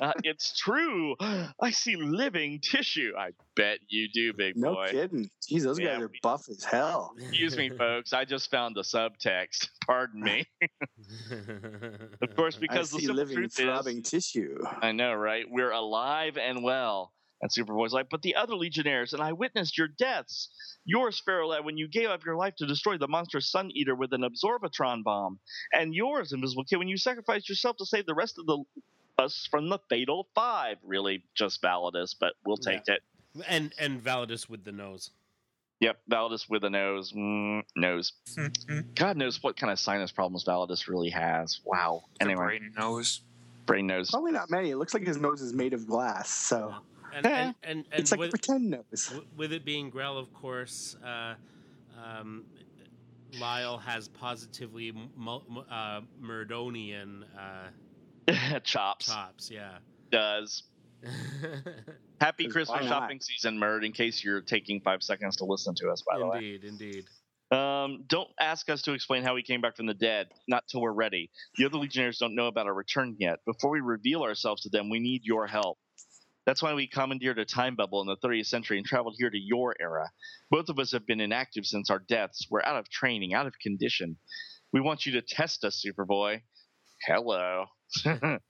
Uh, 0.00 0.12
it's 0.24 0.58
true. 0.58 1.14
I 1.20 1.70
see 1.70 1.96
living 1.96 2.60
tissue. 2.60 3.12
I 3.18 3.30
bet 3.54 3.78
you 3.88 4.08
do, 4.08 4.32
big 4.32 4.56
No 4.56 4.74
boy. 4.74 4.88
kidding. 4.90 5.30
Jeez, 5.42 5.62
those 5.62 5.78
Yeah, 5.78 5.94
guys 5.94 6.02
are 6.02 6.10
buff 6.22 6.48
as 6.48 6.64
hell. 6.64 7.14
Excuse 7.18 7.56
me, 7.56 7.70
folks. 7.70 8.12
I 8.12 8.24
just 8.24 8.50
found 8.50 8.76
the 8.76 8.82
subtext. 8.82 9.68
Pardon 9.86 10.22
me. 10.22 10.46
Of 12.22 12.34
course, 12.36 12.56
because 12.56 12.92
I 12.92 12.96
the 12.96 13.00
see 13.00 13.06
simple 13.06 13.16
living, 13.16 13.36
truth 13.36 13.54
throbbing 13.54 13.98
is, 13.98 14.10
tissue. 14.10 14.58
I 14.82 14.92
know, 14.92 15.14
right? 15.14 15.44
We're 15.48 15.70
alive 15.70 16.36
and 16.36 16.62
well. 16.62 17.12
And 17.42 17.50
Superboy's 17.50 17.92
like, 17.92 18.08
but 18.10 18.22
the 18.22 18.34
other 18.36 18.54
Legionnaires, 18.54 19.12
and 19.12 19.22
I 19.22 19.32
witnessed 19.32 19.76
your 19.76 19.88
deaths. 19.88 20.48
Yours, 20.86 21.20
Ferro, 21.24 21.62
when 21.62 21.76
you 21.76 21.86
gave 21.88 22.08
up 22.08 22.24
your 22.24 22.36
life 22.36 22.54
to 22.56 22.66
destroy 22.66 22.96
the 22.96 23.08
monstrous 23.08 23.50
Sun 23.50 23.70
Eater 23.72 23.94
with 23.94 24.12
an 24.14 24.22
Absorbatron 24.22 25.02
bomb. 25.04 25.38
And 25.72 25.94
yours, 25.94 26.32
Invisible 26.32 26.64
Kid, 26.64 26.76
when 26.76 26.88
you 26.88 26.96
sacrificed 26.96 27.48
yourself 27.48 27.76
to 27.76 27.86
save 27.86 28.06
the 28.06 28.14
rest 28.14 28.38
of 28.38 28.46
the 28.46 28.64
us 29.18 29.46
from 29.50 29.68
the 29.68 29.78
Fatal 29.88 30.28
Five. 30.34 30.78
Really, 30.84 31.22
just 31.34 31.62
Validus, 31.62 32.14
but 32.18 32.34
we'll 32.44 32.56
take 32.56 32.82
it. 32.88 33.00
and 33.48 33.72
and 33.78 34.02
Validus 34.02 34.48
with 34.48 34.64
the 34.64 34.72
nose. 34.72 35.10
Yep, 35.80 35.98
Validus 36.10 36.48
with 36.48 36.64
a 36.64 36.70
nose. 36.70 37.12
Mm, 37.12 37.62
nose. 37.76 38.12
God 38.94 39.16
knows 39.18 39.42
what 39.42 39.56
kind 39.58 39.70
of 39.70 39.78
sinus 39.78 40.10
problems 40.10 40.44
Validus 40.44 40.88
really 40.88 41.10
has. 41.10 41.60
Wow. 41.64 42.04
The 42.18 42.24
Anyway, 42.26 42.44
brain 42.44 42.72
knows. 42.78 43.20
brain 43.66 43.86
nose. 43.86 44.10
Probably 44.10 44.32
not 44.32 44.50
many. 44.50 44.70
It 44.70 44.76
looks 44.76 44.94
like 44.94 45.06
his 45.06 45.18
nose 45.18 45.42
is 45.42 45.52
made 45.52 45.74
of 45.74 45.86
glass, 45.86 46.30
so 46.30 46.74
And 47.14 47.26
and 47.26 47.54
and, 47.62 47.84
and 47.90 48.00
it's 48.00 48.10
like 48.10 48.18
a 48.18 48.20
with, 48.22 48.30
pretend 48.30 48.70
nose. 48.70 49.12
with 49.36 49.52
it 49.52 49.64
being 49.66 49.90
Grell, 49.90 50.16
of 50.16 50.32
course, 50.32 50.96
uh, 51.04 51.34
um, 52.02 52.44
Lyle 53.38 53.76
has 53.76 54.08
positively 54.08 54.92
mul- 55.14 55.44
mu- 55.48 55.60
uh, 55.70 56.00
Murdonian 56.22 57.24
uh, 57.38 57.68
Chops 58.64 59.06
chops. 59.06 59.50
Yeah. 59.50 59.78
does. 60.10 60.64
Happy 62.20 62.48
Christmas 62.48 62.86
shopping 62.86 63.20
season, 63.20 63.58
Murd, 63.58 63.84
in 63.84 63.92
case 63.92 64.24
you're 64.24 64.40
taking 64.40 64.80
five 64.80 65.02
seconds 65.02 65.36
to 65.36 65.44
listen 65.44 65.74
to 65.76 65.90
us, 65.90 66.02
by 66.08 66.18
the 66.18 66.26
way. 66.26 66.38
indeed, 66.38 66.64
indeed. 66.64 67.04
Um, 67.50 68.04
don't 68.08 68.28
ask 68.40 68.68
us 68.70 68.82
to 68.82 68.92
explain 68.92 69.22
how 69.22 69.34
we 69.34 69.42
came 69.42 69.60
back 69.60 69.76
from 69.76 69.86
the 69.86 69.94
dead, 69.94 70.28
not 70.48 70.64
till 70.68 70.80
we're 70.80 70.92
ready. 70.92 71.30
The 71.56 71.66
other 71.66 71.78
Legionnaires 71.78 72.18
don't 72.18 72.34
know 72.34 72.46
about 72.46 72.66
our 72.66 72.74
return 72.74 73.14
yet. 73.20 73.38
Before 73.46 73.70
we 73.70 73.80
reveal 73.80 74.22
ourselves 74.22 74.62
to 74.62 74.70
them, 74.70 74.90
we 74.90 74.98
need 74.98 75.22
your 75.24 75.46
help. 75.46 75.78
That's 76.44 76.62
why 76.62 76.74
we 76.74 76.88
commandeered 76.88 77.38
a 77.38 77.44
time 77.44 77.76
bubble 77.76 78.00
in 78.00 78.06
the 78.06 78.16
30th 78.16 78.46
century 78.46 78.78
and 78.78 78.86
traveled 78.86 79.14
here 79.18 79.30
to 79.30 79.38
your 79.38 79.74
era. 79.80 80.10
Both 80.50 80.68
of 80.68 80.78
us 80.78 80.92
have 80.92 81.06
been 81.06 81.20
inactive 81.20 81.66
since 81.66 81.90
our 81.90 81.98
deaths. 81.98 82.46
We're 82.50 82.62
out 82.62 82.76
of 82.76 82.88
training, 82.88 83.34
out 83.34 83.46
of 83.46 83.58
condition. 83.60 84.16
We 84.72 84.80
want 84.80 85.06
you 85.06 85.12
to 85.12 85.22
test 85.22 85.64
us, 85.64 85.84
Superboy. 85.84 86.40
Hello. 87.06 87.66
To 87.94 88.40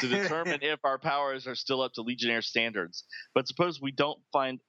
determine 0.00 0.60
if 0.62 0.80
our 0.84 0.98
powers 0.98 1.46
are 1.46 1.54
still 1.54 1.82
up 1.82 1.92
to 1.94 2.02
Legionnaire 2.02 2.42
standards. 2.42 3.04
But 3.34 3.46
suppose 3.46 3.80
we 3.80 3.92
don't 3.92 4.18
find 4.32 4.60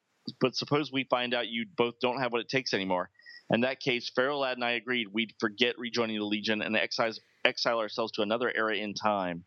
but 0.42 0.56
suppose 0.56 0.92
we 0.92 1.06
find 1.06 1.34
out 1.34 1.48
you 1.48 1.66
both 1.78 1.96
don't 2.02 2.20
have 2.20 2.32
what 2.34 2.42
it 2.42 2.50
takes 2.50 2.74
anymore. 2.74 3.10
In 3.50 3.62
that 3.62 3.80
case, 3.80 4.12
Ferro 4.14 4.40
Lad 4.40 4.58
and 4.58 4.64
I 4.64 4.72
agreed 4.72 5.08
we'd 5.14 5.34
forget 5.40 5.78
rejoining 5.78 6.18
the 6.18 6.26
Legion 6.26 6.62
and 6.62 6.76
exile, 6.76 7.14
exile 7.46 7.80
ourselves 7.80 8.12
to 8.14 8.22
another 8.22 8.52
era 8.54 8.76
in 8.76 8.94
time. 8.94 9.46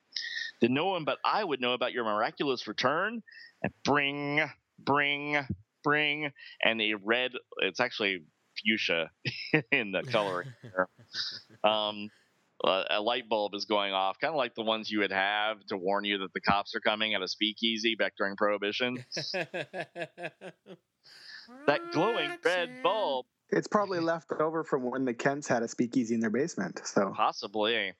Then 0.60 0.72
no 0.72 0.86
one 0.86 1.04
but 1.04 1.18
I 1.24 1.44
would 1.44 1.60
know 1.60 1.74
about 1.74 1.92
your 1.92 2.04
miraculous 2.04 2.66
return. 2.66 3.22
And 3.62 3.72
bring, 3.84 4.40
bring, 4.78 5.46
bring, 5.84 6.30
and 6.62 6.80
a 6.80 6.94
red. 6.94 7.32
It's 7.58 7.78
actually 7.78 8.22
fuchsia 8.58 9.10
in 9.72 9.92
the 9.92 10.02
color. 10.02 10.46
here. 10.62 10.88
um, 11.70 12.10
Uh, 12.62 12.84
a 12.90 13.00
light 13.00 13.28
bulb 13.28 13.54
is 13.54 13.64
going 13.64 13.92
off, 13.94 14.18
kind 14.20 14.32
of 14.32 14.36
like 14.36 14.54
the 14.54 14.62
ones 14.62 14.90
you 14.90 14.98
would 14.98 15.12
have 15.12 15.64
to 15.66 15.76
warn 15.78 16.04
you 16.04 16.18
that 16.18 16.32
the 16.34 16.40
cops 16.40 16.74
are 16.74 16.80
coming 16.80 17.14
at 17.14 17.22
a 17.22 17.28
speakeasy 17.28 17.94
back 17.94 18.12
during 18.18 18.36
Prohibition. 18.36 19.04
That 21.66 21.92
glowing 21.92 22.30
red 22.44 22.82
bulb, 22.82 23.26
It's 23.50 23.66
probably 23.66 23.98
left 24.12 24.30
over 24.32 24.62
from 24.62 24.84
when 24.84 25.04
the 25.04 25.14
Kents 25.14 25.48
had 25.48 25.62
a 25.62 25.68
speakeasy 25.68 26.14
in 26.14 26.20
their 26.20 26.30
basement. 26.30 26.80
So 26.84 27.12
possibly. 27.16 27.92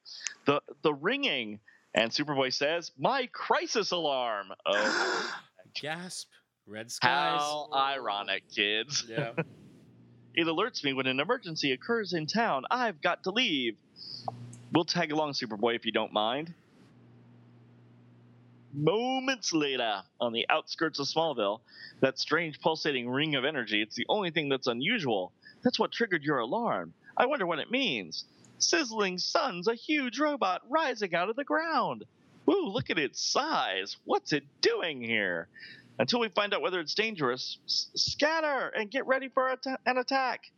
The 0.47 0.61
the 0.83 0.95
ringing, 0.95 1.59
and 1.95 2.11
Superboy 2.13 2.53
says, 2.55 2.93
"My 2.99 3.29
crisis 3.33 3.91
alarm." 3.91 4.53
Oh, 4.67 5.31
Gasp. 5.81 6.29
Red 6.67 6.91
skies. 6.91 7.41
how 7.41 7.69
ironic, 7.75 8.45
kids! 8.55 9.05
Yeah. 9.11 9.33
It 10.33 10.47
alerts 10.47 10.85
me 10.85 10.93
when 10.93 11.07
an 11.09 11.19
emergency 11.19 11.73
occurs 11.73 12.13
in 12.13 12.27
town. 12.27 12.63
I've 12.71 13.03
got 13.03 13.25
to 13.25 13.31
leave. 13.33 13.77
We'll 14.73 14.85
tag 14.85 15.13
along, 15.13 15.33
Superboy, 15.33 15.75
if 15.77 15.85
you 15.87 15.93
don't 15.93 16.13
mind. 16.13 16.53
Moments 18.73 19.53
later, 19.53 20.03
on 20.21 20.33
the 20.33 20.47
outskirts 20.49 21.01
of 21.01 21.07
Smallville, 21.07 21.61
that 22.01 22.19
strange 22.21 22.61
pulsating 22.61 23.09
ring 23.09 23.35
of 23.35 23.45
energy, 23.45 23.83
it's 23.83 23.97
the 23.97 24.07
only 24.09 24.31
thing 24.31 24.49
that's 24.49 24.69
unusual. 24.69 25.33
That's 25.63 25.79
what 25.79 25.91
triggered 25.91 26.23
your 26.23 26.39
alarm. 26.39 26.95
I 27.17 27.27
wonder 27.27 27.47
what 27.47 27.59
it 27.59 27.71
means. 27.71 28.25
Sizzling 28.59 29.19
sun's 29.19 29.67
a 29.67 29.75
huge 29.75 30.21
robot 30.21 30.63
rising 30.69 31.15
out 31.15 31.29
of 31.31 31.37
the 31.37 31.45
ground. 31.45 32.05
Woo, 32.47 32.67
look 32.69 32.91
at 32.91 32.99
its 32.99 33.21
size. 33.21 33.97
What's 34.05 34.33
it 34.33 34.45
doing 34.61 35.03
here? 35.03 35.49
Until 35.99 36.21
we 36.21 36.29
find 36.29 36.55
out 36.55 36.63
whether 36.63 36.81
it's 36.81 36.95
dangerous, 36.95 37.59
s- 37.67 37.89
scatter 37.95 38.69
and 38.69 38.91
get 38.91 39.07
ready 39.07 39.29
for 39.29 39.51
atta- 39.51 39.79
an 39.85 39.99
attack. 39.99 40.51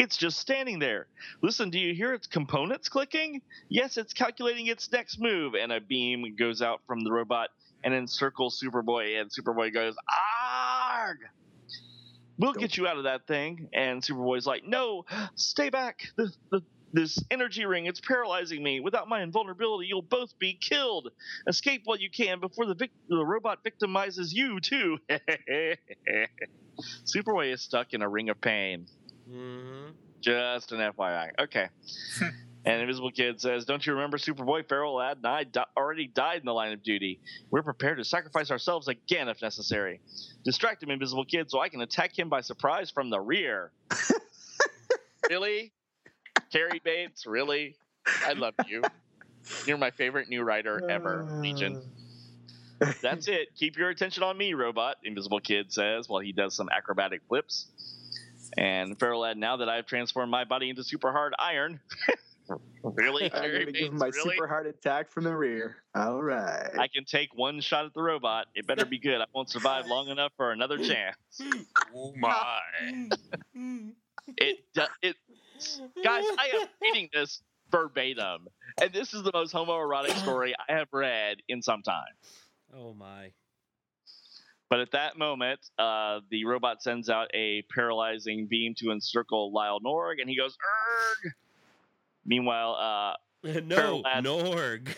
It's 0.00 0.16
just 0.16 0.38
standing 0.38 0.78
there. 0.78 1.08
Listen, 1.42 1.68
do 1.68 1.78
you 1.78 1.94
hear 1.94 2.14
its 2.14 2.26
components 2.26 2.88
clicking? 2.88 3.42
Yes, 3.68 3.98
it's 3.98 4.14
calculating 4.14 4.66
its 4.66 4.90
next 4.90 5.20
move, 5.20 5.54
and 5.54 5.70
a 5.70 5.78
beam 5.78 6.36
goes 6.38 6.62
out 6.62 6.80
from 6.86 7.04
the 7.04 7.12
robot 7.12 7.50
and 7.84 7.92
encircles 7.92 8.58
Superboy, 8.58 9.20
and 9.20 9.30
Superboy 9.30 9.74
goes, 9.74 9.94
Arg! 10.08 11.18
We'll 12.38 12.54
get 12.54 12.78
you 12.78 12.86
out 12.86 12.96
of 12.96 13.04
that 13.04 13.26
thing. 13.26 13.68
And 13.74 14.00
Superboy's 14.02 14.46
like, 14.46 14.64
No, 14.66 15.04
stay 15.34 15.68
back. 15.68 16.00
The, 16.16 16.32
the, 16.50 16.62
this 16.94 17.22
energy 17.30 17.66
ring, 17.66 17.84
it's 17.84 18.00
paralyzing 18.00 18.62
me. 18.62 18.80
Without 18.80 19.06
my 19.06 19.22
invulnerability, 19.22 19.86
you'll 19.86 20.00
both 20.00 20.38
be 20.38 20.54
killed. 20.54 21.10
Escape 21.46 21.82
while 21.84 21.98
you 21.98 22.08
can 22.08 22.40
before 22.40 22.64
the, 22.64 22.74
vic- 22.74 22.90
the 23.10 23.22
robot 23.22 23.58
victimizes 23.62 24.32
you, 24.32 24.60
too. 24.60 24.96
Superboy 27.04 27.52
is 27.52 27.60
stuck 27.60 27.92
in 27.92 28.00
a 28.00 28.08
ring 28.08 28.30
of 28.30 28.40
pain. 28.40 28.86
Hmm 29.30 29.90
Just 30.20 30.72
an 30.72 30.78
FYI. 30.78 31.30
Okay. 31.38 31.68
and 32.64 32.80
Invisible 32.82 33.10
Kid 33.10 33.40
says, 33.40 33.64
Don't 33.64 33.86
you 33.86 33.94
remember 33.94 34.18
Superboy, 34.18 34.68
Ferro 34.68 34.92
Lad, 34.92 35.18
and 35.18 35.26
I 35.26 35.44
di- 35.44 35.64
already 35.76 36.06
died 36.06 36.40
in 36.40 36.46
the 36.46 36.52
line 36.52 36.72
of 36.72 36.82
duty? 36.82 37.20
We're 37.50 37.62
prepared 37.62 37.98
to 37.98 38.04
sacrifice 38.04 38.50
ourselves 38.50 38.88
again 38.88 39.28
if 39.28 39.40
necessary. 39.40 40.00
Distract 40.44 40.82
him, 40.82 40.90
Invisible 40.90 41.24
Kid, 41.24 41.50
so 41.50 41.60
I 41.60 41.68
can 41.68 41.80
attack 41.80 42.18
him 42.18 42.28
by 42.28 42.40
surprise 42.40 42.90
from 42.90 43.10
the 43.10 43.20
rear. 43.20 43.72
really? 45.30 45.72
Cary 46.52 46.80
Bates, 46.84 47.26
really? 47.26 47.76
I 48.26 48.32
love 48.32 48.54
you. 48.66 48.82
You're 49.66 49.78
my 49.78 49.90
favorite 49.90 50.28
new 50.28 50.42
writer 50.42 50.90
ever, 50.90 51.26
Legion. 51.40 51.82
That's 53.02 53.28
it. 53.28 53.48
Keep 53.56 53.76
your 53.76 53.90
attention 53.90 54.22
on 54.22 54.36
me, 54.36 54.54
robot, 54.54 54.96
Invisible 55.04 55.40
Kid 55.40 55.72
says 55.72 56.08
while 56.08 56.20
he 56.20 56.32
does 56.32 56.54
some 56.54 56.68
acrobatic 56.74 57.22
flips. 57.28 57.68
And 58.56 58.98
Ferro 58.98 59.18
Lad, 59.18 59.36
now 59.36 59.58
that 59.58 59.68
I've 59.68 59.86
transformed 59.86 60.30
my 60.30 60.44
body 60.44 60.70
into 60.70 60.84
super 60.84 61.12
hard 61.12 61.34
iron. 61.38 61.80
really? 62.82 63.32
I'm 63.32 63.50
gonna 63.50 63.72
give 63.72 63.92
my 63.92 64.06
really? 64.06 64.34
super 64.34 64.46
hard 64.46 64.66
attack 64.66 65.10
from 65.10 65.24
the 65.24 65.34
rear. 65.34 65.76
All 65.94 66.22
right. 66.22 66.70
I 66.78 66.88
can 66.88 67.04
take 67.04 67.34
one 67.34 67.60
shot 67.60 67.86
at 67.86 67.94
the 67.94 68.02
robot. 68.02 68.46
It 68.54 68.66
better 68.66 68.84
be 68.84 68.98
good. 68.98 69.20
I 69.20 69.26
won't 69.34 69.50
survive 69.50 69.86
long 69.86 70.08
enough 70.08 70.32
for 70.36 70.52
another 70.52 70.78
chance. 70.78 71.16
Oh 71.94 72.12
my! 72.16 72.60
It, 74.36 74.58
do- 74.74 74.82
it, 75.02 75.16
guys, 76.04 76.24
I 76.38 76.50
am 76.60 76.68
reading 76.80 77.08
this 77.12 77.42
verbatim, 77.70 78.48
and 78.80 78.92
this 78.92 79.14
is 79.14 79.22
the 79.22 79.32
most 79.32 79.52
homoerotic 79.52 80.16
story 80.18 80.54
I 80.68 80.74
have 80.74 80.88
read 80.92 81.38
in 81.48 81.62
some 81.62 81.82
time. 81.82 82.14
Oh 82.74 82.94
my. 82.94 83.32
But 84.70 84.78
at 84.78 84.92
that 84.92 85.18
moment, 85.18 85.58
uh, 85.78 86.20
the 86.30 86.44
robot 86.44 86.80
sends 86.80 87.10
out 87.10 87.28
a 87.34 87.62
paralyzing 87.74 88.46
beam 88.46 88.74
to 88.78 88.92
encircle 88.92 89.52
Lyle 89.52 89.80
Norg, 89.80 90.20
and 90.20 90.30
he 90.30 90.36
goes, 90.36 90.56
Erg! 91.26 91.32
Meanwhile, 92.24 92.76
uh, 93.44 93.60
no. 93.64 94.02
Norg. 94.02 94.94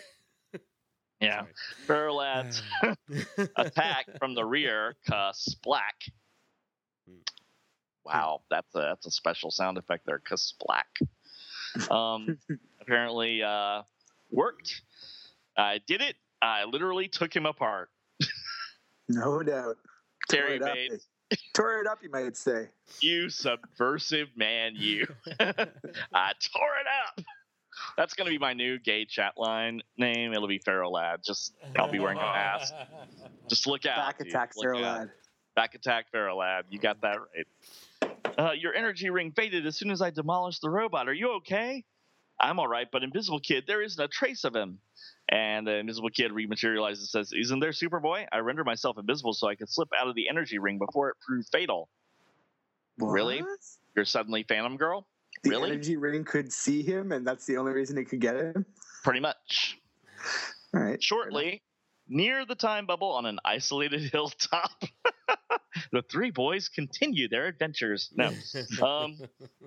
yeah, 1.19 1.45
Ferro 1.87 2.19
attack 3.55 4.05
from 4.19 4.35
the 4.35 4.45
rear, 4.45 4.95
Kasplack. 5.09 6.11
Wow, 8.05 8.41
that's 8.51 8.75
a 8.75 8.79
that's 8.79 9.07
a 9.07 9.11
special 9.11 9.49
sound 9.49 9.79
effect 9.79 10.05
there, 10.05 10.19
Kasplack. 10.19 11.89
Um, 11.89 12.37
apparently 12.81 13.41
uh, 13.41 13.81
worked. 14.29 14.81
I 15.57 15.79
did 15.87 16.01
it. 16.01 16.15
I 16.41 16.65
literally 16.65 17.07
took 17.07 17.35
him 17.35 17.45
apart. 17.45 17.89
No 19.09 19.41
doubt. 19.43 19.77
Tore 20.29 20.39
Terry 20.41 20.55
it 20.55 20.61
up. 20.63 20.73
Bates, 20.73 21.07
Tore 21.53 21.79
it 21.81 21.87
up, 21.87 21.99
you 22.03 22.09
might 22.11 22.37
say. 22.37 22.69
you 23.01 23.29
subversive 23.29 24.27
man, 24.35 24.73
you. 24.75 25.05
I 25.39 25.45
tore 25.49 26.75
it 26.79 26.87
up. 27.17 27.25
That's 27.97 28.13
gonna 28.13 28.29
be 28.29 28.37
my 28.37 28.53
new 28.53 28.77
gay 28.79 29.05
chat 29.05 29.33
line 29.37 29.81
name. 29.97 30.33
It'll 30.33 30.47
be 30.47 30.59
Ferro 30.59 30.89
Lad. 30.91 31.21
Just 31.23 31.55
I'll 31.75 31.91
be 31.91 31.99
wearing 31.99 32.19
a 32.19 32.21
mask. 32.21 32.73
Just 33.49 33.65
look 33.67 33.85
out. 33.85 33.97
Back 33.97 34.17
dude. 34.19 34.27
attack, 34.27 34.51
Look 34.55 34.63
Sarah 34.63 34.77
out. 34.77 34.81
Lad. 34.99 35.09
Back 35.55 35.75
attack, 35.75 36.05
Ferro 36.11 36.37
Lad. 36.37 36.65
You 36.69 36.79
got 36.79 37.01
that 37.01 37.17
right. 37.19 38.11
Uh, 38.37 38.51
your 38.51 38.73
energy 38.73 39.09
ring 39.09 39.31
faded 39.35 39.65
as 39.65 39.75
soon 39.75 39.91
as 39.91 40.01
I 40.01 40.09
demolished 40.11 40.61
the 40.61 40.69
robot. 40.69 41.07
Are 41.07 41.13
you 41.13 41.33
okay? 41.37 41.83
I'm 42.39 42.59
all 42.59 42.67
right, 42.67 42.87
but 42.91 43.03
Invisible 43.03 43.39
Kid, 43.39 43.65
there 43.67 43.81
isn't 43.81 44.03
a 44.03 44.07
trace 44.07 44.43
of 44.43 44.55
him. 44.55 44.79
And 45.29 45.65
the 45.65 45.77
Invisible 45.77 46.09
Kid 46.09 46.31
rematerializes 46.31 46.99
and 46.99 47.07
says, 47.07 47.31
Isn't 47.33 47.59
there 47.59 47.71
Superboy? 47.71 48.25
I 48.31 48.39
rendered 48.39 48.65
myself 48.65 48.97
invisible 48.97 49.33
so 49.33 49.47
I 49.47 49.55
could 49.55 49.69
slip 49.69 49.89
out 49.99 50.07
of 50.07 50.15
the 50.15 50.27
energy 50.29 50.59
ring 50.59 50.77
before 50.77 51.09
it 51.09 51.15
proved 51.25 51.47
fatal. 51.51 51.89
Really? 52.99 53.41
You're 53.95 54.05
suddenly 54.05 54.43
Phantom 54.43 54.77
Girl? 54.77 55.07
The 55.43 55.49
Really? 55.51 55.71
energy 55.71 55.97
ring 55.97 56.23
could 56.23 56.51
see 56.53 56.83
him, 56.83 57.11
and 57.11 57.25
that's 57.25 57.45
the 57.45 57.57
only 57.57 57.71
reason 57.73 57.97
it 57.97 58.05
could 58.05 58.21
get 58.21 58.35
him. 58.35 58.65
Pretty 59.03 59.19
much. 59.19 59.79
All 60.73 60.81
right. 60.81 61.01
Shortly, 61.01 61.61
near 62.07 62.45
the 62.45 62.55
time 62.55 62.85
bubble 62.85 63.11
on 63.11 63.25
an 63.25 63.39
isolated 63.45 64.01
hilltop, 64.11 64.71
the 65.91 66.01
three 66.09 66.31
boys 66.31 66.69
continue 66.69 67.27
their 67.27 67.47
adventures. 67.47 68.09
No. 68.15 68.31
Um, 68.81 69.17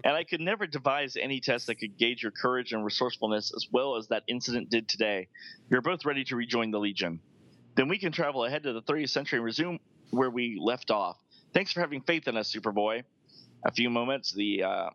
and 0.04 0.14
I 0.14 0.24
could 0.24 0.40
never 0.40 0.66
devise 0.66 1.16
any 1.16 1.40
test 1.40 1.68
that 1.68 1.76
could 1.76 1.96
gauge 1.96 2.22
your 2.22 2.32
courage 2.32 2.72
and 2.72 2.84
resourcefulness 2.84 3.52
as 3.54 3.66
well 3.72 3.96
as 3.96 4.08
that 4.08 4.24
incident 4.26 4.68
did 4.68 4.88
today. 4.88 5.28
You're 5.70 5.80
both 5.80 6.04
ready 6.04 6.24
to 6.24 6.36
rejoin 6.36 6.70
the 6.70 6.78
Legion. 6.78 7.20
Then 7.76 7.88
we 7.88 7.98
can 7.98 8.12
travel 8.12 8.44
ahead 8.44 8.64
to 8.64 8.72
the 8.72 8.82
30th 8.82 9.10
century 9.10 9.38
and 9.38 9.44
resume 9.44 9.80
where 10.10 10.30
we 10.30 10.58
left 10.60 10.90
off. 10.90 11.16
Thanks 11.54 11.72
for 11.72 11.80
having 11.80 12.02
faith 12.02 12.28
in 12.28 12.36
us, 12.36 12.52
Superboy. 12.52 13.04
A 13.64 13.72
few 13.72 13.90
moments, 13.90 14.32
the 14.32 14.62
uh, 14.64 14.90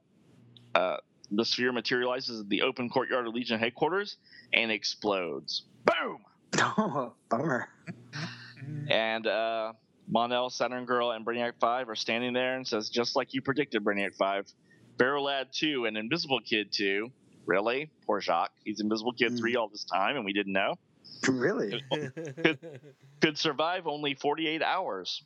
uh, 0.75 0.97
the 1.31 1.45
sphere 1.45 1.71
materializes 1.71 2.41
in 2.41 2.49
the 2.49 2.61
open 2.61 2.89
courtyard 2.89 3.27
of 3.27 3.33
Legion 3.33 3.59
headquarters 3.59 4.17
and 4.53 4.71
explodes. 4.71 5.63
Boom! 5.85 6.19
Oh, 6.77 7.13
bummer. 7.29 7.69
And 8.89 9.25
uh, 9.27 9.73
Monel, 10.11 10.51
Saturn 10.51 10.85
Girl, 10.85 11.11
and 11.11 11.25
Brainiac 11.25 11.53
5 11.59 11.89
are 11.89 11.95
standing 11.95 12.33
there 12.33 12.55
and 12.55 12.67
says, 12.67 12.89
just 12.89 13.15
like 13.15 13.33
you 13.33 13.41
predicted, 13.41 13.83
Brainiac 13.83 14.15
5, 14.15 14.45
Barrel 14.97 15.25
Lad 15.25 15.47
2 15.51 15.85
and 15.85 15.97
Invisible 15.97 16.39
Kid 16.39 16.71
2. 16.71 17.09
Really? 17.45 17.89
Poor 18.05 18.21
Jacques. 18.21 18.53
He's 18.63 18.79
Invisible 18.79 19.13
Kid 19.13 19.37
3 19.37 19.55
all 19.55 19.67
this 19.67 19.83
time, 19.83 20.15
and 20.15 20.25
we 20.25 20.33
didn't 20.33 20.53
know. 20.53 20.75
Really? 21.27 21.83
Could 23.21 23.37
survive 23.37 23.87
only 23.87 24.15
48 24.15 24.61
hours. 24.61 25.23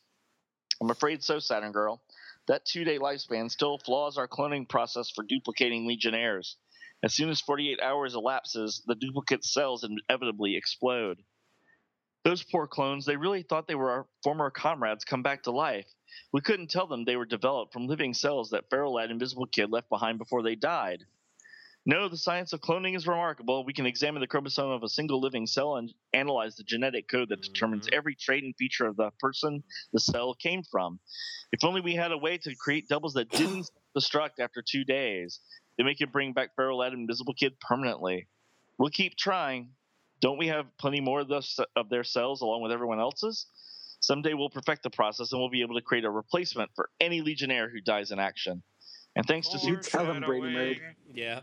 I'm 0.82 0.90
afraid 0.90 1.24
so, 1.24 1.40
Saturn 1.40 1.72
Girl. 1.72 2.02
That 2.48 2.66
two 2.66 2.84
day 2.84 3.00
lifespan 3.00 3.50
still 3.50 3.80
flaws 3.80 4.18
our 4.18 4.28
cloning 4.28 4.68
process 4.68 5.10
for 5.10 5.24
duplicating 5.24 5.88
Legionnaires. 5.88 6.58
As 7.06 7.14
soon 7.14 7.30
as 7.30 7.40
48 7.40 7.80
hours 7.82 8.16
elapses, 8.16 8.82
the 8.88 8.96
duplicate 8.96 9.46
cells 9.46 9.84
inevitably 9.86 10.58
explode. 10.58 11.24
Those 12.24 12.44
poor 12.44 12.66
clones, 12.66 13.06
they 13.06 13.16
really 13.16 13.44
thought 13.44 13.68
they 13.68 13.76
were 13.76 13.92
our 13.92 14.08
former 14.24 14.50
comrades 14.50 15.06
come 15.06 15.22
back 15.22 15.44
to 15.44 15.52
life. 15.52 15.86
We 16.34 16.42
couldn't 16.42 16.72
tell 16.72 16.88
them 16.88 17.06
they 17.06 17.16
were 17.16 17.26
developed 17.26 17.74
from 17.74 17.86
living 17.86 18.16
cells 18.16 18.50
that 18.50 18.72
Ferro 18.72 18.90
Lad 18.90 19.12
Invisible 19.12 19.46
Kid 19.46 19.70
left 19.70 19.88
behind 19.88 20.18
before 20.18 20.42
they 20.42 20.56
died. 20.56 21.04
No, 21.86 22.10
the 22.10 22.18
science 22.18 22.52
of 22.54 22.62
cloning 22.62 22.96
is 22.96 23.06
remarkable. 23.06 23.64
We 23.64 23.74
can 23.74 23.86
examine 23.86 24.20
the 24.20 24.26
chromosome 24.28 24.72
of 24.72 24.82
a 24.82 24.90
single 24.90 25.22
living 25.22 25.46
cell 25.46 25.76
and 25.76 25.94
analyze 26.14 26.56
the 26.56 26.64
genetic 26.64 27.08
code 27.08 27.30
that 27.30 27.44
determines 27.44 27.88
Mhm. 27.88 27.94
every 27.94 28.16
trait 28.16 28.44
and 28.44 28.56
feature 28.58 28.88
of 28.88 28.96
the 28.96 29.12
person 29.20 29.64
the 29.94 30.00
cell 30.00 30.34
came 30.34 30.64
from. 30.64 31.00
If 31.52 31.64
only 31.64 31.82
we 31.82 31.94
had 31.94 32.12
a 32.12 32.18
way 32.18 32.40
to 32.40 32.56
create 32.56 32.88
doubles 32.88 33.14
that 33.14 33.30
didn't 33.30 33.70
destruct 33.96 34.40
after 34.40 34.64
two 34.68 34.84
days, 34.84 35.40
then 35.78 35.86
make 35.86 35.98
could 35.98 36.12
bring 36.12 36.34
back 36.34 36.56
Ferro 36.56 36.76
Lad 36.76 36.94
and 36.94 37.02
Invisible 37.02 37.34
Kid 37.34 37.60
permanently. 37.60 38.28
We'll 38.78 38.90
keep 38.90 39.16
trying. 39.16 39.70
Don't 40.22 40.38
we 40.38 40.48
have 40.48 40.66
plenty 40.78 41.02
more 41.02 41.22
of, 41.22 41.28
those, 41.28 41.60
of 41.76 41.90
their 41.90 42.04
cells 42.04 42.42
along 42.42 42.62
with 42.62 42.72
everyone 42.72 43.00
else's? 43.00 43.48
Someday 44.00 44.34
we'll 44.34 44.50
perfect 44.50 44.84
the 44.84 44.90
process 44.90 45.32
and 45.32 45.42
we'll 45.42 45.50
be 45.50 45.62
able 45.62 45.76
to 45.76 45.82
create 45.82 46.06
a 46.06 46.10
replacement 46.10 46.72
for 46.76 46.90
any 47.00 47.22
Legionnaire 47.22 47.70
who 47.70 47.82
dies 47.82 48.12
in 48.12 48.20
action. 48.20 48.62
And 49.16 49.26
thanks 49.26 49.50
to 49.50 49.58
You 49.58 49.78
tell 49.78 50.12
him, 50.12 50.24
Brady 50.24 50.54
Murray. 50.54 50.82
Yeah. 51.14 51.42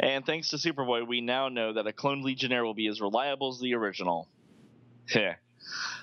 and 0.00 0.24
thanks 0.24 0.48
to 0.50 0.56
Superboy, 0.56 1.06
we 1.06 1.20
now 1.20 1.48
know 1.48 1.74
that 1.74 1.86
a 1.86 1.92
cloned 1.92 2.24
Legionnaire 2.24 2.64
will 2.64 2.74
be 2.74 2.88
as 2.88 3.00
reliable 3.00 3.50
as 3.50 3.60
the 3.60 3.74
original. 3.74 4.28
Heh. 5.08 5.34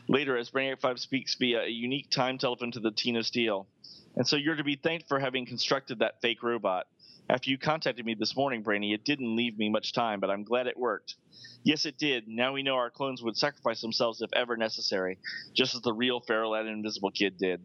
Later, 0.07 0.37
as 0.37 0.49
Brainiac 0.49 0.79
5 0.79 0.99
speaks 0.99 1.35
via 1.35 1.63
a 1.63 1.69
unique 1.69 2.09
time 2.09 2.37
telephone 2.37 2.71
to 2.71 2.79
the 2.79 2.91
Tina 2.91 3.23
Steel. 3.23 3.67
And 4.15 4.27
so 4.27 4.35
you're 4.35 4.55
to 4.55 4.63
be 4.63 4.75
thanked 4.75 5.07
for 5.07 5.19
having 5.19 5.45
constructed 5.45 5.99
that 5.99 6.21
fake 6.21 6.43
robot. 6.43 6.85
After 7.29 7.49
you 7.49 7.57
contacted 7.57 8.05
me 8.05 8.13
this 8.13 8.35
morning, 8.35 8.61
Brainy, 8.61 8.93
it 8.93 9.05
didn't 9.05 9.35
leave 9.35 9.57
me 9.57 9.69
much 9.69 9.93
time, 9.93 10.19
but 10.19 10.29
I'm 10.29 10.43
glad 10.43 10.67
it 10.67 10.77
worked. 10.77 11.15
Yes, 11.63 11.85
it 11.85 11.97
did. 11.97 12.27
Now 12.27 12.51
we 12.53 12.63
know 12.63 12.75
our 12.75 12.89
clones 12.89 13.21
would 13.23 13.37
sacrifice 13.37 13.79
themselves 13.79 14.21
if 14.21 14.29
ever 14.33 14.57
necessary, 14.57 15.17
just 15.55 15.75
as 15.75 15.81
the 15.81 15.93
real 15.93 16.19
Ferro 16.19 16.53
and 16.55 16.67
Invisible 16.67 17.11
Kid 17.11 17.37
did. 17.37 17.61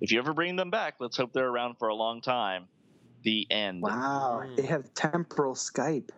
If 0.00 0.12
you 0.12 0.18
ever 0.18 0.32
bring 0.32 0.56
them 0.56 0.70
back, 0.70 0.94
let's 1.00 1.16
hope 1.16 1.32
they're 1.32 1.48
around 1.48 1.76
for 1.78 1.88
a 1.88 1.94
long 1.94 2.20
time. 2.22 2.68
The 3.22 3.46
end. 3.50 3.82
Wow, 3.82 4.42
Mm. 4.44 4.56
they 4.56 4.62
have 4.66 4.94
temporal 4.94 5.54
Skype. 5.54 6.10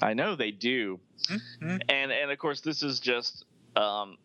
I 0.00 0.14
know 0.14 0.36
they 0.36 0.50
do. 0.50 1.00
Mhm. 1.28 1.80
And 1.88 2.12
and 2.12 2.30
of 2.30 2.38
course 2.38 2.60
this 2.60 2.82
is 2.82 3.00
just 3.00 3.44
um, 3.76 4.18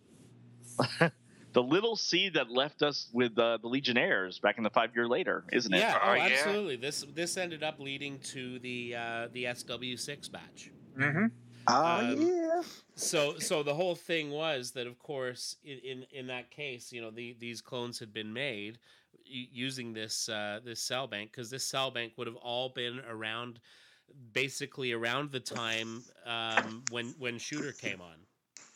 the 1.57 1.63
little 1.63 1.95
seed 1.95 2.35
that 2.35 2.51
left 2.51 2.83
us 2.83 3.09
with 3.13 3.35
uh, 3.39 3.57
the 3.59 3.67
Legionnaires 3.67 4.37
back 4.37 4.59
in 4.59 4.63
the 4.63 4.69
five 4.69 4.91
year 4.95 5.07
later, 5.07 5.43
isn't 5.51 5.73
it? 5.73 5.79
Yeah. 5.79 5.97
Oh, 6.03 6.09
Oh, 6.11 6.13
yeah. 6.13 6.23
absolutely. 6.31 6.75
This 6.75 7.03
this 7.15 7.35
ended 7.35 7.63
up 7.63 7.79
leading 7.79 8.19
to 8.19 8.59
the 8.59 8.93
uh, 8.95 9.27
the 9.33 9.45
SW6 9.45 10.31
batch. 10.31 10.69
Mm-hmm. 10.99 11.25
Oh 11.67 11.83
Um, 11.95 12.21
yeah. 12.21 12.61
So 12.93 13.39
so 13.39 13.63
the 13.63 13.73
whole 13.73 13.95
thing 13.95 14.29
was 14.29 14.69
that 14.73 14.85
of 14.85 14.99
course 14.99 15.55
in 15.63 15.79
in, 15.79 16.05
in 16.11 16.27
that 16.27 16.51
case 16.51 16.93
you 16.93 17.01
know 17.01 17.09
the, 17.09 17.35
these 17.39 17.59
clones 17.59 17.97
had 17.97 18.13
been 18.13 18.31
made 18.31 18.77
using 19.25 19.93
this 19.93 20.29
uh, 20.29 20.59
this 20.63 20.79
cell 20.79 21.07
bank 21.07 21.31
because 21.31 21.49
this 21.49 21.65
cell 21.65 21.89
bank 21.89 22.13
would 22.17 22.27
have 22.27 22.35
all 22.37 22.69
been 22.69 22.99
around 23.09 23.59
basically 24.31 24.91
around 24.91 25.31
the 25.31 25.39
time 25.39 26.03
um, 26.27 26.83
when 26.91 27.15
when 27.17 27.39
shooter 27.39 27.71
came 27.71 27.99
on. 27.99 28.17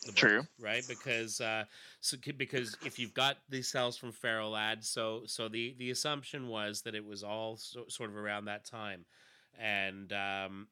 The 0.06 0.14
book, 0.14 0.16
True. 0.16 0.41
right? 0.60 0.84
Because 0.88 1.39
uh, 1.41 1.66
so 1.99 2.18
because 2.38 2.76
if 2.84 2.97
you've 2.97 3.14
got 3.14 3.38
these 3.49 3.68
cells 3.68 3.97
from 3.97 4.12
Ferro 4.12 4.49
Lad, 4.49 4.84
so 4.84 5.24
so 5.26 5.47
the 5.47 5.76
the 5.78 5.91
assumption 5.91 6.47
was 6.47 6.82
that 6.82 6.95
it 6.95 7.06
was 7.06 7.24
all 7.24 7.58
so, 7.58 7.86
sort 7.88 8.10
of 8.10 8.18
around 8.18 8.45
that 8.45 8.66
time, 8.66 9.06
and 9.60 10.12
um, 10.12 10.68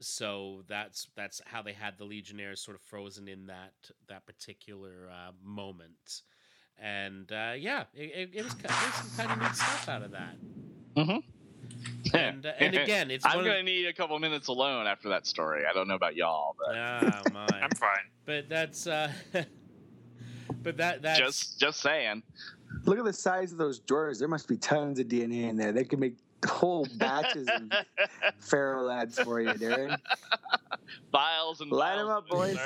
so 0.00 0.62
that's 0.66 1.08
that's 1.14 1.42
how 1.44 1.60
they 1.60 1.74
had 1.74 1.98
the 1.98 2.04
Legionnaires 2.04 2.60
sort 2.60 2.74
of 2.74 2.82
frozen 2.82 3.28
in 3.28 3.46
that 3.46 3.74
that 4.08 4.24
particular 4.24 5.10
uh, 5.12 5.32
moment, 5.42 6.22
and 6.78 7.30
uh, 7.32 7.52
yeah, 7.54 7.84
it, 7.92 8.12
it, 8.14 8.30
it 8.32 8.44
was 8.44 8.52
some 8.52 9.26
kind 9.26 9.30
of 9.30 9.46
neat 9.46 9.56
stuff 9.56 9.88
out 9.90 10.02
of 10.02 10.12
that, 10.12 10.36
Mm-hmm. 10.96 11.18
And 12.14 12.46
uh, 12.46 12.52
and 12.58 12.74
again, 12.76 13.10
it's 13.10 13.24
I'm 13.24 13.38
gonna 13.38 13.58
of, 13.58 13.64
need 13.64 13.86
a 13.86 13.92
couple 13.92 14.18
minutes 14.18 14.48
alone 14.48 14.86
after 14.86 15.08
that 15.10 15.26
story. 15.26 15.64
I 15.68 15.72
don't 15.72 15.88
know 15.88 15.94
about 15.94 16.16
y'all, 16.16 16.56
but 16.58 16.76
oh 16.76 17.22
my, 17.32 17.46
I'm 17.60 17.70
fine. 17.70 18.10
but 18.24 18.48
that's 18.48 18.86
uh, 18.86 19.12
but 20.62 20.76
that 20.76 21.02
that's 21.02 21.18
just 21.18 21.60
just 21.60 21.80
saying. 21.80 22.22
Look 22.84 22.98
at 22.98 23.04
the 23.04 23.12
size 23.12 23.52
of 23.52 23.58
those 23.58 23.78
drawers. 23.78 24.18
There 24.18 24.28
must 24.28 24.48
be 24.48 24.56
tons 24.56 24.98
of 24.98 25.06
DNA 25.06 25.48
in 25.48 25.56
there. 25.56 25.72
They 25.72 25.84
could 25.84 26.00
make 26.00 26.16
whole 26.44 26.86
batches 26.96 27.48
of 27.48 27.70
Ferro 28.40 28.82
lads 28.82 29.18
for 29.18 29.40
you, 29.40 29.50
Darren. 29.50 29.96
Files 31.12 31.60
and 31.60 31.70
light 31.70 31.96
them 31.96 32.08
up, 32.08 32.28
boys. 32.28 32.58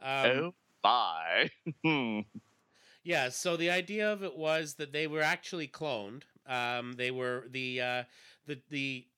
um, 0.00 0.52
oh 0.54 0.54
my. 0.82 1.50
Yeah, 3.04 3.28
so 3.28 3.56
the 3.56 3.70
idea 3.70 4.12
of 4.12 4.24
it 4.24 4.36
was 4.36 4.74
that 4.76 4.90
they 4.92 5.06
were 5.06 5.22
actually 5.22 5.68
cloned. 5.68 6.24
Um, 6.46 6.94
they 6.94 7.10
were 7.12 7.46
the 7.48 7.80
uh, 7.80 8.04
the 8.46 8.62
the. 8.68 9.08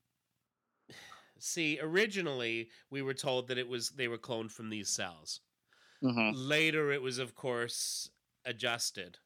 See, 1.39 1.81
originally 1.81 2.71
we 2.91 3.01
were 3.01 3.15
told 3.15 3.49
that 3.49 3.57
it 3.57 3.69
was 3.69 3.93
they 3.93 4.07
were 4.07 4.19
cloned 4.19 4.53
from 4.53 4.69
these 4.69 4.91
cells. 4.91 5.41
Mhm. 6.03 6.33
Later, 6.33 6.93
it 6.93 7.03
was 7.03 7.19
of 7.19 7.35
course 7.35 8.11
adjusted, 8.45 9.19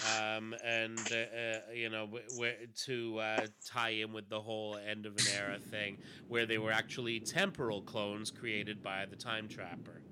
um, 0.00 0.54
and 0.62 1.10
uh, 1.10 1.14
uh, 1.14 1.60
you 1.72 1.88
know 1.88 2.06
w- 2.06 2.28
w- 2.28 2.66
to 2.74 3.18
uh, 3.18 3.46
tie 3.64 3.90
in 3.90 4.12
with 4.12 4.28
the 4.28 4.40
whole 4.40 4.76
end 4.76 5.06
of 5.06 5.16
an 5.18 5.26
era 5.26 5.58
thing, 5.58 5.98
where 6.26 6.44
they 6.46 6.58
were 6.58 6.72
actually 6.72 7.20
temporal 7.20 7.80
clones 7.82 8.30
created 8.30 8.82
by 8.82 9.06
the 9.06 9.16
Time 9.16 9.48
Trapper. 9.48 10.02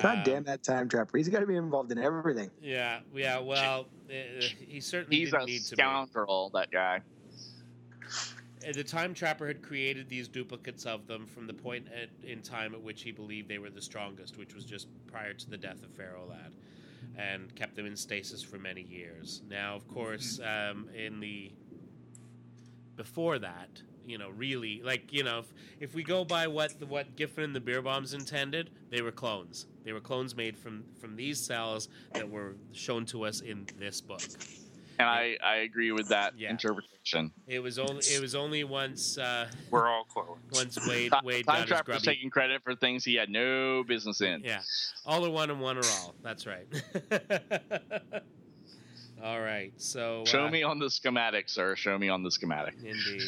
God 0.00 0.18
Um, 0.18 0.24
damn 0.24 0.44
that 0.44 0.62
time 0.62 0.88
trapper. 0.88 1.16
He's 1.18 1.28
got 1.28 1.40
to 1.40 1.46
be 1.46 1.56
involved 1.56 1.92
in 1.92 1.98
everything. 1.98 2.50
yeah, 2.60 3.00
yeah. 3.14 3.38
Well, 3.38 3.86
uh, 4.10 4.12
he 4.66 4.80
certainly 4.80 5.18
He's 5.18 5.30
didn't 5.30 5.42
a 5.42 5.46
need 5.46 5.58
to 5.60 5.64
scoundrel, 5.76 6.50
that 6.54 6.70
guy. 6.70 7.00
Uh, 8.66 8.72
The 8.72 8.82
time 8.84 9.12
trapper 9.14 9.46
had 9.46 9.62
created 9.62 10.08
these 10.08 10.26
duplicates 10.26 10.86
of 10.86 11.06
them 11.06 11.26
from 11.26 11.46
the 11.46 11.52
point 11.54 11.86
at, 11.94 12.08
in 12.28 12.40
time 12.42 12.74
at 12.74 12.80
which 12.82 13.02
he 13.02 13.12
believed 13.12 13.48
they 13.48 13.58
were 13.58 13.70
the 13.70 13.82
strongest, 13.82 14.36
which 14.38 14.54
was 14.54 14.64
just 14.64 14.88
prior 15.06 15.34
to 15.34 15.50
the 15.50 15.56
death 15.58 15.82
of 15.84 15.90
Ferro 15.92 16.26
Lad, 16.28 16.52
and 17.16 17.54
kept 17.54 17.76
them 17.76 17.86
in 17.86 17.94
stasis 17.96 18.42
for 18.42 18.58
many 18.58 18.80
years. 18.82 19.42
Now, 19.48 19.74
of 19.76 19.86
course, 19.86 20.40
um, 20.40 20.88
in 20.94 21.20
the 21.20 21.52
before 22.96 23.38
that, 23.38 23.82
you 24.04 24.18
know, 24.18 24.30
really, 24.30 24.80
like 24.84 25.12
you 25.12 25.22
know, 25.24 25.40
if, 25.40 25.52
if 25.80 25.94
we 25.94 26.02
go 26.02 26.24
by 26.24 26.46
what 26.46 26.78
the, 26.78 26.86
what 26.86 27.16
Giffen 27.16 27.44
and 27.44 27.54
the 27.56 27.60
Bierbaums 27.60 28.14
intended, 28.14 28.70
they 28.90 29.02
were 29.02 29.12
clones. 29.12 29.66
They 29.84 29.92
were 29.92 30.00
clones 30.00 30.34
made 30.36 30.56
from 30.56 30.84
from 31.00 31.16
these 31.16 31.40
cells 31.40 31.88
that 32.14 32.28
were 32.30 32.56
shown 32.72 33.04
to 33.06 33.24
us 33.24 33.40
in 33.40 33.66
this 33.78 34.00
book. 34.00 34.22
And 34.98 35.08
I, 35.08 35.36
I 35.44 35.56
agree 35.56 35.90
with 35.90 36.08
that 36.08 36.34
Yeah. 36.38 36.50
interpretation. 36.50 37.32
It 37.46 37.58
was 37.60 37.78
only 37.78 38.02
it 38.08 38.20
was 38.20 38.34
only 38.34 38.64
once 38.64 39.18
uh, 39.18 39.48
We're 39.70 39.88
all 39.88 40.04
clones. 40.04 40.38
once 40.50 40.86
Wade 40.86 41.12
Wade 41.24 41.46
Time 41.46 41.68
got 41.68 41.86
his 41.88 42.02
taking 42.02 42.30
credit 42.30 42.62
for 42.62 42.74
things 42.74 43.04
he 43.04 43.14
had 43.16 43.28
no 43.28 43.82
business 43.84 44.20
in. 44.20 44.42
Yeah, 44.44 44.60
all 45.04 45.26
are 45.26 45.30
one 45.30 45.50
and 45.50 45.60
one 45.60 45.76
are 45.76 45.90
all. 45.90 46.14
That's 46.22 46.46
right. 46.46 46.66
all 49.24 49.40
right. 49.40 49.72
So 49.78 50.24
Show 50.26 50.44
uh, 50.46 50.50
me 50.50 50.62
on 50.62 50.78
the 50.78 50.90
schematic, 50.90 51.48
sir. 51.48 51.74
Show 51.76 51.98
me 51.98 52.08
on 52.10 52.22
the 52.22 52.30
schematic. 52.30 52.74
Indeed. 52.84 53.22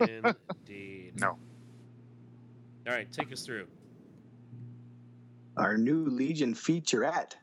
Indeed. 0.66 1.20
No. 1.20 1.28
All 2.86 2.92
right. 2.94 3.10
Take 3.12 3.30
us 3.32 3.44
through. 3.44 3.66
Our 5.56 5.76
new 5.76 6.06
Legion 6.06 6.54
featurette. 6.54 7.34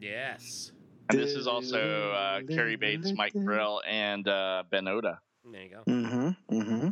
Yes. 0.00 0.72
And 1.10 1.18
this 1.18 1.32
is 1.32 1.46
also 1.46 2.10
uh, 2.12 2.40
Cary 2.48 2.76
Bates, 2.76 3.12
Mike 3.16 3.32
Grell, 3.32 3.80
and 3.88 4.26
uh, 4.28 4.64
Ben 4.70 4.86
Oda. 4.86 5.20
There 5.50 5.62
you 5.62 5.70
go. 5.70 5.82
Mm-hmm. 5.90 6.56
Mm-hmm. 6.60 6.88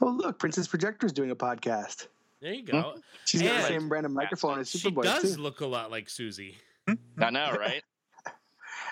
Oh, 0.00 0.08
look, 0.08 0.38
Princess 0.38 0.66
Projectra 0.68 1.04
is 1.04 1.12
doing 1.12 1.30
a 1.30 1.36
podcast. 1.36 2.06
There 2.40 2.52
you 2.52 2.64
go. 2.64 2.94
She's 3.24 3.42
got 3.42 3.50
And- 3.54 3.64
the 3.64 3.68
same 3.68 3.88
brand 3.88 4.06
of 4.06 4.12
microphone 4.12 4.60
as 4.60 4.70
She 4.70 4.90
does 4.90 5.34
too. 5.36 5.40
look 5.42 5.60
a 5.60 5.66
lot 5.66 5.90
like 5.90 6.08
Susie. 6.08 6.56
I 7.18 7.30
know, 7.30 7.52
right? 7.58 7.82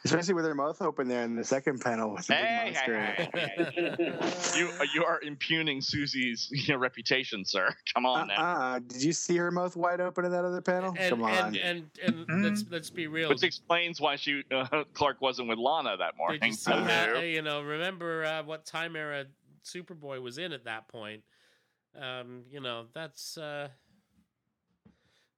Especially 0.07 0.34
with 0.34 0.44
her 0.44 0.54
mouth 0.54 0.80
open 0.80 1.09
there 1.09 1.22
in 1.24 1.34
the 1.34 1.44
second 1.44 1.80
panel 1.80 2.11
with 2.12 2.26
the 2.26 2.34
Hey, 2.34 2.72
big 2.72 2.74
monster. 2.74 3.00
hey, 3.00 3.28
hey, 3.34 4.57
you 4.59 4.70
you 4.94 5.04
are 5.04 5.20
impugning 5.22 5.80
Susie's 5.80 6.48
you 6.52 6.74
know, 6.74 6.78
reputation, 6.78 7.44
sir. 7.44 7.68
Come 7.94 8.07
on 8.07 8.28
now. 8.28 8.34
Uh-uh. 8.36 8.78
Did 8.80 9.02
you 9.02 9.12
see 9.12 9.36
her 9.36 9.50
mouth 9.50 9.74
wide 9.76 10.00
open 10.00 10.24
in 10.24 10.30
that 10.32 10.44
other 10.44 10.61
panel? 10.61 10.94
And, 10.96 11.11
Come 11.11 11.22
on. 11.24 11.32
and 11.32 11.57
and 11.57 11.90
and 12.02 12.26
Mhm. 12.28 12.44
let's 12.44 12.64
let's 12.70 12.90
be 12.90 13.07
real. 13.07 13.28
Which 13.28 13.42
explains 13.42 14.00
why 14.00 14.16
she 14.16 14.42
uh, 14.50 14.84
Clark 14.94 15.20
wasn't 15.20 15.48
with 15.48 15.59
Lana 15.59 15.96
that 15.96 16.12
Did 16.12 16.16
morning. 16.18 16.40
you 16.44 16.52
see 16.52 16.72
Uh, 16.72 16.84
how, 16.84 17.18
you 17.20 17.42
know, 17.42 17.62
remember 17.62 18.24
uh, 18.24 18.42
what 18.44 18.64
time 18.64 18.94
era 18.96 19.26
Superboy 19.64 20.22
was 20.22 20.38
in 20.38 20.52
at 20.52 20.64
that 20.64 20.86
point? 20.88 21.22
Um, 22.00 22.44
you 22.50 22.61
know, 22.61 22.86
that's 22.92 23.36
uh, 23.36 23.68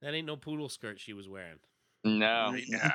that 0.02 0.14
ain't 0.14 0.26
no 0.26 0.36
poodle 0.36 0.68
skirt 0.68 1.00
she 1.00 1.12
was 1.12 1.28
wearing. 1.28 1.58
no. 2.04 2.54
Yeah. 2.66 2.90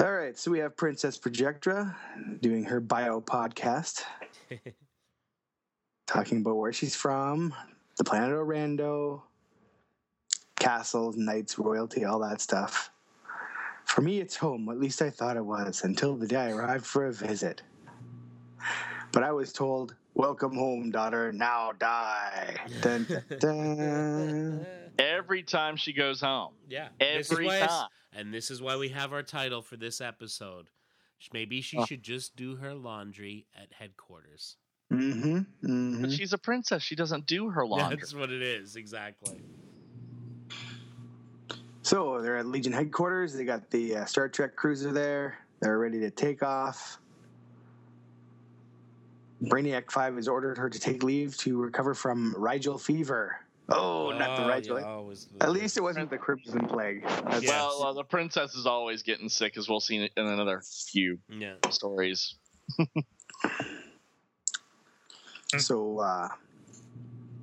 All 0.00 0.12
right, 0.12 0.38
so 0.38 0.50
we 0.52 0.60
have 0.60 0.76
Princess 0.76 1.18
Projectra 1.18 1.94
doing 2.40 2.62
her 2.64 2.78
bio 2.78 3.20
podcast, 3.20 4.02
talking 6.06 6.38
about 6.40 6.56
where 6.56 6.72
she's 6.72 6.94
from, 6.94 7.52
the 7.96 8.04
planet 8.04 8.30
Orando, 8.30 9.22
castles, 10.56 11.16
knights, 11.16 11.58
royalty, 11.58 12.04
all 12.04 12.20
that 12.20 12.40
stuff. 12.40 12.92
For 13.86 14.00
me, 14.02 14.20
it's 14.20 14.36
home. 14.36 14.68
At 14.68 14.78
least 14.78 15.02
I 15.02 15.10
thought 15.10 15.36
it 15.36 15.44
was 15.44 15.82
until 15.82 16.14
the 16.14 16.28
day 16.28 16.36
I 16.36 16.50
arrived 16.52 16.86
for 16.86 17.06
a 17.06 17.12
visit. 17.12 17.62
But 19.10 19.24
I 19.24 19.32
was 19.32 19.52
told, 19.52 19.96
"Welcome 20.14 20.54
home, 20.54 20.90
daughter. 20.92 21.32
Now 21.32 21.72
die." 21.72 22.56
Dun, 22.82 23.04
dun, 23.08 23.24
dun. 23.40 24.66
Every 24.98 25.42
time 25.42 25.76
she 25.76 25.92
goes 25.92 26.20
home. 26.20 26.52
yeah. 26.68 26.88
Every 27.00 27.46
why 27.46 27.56
I 27.56 27.60
s- 27.60 27.68
time. 27.68 27.88
And 28.12 28.32
this 28.32 28.50
is 28.50 28.60
why 28.62 28.76
we 28.76 28.88
have 28.90 29.12
our 29.12 29.22
title 29.22 29.62
for 29.62 29.76
this 29.76 30.00
episode. 30.00 30.68
Maybe 31.32 31.60
she 31.60 31.78
Oh. 31.78 31.84
should 31.84 32.02
just 32.02 32.36
do 32.36 32.56
her 32.56 32.74
laundry 32.74 33.46
at 33.60 33.72
headquarters. 33.72 34.56
Mm-hmm. 34.92 35.38
Mm-hmm. 35.68 36.08
she's 36.10 36.32
a 36.32 36.38
princess. 36.38 36.82
She 36.82 36.94
doesn't 36.96 37.26
do 37.26 37.50
her 37.50 37.66
laundry. 37.66 37.96
That's 37.96 38.14
what 38.14 38.30
it 38.30 38.40
is, 38.42 38.76
exactly. 38.76 39.40
So 41.82 42.20
they're 42.20 42.36
at 42.36 42.46
Legion 42.46 42.72
headquarters. 42.72 43.34
They 43.34 43.44
got 43.44 43.70
the 43.70 43.96
uh, 43.96 44.04
Star 44.04 44.28
Trek 44.28 44.56
cruiser 44.56 44.92
there. 44.92 45.38
They're 45.60 45.78
ready 45.78 46.00
to 46.00 46.10
take 46.10 46.42
off. 46.42 46.98
Brainiac 49.42 49.90
5 49.90 50.16
has 50.16 50.28
ordered 50.28 50.58
her 50.58 50.68
to 50.68 50.78
take 50.80 51.02
leave 51.02 51.36
to 51.38 51.60
recover 51.60 51.94
from 51.94 52.34
Rigel 52.36 52.76
fever. 52.78 53.36
Oh, 53.70 54.10
not 54.16 54.38
the 54.38 54.46
Rigel. 54.48 54.80
yeah, 54.80 54.86
always 54.86 55.26
the- 55.26 55.42
At 55.44 55.50
least 55.52 55.76
it 55.76 55.82
wasn't 55.82 56.08
the 56.08 56.16
Crimson 56.16 56.66
Plague. 56.66 57.02
That's- 57.02 57.42
Yeah. 57.42 57.66
Well, 57.66 57.82
uh, 57.84 57.92
the 57.92 58.04
princess 58.04 58.54
is 58.54 58.64
always 58.66 59.02
getting 59.02 59.28
sick, 59.28 59.56
as 59.58 59.68
we'll 59.68 59.80
see 59.80 59.96
in 59.96 60.08
another 60.26 60.62
few 60.90 61.18
Yeah. 61.28 61.54
stories. 61.70 62.34
So, 65.58 65.98
uh, 65.98 66.28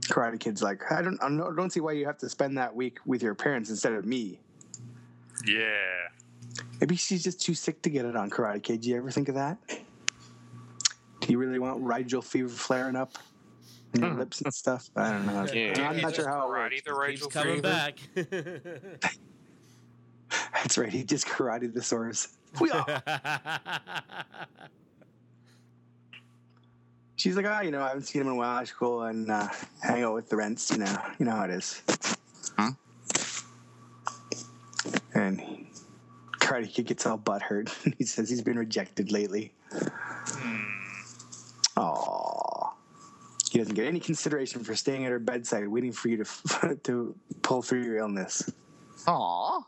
Karate 0.02 0.40
Kid's 0.40 0.62
like, 0.62 0.92
I 0.92 1.02
don't, 1.02 1.18
I 1.24 1.28
don't, 1.28 1.56
don't 1.56 1.72
see 1.72 1.80
why 1.80 1.94
you 1.94 2.06
have 2.06 2.20
to 2.20 2.30
spend 2.30 2.56
that 2.60 2.76
week 2.76 3.00
with 3.06 3.24
your 3.24 3.34
parents 3.34 3.72
instead 3.72 3.94
of 3.94 4.06
me. 4.06 4.40
Yeah. 5.44 5.74
Maybe 6.80 6.96
she's 6.98 7.24
just 7.24 7.42
too 7.42 7.56
sick 7.56 7.82
to 7.82 7.90
get 7.90 8.06
it 8.06 8.16
on 8.16 8.30
Karate 8.30 8.62
Kid. 8.62 8.82
Do 8.82 8.90
you 8.90 8.98
ever 8.98 9.10
think 9.10 9.28
of 9.30 9.34
that? 9.36 9.58
Do 9.68 11.32
you 11.32 11.40
really 11.40 11.58
want 11.58 11.82
Rigel 11.82 12.22
fever 12.22 12.48
flaring 12.50 12.96
up 12.96 13.18
in 13.96 14.02
your 14.02 14.12
hmm. 14.12 14.20
lips 14.20 14.42
and 14.42 14.54
stuff? 14.54 14.90
I 14.96 15.12
don't 15.12 15.26
know. 15.26 15.48
Yeah. 15.52 15.90
I'm 15.90 16.02
not 16.02 16.16
sure 16.16 16.28
how 16.28 16.46
it 16.46 16.50
works. 16.50 16.82
Karate 16.82 16.84
the 16.84 17.12
Keeps 17.12 17.28
coming 17.28 17.62
fever. 17.62 18.80
back. 18.94 19.10
That's 20.54 20.78
right. 20.78 20.90
He 20.92 21.04
just 21.04 21.28
karate 21.28 21.74
the 21.74 21.82
sores. 21.82 22.30
She's 27.18 27.36
like, 27.36 27.46
oh, 27.46 27.62
you 27.62 27.72
know, 27.72 27.82
I 27.82 27.88
haven't 27.90 28.04
seen 28.04 28.22
him 28.22 28.28
in 28.28 28.34
a 28.34 28.36
while. 28.36 28.58
I 28.58 28.64
should 28.66 28.78
go 28.78 29.02
and 29.04 29.32
uh, 29.32 29.48
hang 29.82 30.04
out 30.04 30.14
with 30.14 30.30
the 30.30 30.36
rents. 30.36 30.70
You 30.72 30.78
know, 30.80 30.98
you 31.18 31.26
know 31.26 31.32
how 31.32 31.46
it 31.46 31.52
is. 31.52 31.82
Huh? 32.58 32.72
And 35.14 35.68
Karate 36.40 36.72
Kid 36.72 36.88
gets 36.88 37.06
all 37.06 37.18
butthurt. 37.18 37.72
he 37.98 38.04
says 38.04 38.30
he's 38.30 38.42
been 38.42 38.60
rejected 38.60 39.12
lately. 39.12 39.54
Hmm. 39.72 40.62
Aww. 41.78 42.35
He 43.56 43.60
doesn't 43.60 43.76
get 43.76 43.88
any 43.88 44.02
consideration 44.02 44.66
for 44.66 44.76
staying 44.76 45.06
at 45.06 45.12
her 45.14 45.20
bedside, 45.20 45.66
waiting 45.70 45.94
for 45.94 46.10
you 46.10 46.26
to 46.26 46.76
to 46.84 47.16
pull 47.42 47.62
through 47.62 47.84
your 47.86 48.00
illness. 48.00 48.52
Aw. 49.08 49.62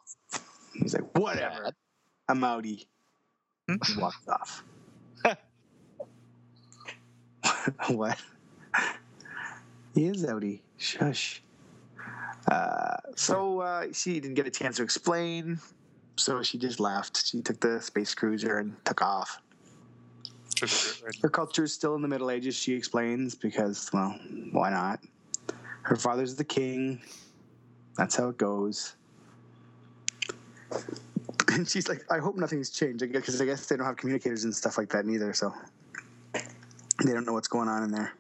He's 0.74 0.94
like, 0.94 1.18
whatever. 1.18 1.72
I'm 2.28 2.42
outie. 2.42 2.86
He 3.66 3.78
walked 3.98 4.28
off. 4.28 4.66
what? 7.88 8.22
He 9.96 10.08
is 10.08 10.26
outie. 10.26 10.60
Shush. 10.76 11.42
Uh, 12.52 12.98
so 13.16 13.62
uh, 13.62 13.86
she 13.94 14.20
didn't 14.20 14.36
get 14.36 14.46
a 14.46 14.52
chance 14.52 14.76
to 14.76 14.84
explain, 14.84 15.62
so 16.18 16.44
she 16.44 16.58
just 16.58 16.82
left. 16.82 17.26
She 17.26 17.42
took 17.42 17.62
the 17.62 17.82
space 17.82 18.14
cruiser 18.14 18.58
and 18.58 18.76
took 18.84 19.02
off. 19.02 19.42
Her 21.22 21.30
culture 21.30 21.64
is 21.64 21.74
still 21.74 21.96
in 21.96 22.02
the 22.02 22.08
Middle 22.08 22.32
Ages, 22.32 22.56
she 22.56 22.74
explains, 22.74 23.36
because, 23.36 23.90
well, 23.94 24.18
why 24.52 24.70
not? 24.70 25.00
Her 25.84 25.96
father's 25.96 26.36
the 26.36 26.44
king. 26.44 27.02
That's 27.98 28.16
how 28.16 28.30
it 28.30 28.38
goes. 28.38 28.96
And 31.50 31.68
she's 31.68 31.88
like, 31.88 32.04
I 32.12 32.20
hope 32.20 32.36
nothing's 32.36 32.70
changed, 32.70 33.00
because 33.00 33.42
I 33.42 33.46
guess 33.46 33.66
they 33.66 33.78
don't 33.78 33.86
have 33.86 33.96
communicators 33.96 34.44
and 34.44 34.54
stuff 34.54 34.78
like 34.78 34.90
that 34.90 35.06
neither, 35.06 35.34
so 35.34 35.54
they 36.34 37.14
don't 37.14 37.26
know 37.26 37.34
what's 37.34 37.48
going 37.48 37.68
on 37.68 37.84
in 37.84 37.90
there. 37.90 38.14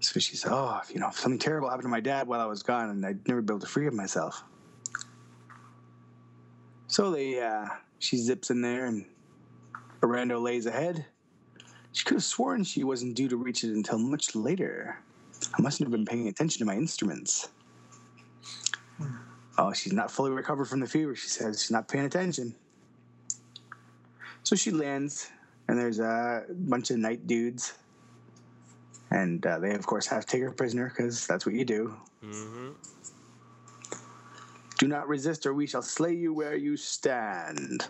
So 0.00 0.20
she 0.20 0.36
said, 0.36 0.52
Oh, 0.52 0.80
if, 0.82 0.94
you 0.94 1.00
know, 1.00 1.08
if 1.08 1.18
something 1.18 1.38
terrible 1.38 1.68
happened 1.68 1.84
to 1.84 1.88
my 1.90 2.00
dad 2.00 2.26
while 2.26 2.40
I 2.40 2.46
was 2.46 2.62
gone, 2.62 2.90
and 2.90 3.04
I'd 3.04 3.26
never 3.26 3.42
be 3.42 3.52
able 3.52 3.60
to 3.60 3.66
forgive 3.66 3.92
myself. 3.92 4.44
So 6.86 7.10
they, 7.10 7.40
uh, 7.40 7.66
she 7.98 8.16
zips 8.16 8.50
in 8.50 8.62
there, 8.62 8.86
and 8.86 9.04
Orando 10.02 10.40
lays 10.42 10.66
ahead. 10.66 11.06
She 11.92 12.04
could 12.04 12.16
have 12.16 12.24
sworn 12.24 12.64
she 12.64 12.84
wasn't 12.84 13.14
due 13.14 13.28
to 13.28 13.36
reach 13.36 13.64
it 13.64 13.74
until 13.74 13.98
much 13.98 14.34
later. 14.34 14.98
I 15.56 15.62
mustn't 15.62 15.86
have 15.86 15.92
been 15.92 16.06
paying 16.06 16.28
attention 16.28 16.58
to 16.60 16.64
my 16.64 16.74
instruments. 16.76 17.48
Oh, 19.58 19.72
she's 19.72 19.92
not 19.92 20.10
fully 20.10 20.30
recovered 20.30 20.64
from 20.66 20.80
the 20.80 20.86
fever, 20.86 21.14
she 21.14 21.28
says. 21.28 21.60
She's 21.60 21.70
not 21.70 21.88
paying 21.88 22.04
attention. 22.04 22.54
So 24.42 24.56
she 24.56 24.70
lands, 24.70 25.30
and 25.68 25.78
there's 25.78 26.00
a 26.00 26.44
bunch 26.48 26.90
of 26.90 26.96
night 26.98 27.26
dudes. 27.26 27.74
And 29.10 29.44
uh, 29.46 29.58
they, 29.58 29.74
of 29.74 29.86
course, 29.86 30.06
have 30.06 30.24
to 30.24 30.26
take 30.26 30.42
her 30.42 30.50
prisoner 30.50 30.88
because 30.88 31.26
that's 31.26 31.44
what 31.44 31.54
you 31.54 31.64
do. 31.64 31.94
hmm 32.22 32.70
Do 34.78 34.88
not 34.88 35.06
resist, 35.06 35.44
or 35.44 35.52
we 35.52 35.66
shall 35.66 35.82
slay 35.82 36.14
you 36.14 36.32
where 36.32 36.56
you 36.56 36.76
stand. 36.78 37.88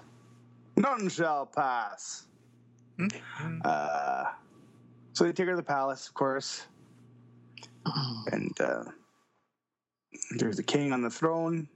None 0.76 1.08
shall 1.08 1.46
pass. 1.46 2.26
Uh, 3.64 4.24
so 5.12 5.24
they 5.24 5.32
take 5.32 5.46
her 5.46 5.52
to 5.52 5.56
the 5.56 5.62
palace, 5.62 6.08
of 6.08 6.14
course, 6.14 6.66
and 8.30 8.58
uh, 8.60 8.84
there's 10.36 10.56
the 10.56 10.62
king 10.62 10.92
on 10.92 11.02
the 11.02 11.10
throne, 11.10 11.68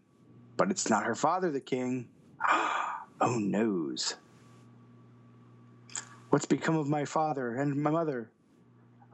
but 0.56 0.70
it's 0.70 0.88
not 0.88 1.04
her 1.04 1.14
father, 1.14 1.50
the 1.50 1.60
king. 1.60 2.08
oh 3.20 3.38
noes. 3.38 4.14
What's 6.30 6.46
become 6.46 6.76
of 6.76 6.88
my 6.88 7.04
father 7.04 7.56
and 7.56 7.76
my 7.82 7.90
mother? 7.90 8.30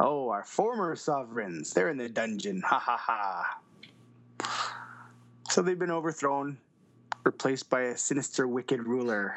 Oh, 0.01 0.31
our 0.31 0.45
former 0.45 0.97
sovereigns. 0.97 1.73
They're 1.73 1.91
in 1.91 1.97
the 1.97 2.09
dungeon. 2.09 2.63
Ha 2.67 2.79
ha 2.79 2.97
ha. 2.97 3.59
So 5.51 5.63
they've 5.63 5.79
been 5.79 5.91
overthrown, 5.91 6.59
replaced 7.25 7.69
by 7.71 7.83
a 7.83 7.97
sinister, 7.97 8.49
wicked 8.49 8.87
ruler. 8.87 9.37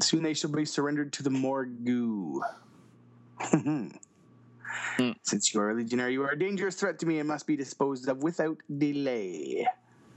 Soon 0.00 0.22
they 0.22 0.34
shall 0.34 0.50
be 0.50 0.64
surrendered 0.64 1.12
to 1.14 1.22
the 1.22 1.30
Morgu. 1.30 2.40
Hmm. 3.40 3.88
Since 5.22 5.54
you 5.54 5.60
are 5.60 5.70
a 5.70 5.74
legionary, 5.74 6.12
you 6.12 6.22
are 6.22 6.30
a 6.30 6.38
dangerous 6.38 6.76
threat 6.76 6.98
to 7.00 7.06
me 7.06 7.18
and 7.18 7.28
must 7.28 7.46
be 7.46 7.56
disposed 7.56 8.08
of 8.08 8.22
without 8.22 8.58
delay. 8.78 9.66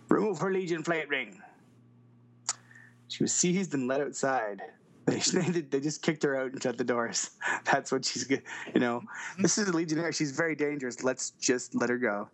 Remove 0.10 0.40
her 0.40 0.52
legion 0.52 0.84
flight 0.84 1.08
ring. 1.10 1.42
She 3.08 3.24
was 3.24 3.34
seized 3.34 3.74
and 3.74 3.88
led 3.88 4.02
outside. 4.02 4.62
They, 5.08 5.18
they 5.62 5.80
just 5.80 6.04
kicked 6.04 6.24
her 6.24 6.38
out 6.38 6.52
and 6.54 6.62
shut 6.62 6.78
the 6.78 6.84
doors. 6.84 7.32
That's 7.66 7.92
what 7.92 8.06
she's, 8.06 8.30
you 8.30 8.80
know. 8.80 9.02
Hmm. 9.36 9.42
This 9.42 9.58
is 9.58 9.68
a 9.68 9.72
legionary. 9.74 10.14
She's 10.14 10.32
very 10.32 10.56
dangerous. 10.56 11.04
Let's 11.04 11.32
just 11.32 11.74
let 11.76 11.90
her 11.90 11.98
go 11.98 12.30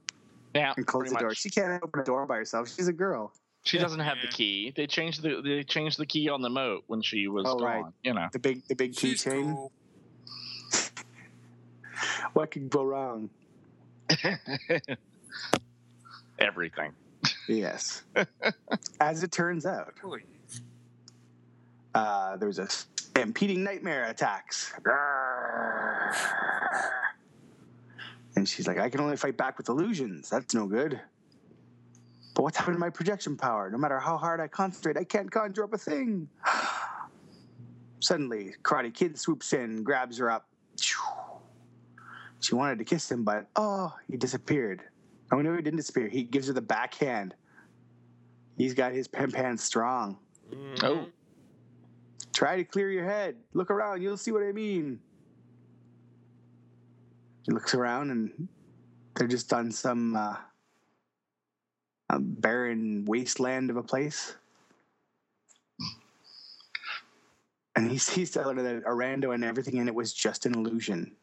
Yeah, 0.54 0.74
and 0.76 0.86
close 0.86 1.10
the 1.10 1.16
door. 1.18 1.30
much. 1.30 1.38
She 1.38 1.50
can't 1.50 1.82
open 1.82 2.02
a 2.02 2.04
door 2.04 2.26
by 2.28 2.36
herself. 2.36 2.70
She's 2.70 2.88
a 2.90 2.94
girl. 2.94 3.32
She 3.64 3.78
doesn't 3.78 4.00
have 4.00 4.18
the 4.22 4.28
key. 4.30 4.72
They 4.76 4.88
changed 4.88 5.22
the 5.22 5.42
they 5.44 5.64
changed 5.64 5.98
the 5.98 6.06
key 6.06 6.30
on 6.30 6.42
the 6.42 6.50
moat 6.50 6.84
when 6.88 7.02
she 7.02 7.28
was 7.28 7.46
Oh, 7.48 7.56
gone. 7.60 7.64
right. 7.64 7.86
You 8.04 8.14
know. 8.14 8.28
The 8.32 8.40
big, 8.40 8.66
the 8.68 8.76
big 8.76 8.96
She's 8.98 9.24
keychain. 9.24 9.54
cool. 9.54 9.72
What 12.34 12.52
could 12.52 12.70
go 12.70 12.84
wrong? 12.84 13.30
Everything. 16.40 16.92
Yes. 17.48 18.04
As 19.00 19.24
it 19.24 19.32
turns 19.32 19.66
out, 19.66 19.94
uh, 21.96 22.38
there 22.38 22.48
was 22.48 22.60
a 22.60 22.68
impeding 23.20 23.64
nightmare 23.64 24.06
attacks. 24.06 24.72
And 28.36 28.48
she's 28.48 28.68
like, 28.68 28.78
I 28.78 28.90
can 28.90 29.02
only 29.02 29.18
fight 29.18 29.36
back 29.36 29.58
with 29.58 29.68
illusions. 29.70 30.30
That's 30.30 30.54
no 30.54 30.68
good. 30.68 31.02
But 32.38 32.44
what's 32.44 32.56
happened 32.56 32.76
to 32.76 32.80
my 32.80 32.92
projection 32.92 33.36
power? 33.36 33.72
No 33.72 33.80
matter 33.80 34.00
how 34.00 34.16
hard 34.16 34.40
I 34.40 34.48
concentrate, 34.48 34.96
I 34.96 35.04
can't 35.04 35.32
conjure 35.32 35.64
up 35.64 35.74
a 35.74 35.78
thing. 35.80 36.30
Suddenly, 38.00 38.54
Karate 38.62 38.94
Kid 38.94 39.18
swoops 39.18 39.54
in, 39.54 39.82
grabs 39.82 40.20
her 40.20 40.30
up. 40.30 40.46
She 42.40 42.54
wanted 42.54 42.78
to 42.78 42.84
kiss 42.84 43.12
him, 43.12 43.24
but 43.24 43.48
oh, 43.56 43.92
he 44.08 44.18
disappeared. 44.18 44.84
Oh 45.32 45.42
no, 45.42 45.56
he 45.56 45.64
didn't 45.64 45.78
disappear. 45.78 46.10
He 46.10 46.22
gives 46.22 46.46
her 46.46 46.54
the 46.54 46.62
backhand. 46.62 47.34
He's 48.56 48.76
got 48.76 48.92
his 48.92 49.08
pen 49.08 49.32
pan 49.32 49.58
strong. 49.58 50.20
Oh. 50.84 51.08
Try 52.34 52.58
to 52.58 52.64
clear 52.64 52.92
your 52.92 53.06
head. 53.06 53.38
Look 53.56 53.72
around. 53.72 54.04
You'll 54.04 54.16
see 54.16 54.30
what 54.30 54.44
I 54.44 54.52
mean. 54.52 55.00
He 57.42 57.52
looks 57.52 57.74
around 57.74 58.12
and 58.12 58.48
They're 59.16 59.28
just 59.28 59.52
on 59.54 59.72
some 59.72 60.16
uh, 60.16 60.36
a 62.10 62.20
barren 62.20 63.06
wasteland 63.06 63.70
of 63.70 63.78
a 63.78 63.84
place. 63.84 64.36
And 67.76 67.92
he 67.92 67.98
sees 67.98 68.32
telling 68.32 68.58
her 68.58 68.64
that 68.64 68.86
Orando 68.86 69.34
and 69.34 69.44
everything 69.44 69.78
in 69.78 69.88
it 69.88 69.96
was 69.96 70.14
just 70.14 70.46
an 70.46 70.56
illusion. 70.56 71.16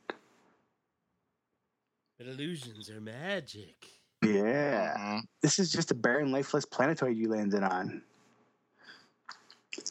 But 2.19 2.29
illusions 2.29 2.89
are 2.91 3.01
magic. 3.01 3.87
Yeah. 4.23 4.97
Mhm. 4.97 5.23
This 5.43 5.59
is 5.59 5.71
just 5.73 5.91
a 5.91 5.95
barren, 5.95 6.33
lifeless 6.33 6.65
planetoid 6.65 7.17
you 7.17 7.29
landed 7.29 7.63
on. 7.63 8.03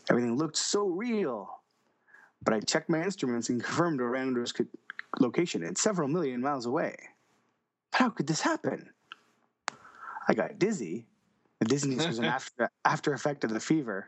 Everything 0.09 0.37
looked 0.37 0.57
so 0.57 0.87
real. 0.87 1.61
But 2.43 2.53
I 2.53 2.59
checked 2.61 2.89
my 2.89 3.03
instruments 3.03 3.49
and 3.49 3.63
confirmed 3.63 4.01
Orando's 4.01 4.51
co- 4.51 4.65
location. 5.19 5.63
It's 5.63 5.81
several 5.81 6.07
million 6.07 6.41
miles 6.41 6.65
away. 6.65 6.95
But 7.91 8.01
how 8.01 8.09
could 8.09 8.27
this 8.27 8.41
happen? 8.41 8.92
I 10.27 10.33
got 10.33 10.59
dizzy. 10.59 11.05
The 11.59 11.65
dizziness 11.65 12.07
was 12.07 12.19
an 12.19 12.25
after, 12.39 12.69
after 12.85 13.13
effect 13.13 13.43
of 13.43 13.51
the 13.51 13.59
fever, 13.59 14.07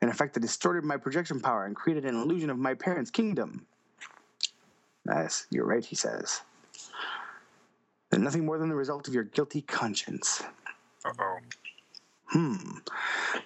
an 0.00 0.08
effect 0.08 0.34
that 0.34 0.40
distorted 0.40 0.84
my 0.84 0.96
projection 0.96 1.40
power 1.40 1.66
and 1.66 1.76
created 1.76 2.04
an 2.04 2.14
illusion 2.14 2.50
of 2.50 2.58
my 2.58 2.74
parents' 2.74 3.10
kingdom. 3.10 3.66
Yes, 5.06 5.46
you're 5.50 5.66
right, 5.66 5.84
he 5.84 5.96
says. 5.96 6.42
They're 8.10 8.20
nothing 8.20 8.44
more 8.44 8.58
than 8.58 8.68
the 8.68 8.74
result 8.74 9.08
of 9.08 9.14
your 9.14 9.24
guilty 9.24 9.62
conscience. 9.62 10.42
Uh 11.04 11.12
oh. 11.18 11.38
Hmm. 12.26 12.56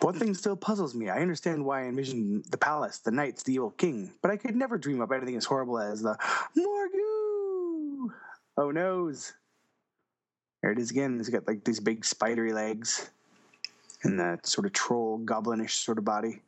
One 0.01 0.15
thing 0.15 0.35
still 0.35 0.57
puzzles 0.57 0.95
me. 0.95 1.09
I 1.09 1.21
understand 1.21 1.65
why 1.65 1.83
I 1.83 1.87
envisioned 1.87 2.45
the 2.51 2.59
palace, 2.59 2.99
the 2.99 3.11
knights, 3.11 3.43
the 3.43 3.55
evil 3.55 3.71
king, 3.71 4.13
but 4.23 4.31
I 4.31 4.37
could 4.37 4.55
never 4.55 4.79
dream 4.79 5.01
up 5.01 5.11
anything 5.13 5.37
as 5.37 5.45
horrible 5.45 5.79
as 5.79 6.03
the 6.03 6.17
Morgoo. 6.57 8.13
Oh 8.57 8.71
noes. 8.71 9.33
There 10.67 10.73
it 10.73 10.81
is 10.81 10.91
again. 10.91 11.19
He's 11.19 11.29
got 11.29 11.47
like 11.47 11.63
these 11.63 11.79
big 11.79 12.05
spidery 12.05 12.53
legs 12.53 13.09
and 14.03 14.19
that 14.19 14.49
sort 14.49 14.67
of 14.67 14.73
troll 14.73 15.21
goblinish 15.25 15.71
sort 15.71 15.97
of 15.97 16.05
body. 16.05 16.43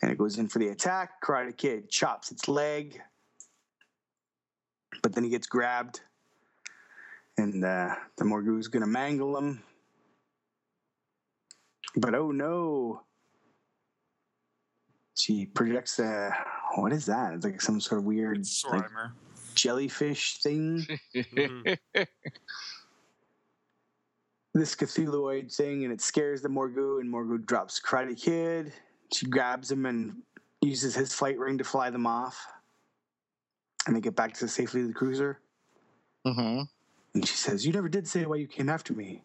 And 0.00 0.10
it 0.10 0.16
goes 0.16 0.38
in 0.38 0.48
for 0.48 0.60
the 0.60 0.68
attack. 0.68 1.20
Karate 1.22 1.54
Kid 1.54 1.90
chops 1.90 2.30
its 2.30 2.48
leg, 2.48 3.02
but 5.02 5.14
then 5.14 5.22
he 5.22 5.28
gets 5.28 5.46
grabbed 5.46 6.00
and 7.36 7.66
uh, 7.66 7.96
the 8.16 8.24
Morgoo's 8.24 8.68
gonna 8.68 8.86
mangle 8.86 9.36
him. 9.36 9.62
But 11.96 12.14
oh 12.14 12.30
no! 12.30 13.02
She 15.18 15.44
projects 15.44 15.98
a 15.98 16.34
what 16.76 16.94
is 16.94 17.04
that? 17.04 17.34
It's 17.34 17.44
like 17.44 17.60
some 17.60 17.78
sort 17.78 17.98
of 17.98 18.06
weird 18.06 18.38
It's 18.38 18.64
like. 18.64 18.86
Jellyfish 19.60 20.38
thing. 20.38 20.86
Mhm. 21.14 21.78
this 24.54 24.74
Cthulhuoid 24.74 25.54
thing, 25.54 25.84
and 25.84 25.92
it 25.92 26.00
scares 26.00 26.42
the 26.42 26.48
Morgu, 26.48 27.00
and 27.00 27.12
Morgu 27.12 27.44
drops 27.44 27.80
Karate 27.80 28.20
Kid. 28.20 28.72
She 29.12 29.26
grabs 29.26 29.70
him 29.70 29.86
and 29.86 30.22
uses 30.62 30.94
his 30.94 31.12
flight 31.12 31.38
ring 31.38 31.58
to 31.58 31.64
fly 31.64 31.90
them 31.90 32.06
off, 32.06 32.46
and 33.86 33.94
they 33.94 34.00
get 34.00 34.16
back 34.16 34.34
to 34.34 34.48
safely 34.48 34.82
to 34.82 34.88
the 34.88 34.94
cruiser. 34.94 35.40
Mhm. 36.26 36.68
And 37.14 37.26
she 37.26 37.36
says, 37.36 37.66
You 37.66 37.72
never 37.72 37.88
did 37.88 38.06
say 38.06 38.24
why 38.24 38.36
you 38.36 38.46
came 38.46 38.68
after 38.68 38.92
me. 38.92 39.24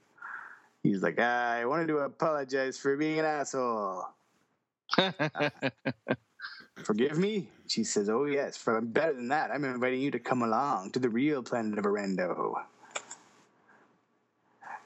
He's 0.83 1.01
like, 1.01 1.19
I 1.19 1.65
wanted 1.65 1.87
to 1.87 1.97
apologize 1.99 2.77
for 2.77 2.95
being 2.95 3.19
an 3.19 3.25
asshole. 3.25 4.05
Forgive 6.83 7.17
me? 7.17 7.49
She 7.67 7.83
says, 7.83 8.09
Oh, 8.09 8.25
yes, 8.25 8.57
for 8.57 8.79
better 8.81 9.13
than 9.13 9.29
that, 9.29 9.51
I'm 9.51 9.63
inviting 9.63 10.01
you 10.01 10.11
to 10.11 10.19
come 10.19 10.43
along 10.43 10.91
to 10.91 10.99
the 10.99 11.09
real 11.09 11.41
planet 11.41 11.79
of 11.79 11.85
Orando. 11.85 12.53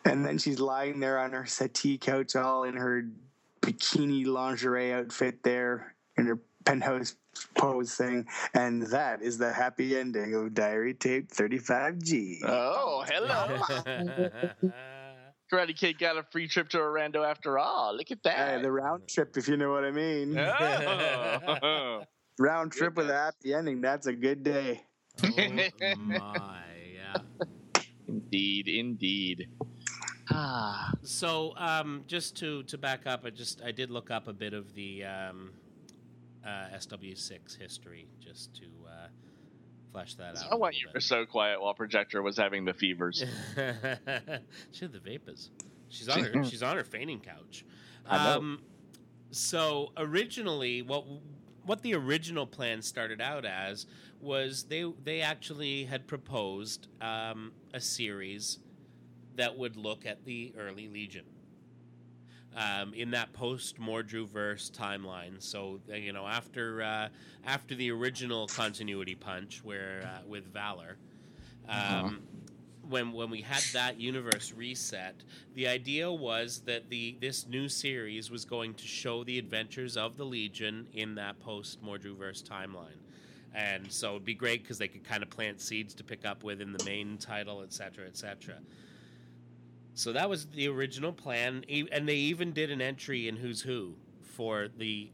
And 0.05 0.25
then 0.25 0.37
she's 0.37 0.59
lying 0.59 0.99
there 0.99 1.19
on 1.19 1.33
her 1.33 1.45
settee 1.45 1.97
couch, 1.97 2.35
all 2.35 2.63
in 2.63 2.75
her 2.75 3.05
bikini 3.61 4.25
lingerie 4.25 4.93
outfit 4.93 5.43
there, 5.43 5.93
in 6.17 6.25
her 6.25 6.39
penthouse 6.65 7.15
pose 7.55 7.95
thing. 7.95 8.27
And 8.53 8.83
that 8.87 9.21
is 9.21 9.37
the 9.37 9.51
happy 9.51 9.97
ending 9.97 10.33
of 10.35 10.53
Diary 10.53 10.93
Tape 10.93 11.29
35G. 11.31 12.39
oh, 12.43 13.03
hello. 13.07 14.71
Karate 15.51 15.75
Kid 15.75 15.97
got 15.97 16.17
a 16.17 16.23
free 16.23 16.47
trip 16.47 16.69
to 16.69 16.79
Orlando 16.79 17.23
after 17.23 17.57
all. 17.57 17.95
Look 17.95 18.11
at 18.11 18.19
Hey, 18.23 18.31
that. 18.35 18.61
the 18.61 18.71
round 18.71 19.07
trip, 19.07 19.35
if 19.37 19.47
you 19.47 19.57
know 19.57 19.71
what 19.71 19.83
I 19.83 19.91
mean. 19.91 20.37
Oh. 20.37 22.03
Round 22.41 22.71
trip 22.71 22.95
with 22.95 23.09
a 23.09 23.13
happy 23.13 23.53
ending. 23.53 23.81
That's 23.81 24.07
a 24.07 24.13
good 24.13 24.43
day. 24.43 24.81
oh 25.21 25.27
my, 25.97 26.61
yeah. 26.95 27.17
indeed, 28.07 28.69
indeed. 28.69 29.49
Ah. 30.31 30.93
So, 31.01 31.53
um, 31.57 32.05
just 32.07 32.37
to 32.37 32.63
to 32.63 32.77
back 32.77 33.05
up, 33.05 33.25
I 33.25 33.31
just 33.31 33.61
I 33.61 33.71
did 33.71 33.91
look 33.91 34.09
up 34.09 34.29
a 34.29 34.33
bit 34.33 34.53
of 34.53 34.73
the 34.73 35.03
um, 35.03 35.51
uh, 36.45 36.67
SW6 36.77 37.57
history 37.59 38.07
just 38.21 38.55
to 38.55 38.65
uh, 38.87 39.07
flesh 39.99 40.15
that 40.15 40.37
out. 40.37 40.51
I 40.51 40.55
want 40.55 40.79
you 40.79 40.87
were 40.93 40.99
so 40.99 41.25
quiet 41.25 41.61
while 41.61 41.73
Projectra 41.73 42.23
was 42.23 42.37
having 42.37 42.65
the 42.65 42.73
fevers. 42.73 43.23
she 43.55 44.85
had 44.85 44.91
the 44.93 44.99
vapors. 44.99 45.51
She's 45.89 46.09
on 46.09 46.23
her. 46.23 46.43
She's 46.49 46.63
on 46.63 46.77
her 46.77 46.83
fainting 46.83 47.19
couch. 47.19 47.65
Um, 48.07 48.61
so 49.31 49.91
originally, 49.97 50.81
what 50.81 51.05
what 51.65 51.81
the 51.81 51.95
original 51.95 52.47
plan 52.47 52.81
started 52.81 53.21
out 53.21 53.45
as 53.45 53.85
was 54.21 54.63
they 54.63 54.91
they 55.03 55.21
actually 55.21 55.85
had 55.85 56.07
proposed 56.07 56.87
um, 57.01 57.51
a 57.73 57.79
series 57.79 58.59
that 59.35 59.57
would 59.57 59.77
look 59.77 60.05
at 60.05 60.25
the 60.25 60.53
early 60.57 60.87
Legion 60.87 61.25
um, 62.55 62.93
in 62.93 63.11
that 63.11 63.33
post 63.33 63.79
Mordruverse 63.79 64.71
timeline. 64.71 65.41
So 65.41 65.79
uh, 65.91 65.95
you 65.95 66.13
know 66.13 66.25
after 66.25 66.81
uh, 66.81 67.07
after 67.45 67.75
the 67.75 67.91
original 67.91 68.47
continuity 68.47 69.15
punch, 69.15 69.61
where 69.63 70.01
uh, 70.03 70.27
with 70.27 70.45
Valor. 70.53 70.97
Um, 71.67 72.21
When, 72.89 73.13
when 73.13 73.29
we 73.29 73.41
had 73.41 73.61
that 73.73 73.99
universe 73.99 74.51
reset, 74.51 75.13
the 75.53 75.67
idea 75.67 76.11
was 76.11 76.61
that 76.65 76.89
the 76.89 77.15
this 77.21 77.45
new 77.47 77.69
series 77.69 78.31
was 78.31 78.45
going 78.45 78.73
to 78.73 78.87
show 78.87 79.23
the 79.23 79.37
adventures 79.37 79.95
of 79.95 80.17
the 80.17 80.25
Legion 80.25 80.87
in 80.93 81.13
that 81.13 81.39
post 81.39 81.83
Mordruverse 81.83 82.41
timeline, 82.41 82.97
and 83.53 83.91
so 83.91 84.13
it'd 84.13 84.25
be 84.25 84.33
great 84.33 84.63
because 84.63 84.79
they 84.79 84.87
could 84.87 85.03
kind 85.03 85.21
of 85.21 85.29
plant 85.29 85.61
seeds 85.61 85.93
to 85.93 86.03
pick 86.03 86.25
up 86.25 86.43
with 86.43 86.61
in 86.61 86.73
the 86.73 86.83
main 86.83 87.19
title, 87.19 87.61
et 87.61 87.71
cetera, 87.71 88.07
etc., 88.07 88.55
etc. 88.55 88.55
So 89.99 90.13
that 90.13 90.29
was 90.29 90.45
the 90.45 90.69
original 90.69 91.11
plan, 91.11 91.65
and 91.91 92.07
they 92.07 92.15
even 92.15 92.53
did 92.53 92.71
an 92.71 92.79
entry 92.79 93.27
in 93.27 93.35
Who's 93.35 93.61
Who 93.61 93.95
for 94.21 94.69
the 94.77 95.11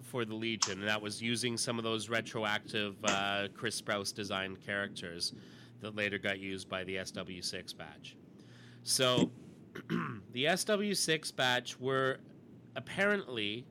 for 0.00 0.24
the 0.24 0.36
Legion, 0.36 0.78
and 0.78 0.86
that 0.86 1.02
was 1.02 1.20
using 1.20 1.56
some 1.58 1.76
of 1.76 1.82
those 1.82 2.08
retroactive 2.08 2.94
uh, 3.02 3.48
Chris 3.56 3.82
Sprouse 3.82 4.14
designed 4.14 4.64
characters 4.64 5.32
that 5.80 5.96
later 5.96 6.18
got 6.18 6.38
used 6.38 6.68
by 6.68 6.84
the 6.84 6.98
SW6 6.98 7.76
batch. 7.76 8.16
So 8.84 9.28
the 10.32 10.44
SW6 10.44 11.34
batch 11.34 11.80
were 11.80 12.18
apparently 12.76 13.66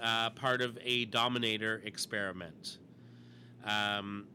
uh, 0.00 0.30
part 0.30 0.62
of 0.62 0.78
a 0.84 1.06
Dominator 1.06 1.82
experiment. 1.84 2.78
Um, 3.64 4.28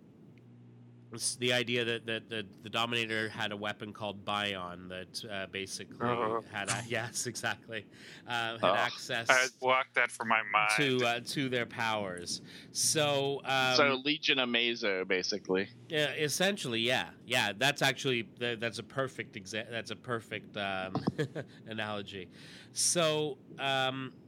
the 1.39 1.51
idea 1.51 1.83
that, 1.83 2.05
that 2.05 2.29
the, 2.29 2.45
the 2.63 2.69
Dominator 2.69 3.27
had 3.29 3.51
a 3.51 3.57
weapon 3.57 3.91
called 3.91 4.23
Bion 4.23 4.87
that 4.89 5.25
uh, 5.29 5.45
basically 5.51 5.97
Uh-huh. 5.99 6.41
had 6.51 6.69
a, 6.69 6.81
yes 6.87 7.27
exactly 7.27 7.85
uh, 8.27 8.53
had 8.53 8.63
Oh. 8.63 8.73
access 8.75 9.29
I 9.29 9.47
blocked 9.59 9.95
that 9.95 10.09
from 10.09 10.29
my 10.29 10.41
mind. 10.51 10.71
to 10.77 11.05
uh, 11.05 11.19
to 11.19 11.49
their 11.49 11.65
powers. 11.65 12.41
So 12.71 13.41
um, 13.45 13.75
so 13.75 14.01
Legion 14.05 14.37
Amazo, 14.37 15.05
basically. 15.07 15.67
yeah, 15.89 16.11
essentially, 16.13 16.79
yeah, 16.79 17.09
yeah. 17.25 17.51
That's 17.57 17.81
actually 17.81 18.27
that's 18.39 18.79
a 18.79 18.83
perfect 18.83 19.35
exa- 19.35 19.69
That's 19.69 19.91
a 19.91 19.95
perfect 19.95 20.55
um, 20.55 20.93
analogy. 21.67 22.29
So, 22.73 23.37
um, 23.59 24.13
a- 24.13 24.20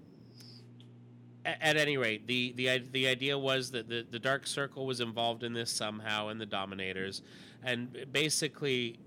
at 1.46 1.78
any 1.78 1.98
rate, 1.98 2.28
the 2.28 2.54
the 2.56 2.84
the 2.92 3.08
idea 3.08 3.38
was 3.38 3.72
that 3.72 3.90
the 3.90 4.06
the 4.10 4.20
Dark 4.20 4.48
Circle 4.48 4.86
was 4.86 5.00
involved 5.00 5.44
in 5.44 5.54
this 5.54 5.72
somehow, 5.72 6.30
and 6.30 6.40
the 6.40 6.46
Dominators, 6.46 7.22
and 7.64 8.06
basically, 8.12 9.00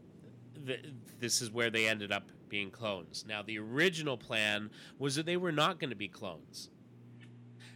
th 0.66 0.80
this 1.18 1.40
is 1.40 1.50
where 1.50 1.70
they 1.70 1.86
ended 1.86 2.12
up 2.12 2.24
being 2.48 2.70
clones. 2.70 3.24
Now, 3.26 3.42
the 3.42 3.58
original 3.58 4.16
plan 4.16 4.70
was 4.98 5.16
that 5.16 5.26
they 5.26 5.36
were 5.36 5.52
not 5.52 5.80
going 5.80 5.90
to 5.90 5.96
be 5.96 6.08
clones. 6.08 6.70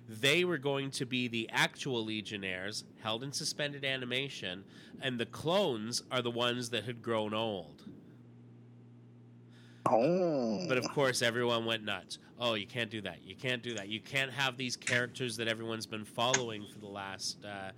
They 0.09 0.45
were 0.45 0.59
going 0.59 0.91
to 0.93 1.07
be 1.07 1.29
the 1.29 1.49
actual 1.53 2.05
Legionnaires 2.05 2.85
held 3.03 3.23
in 3.23 3.33
suspended 3.33 3.85
animation, 3.85 4.65
and 5.01 5.19
the 5.19 5.27
clones 5.27 6.03
are 6.11 6.23
the 6.23 6.31
ones 6.31 6.71
that 6.71 6.85
had 6.85 7.01
grown 7.01 7.33
old. 7.33 7.85
Oh. 9.87 10.67
But 10.69 10.79
of 10.79 10.89
course, 10.91 11.23
everyone 11.23 11.65
went 11.65 11.85
nuts. 11.85 12.19
Oh, 12.39 12.55
you 12.55 12.67
can't 12.67 12.91
do 12.91 13.01
that. 13.03 13.19
You 13.25 13.35
can't 13.35 13.63
do 13.63 13.75
that. 13.75 13.89
You 13.89 14.01
can't 14.01 14.31
have 14.31 14.57
these 14.57 14.77
characters 14.77 15.37
that 15.37 15.49
everyone's 15.49 15.87
been 15.87 16.05
following 16.05 16.65
for 16.73 16.79
the 16.79 16.89
last 16.89 17.45
uh, 17.45 17.71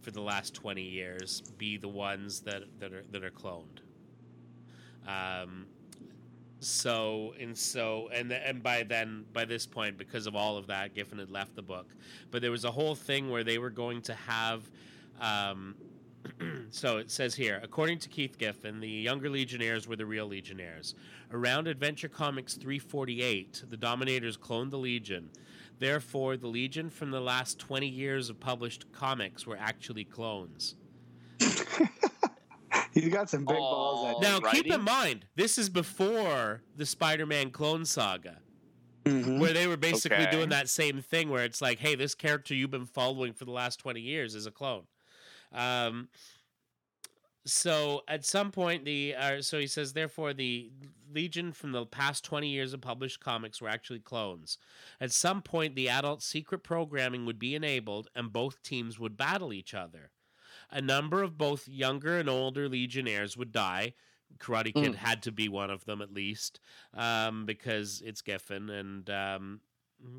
for 0.00 0.10
the 0.10 0.20
last 0.20 0.54
20 0.54 0.82
years 0.82 1.42
be 1.58 1.76
the 1.76 1.88
ones 1.88 2.40
that 2.40 2.62
that 2.78 2.92
are 2.92 3.04
that 3.10 3.24
are 3.24 3.30
cloned. 3.30 3.80
Um, 5.06 5.66
so 6.60 7.34
and 7.38 7.56
so 7.56 8.08
and 8.12 8.32
and 8.32 8.62
by 8.62 8.82
then 8.82 9.24
by 9.32 9.44
this 9.44 9.66
point 9.66 9.98
because 9.98 10.26
of 10.26 10.34
all 10.34 10.56
of 10.56 10.66
that 10.66 10.94
giffen 10.94 11.18
had 11.18 11.30
left 11.30 11.54
the 11.54 11.62
book 11.62 11.86
but 12.30 12.40
there 12.40 12.50
was 12.50 12.64
a 12.64 12.70
whole 12.70 12.94
thing 12.94 13.30
where 13.30 13.44
they 13.44 13.58
were 13.58 13.70
going 13.70 14.00
to 14.00 14.14
have 14.14 14.62
um, 15.20 15.74
so 16.70 16.98
it 16.98 17.10
says 17.10 17.34
here 17.34 17.60
according 17.62 17.98
to 17.98 18.08
keith 18.08 18.38
giffen 18.38 18.80
the 18.80 18.88
younger 18.88 19.28
legionnaires 19.30 19.86
were 19.88 19.96
the 19.96 20.06
real 20.06 20.26
legionnaires 20.26 20.94
around 21.32 21.66
adventure 21.68 22.08
comics 22.08 22.54
348 22.54 23.64
the 23.68 23.76
dominators 23.76 24.36
cloned 24.36 24.70
the 24.70 24.78
legion 24.78 25.30
therefore 25.78 26.36
the 26.36 26.46
legion 26.46 26.88
from 26.90 27.10
the 27.10 27.20
last 27.20 27.58
20 27.58 27.86
years 27.86 28.30
of 28.30 28.38
published 28.40 28.90
comics 28.92 29.46
were 29.46 29.56
actually 29.58 30.04
clones 30.04 30.76
He's 32.92 33.08
got 33.10 33.28
some 33.28 33.44
big 33.44 33.56
balls. 33.56 34.16
Aw. 34.16 34.20
That 34.20 34.42
now 34.42 34.50
keep 34.50 34.66
in 34.72 34.80
mind 34.82 35.26
this 35.34 35.58
is 35.58 35.68
before 35.68 36.62
the 36.76 36.86
spider-man 36.86 37.50
clone 37.50 37.84
saga 37.84 38.38
Mhm. 39.04 39.38
where 39.38 39.52
they 39.52 39.66
were 39.68 39.76
basically 39.76 40.16
Okay. 40.24 40.30
doing 40.32 40.48
that 40.48 40.68
same 40.68 41.00
thing 41.00 41.28
where 41.30 41.44
it's 41.44 41.60
like 41.62 41.78
hey 41.78 41.94
this 41.94 42.14
character 42.14 42.54
you've 42.54 42.70
been 42.72 42.86
following 42.86 43.32
for 43.34 43.44
the 43.44 43.50
last 43.52 43.78
20 43.78 44.00
years 44.00 44.34
is 44.34 44.46
a 44.46 44.50
clone 44.50 44.84
um, 45.56 46.08
so 47.44 48.02
at 48.08 48.24
some 48.24 48.50
point 48.50 48.84
the 48.84 49.14
uh, 49.14 49.40
so 49.40 49.58
he 49.60 49.66
says 49.68 49.92
therefore 49.92 50.34
the 50.34 50.70
legion 51.12 51.52
from 51.52 51.70
the 51.72 51.86
past 51.86 52.24
20 52.24 52.48
years 52.48 52.74
of 52.74 52.80
published 52.80 53.20
comics 53.20 53.60
were 53.60 53.68
actually 53.68 54.00
clones. 54.00 54.58
At 55.00 55.12
some 55.12 55.42
point 55.42 55.76
the 55.76 55.88
adult 55.88 56.22
secret 56.22 56.64
programming 56.64 57.24
would 57.24 57.38
be 57.38 57.54
enabled 57.54 58.08
and 58.16 58.32
both 58.32 58.62
teams 58.62 58.98
would 58.98 59.16
battle 59.16 59.52
each 59.52 59.74
other. 59.74 60.10
A 60.70 60.80
number 60.80 61.22
of 61.22 61.38
both 61.38 61.68
younger 61.68 62.18
and 62.18 62.28
older 62.28 62.68
legionnaires 62.68 63.36
would 63.36 63.52
die. 63.52 63.94
Karate 64.38 64.74
kid 64.74 64.92
Mm. 64.92 64.96
had 64.96 65.22
to 65.22 65.30
be 65.32 65.48
one 65.48 65.70
of 65.70 65.84
them 65.84 66.02
at 66.02 66.12
least 66.12 66.58
um, 66.94 67.46
because 67.46 68.02
it's 68.04 68.22
Giffen 68.22 68.68
and 68.70 69.08
um, 69.08 69.60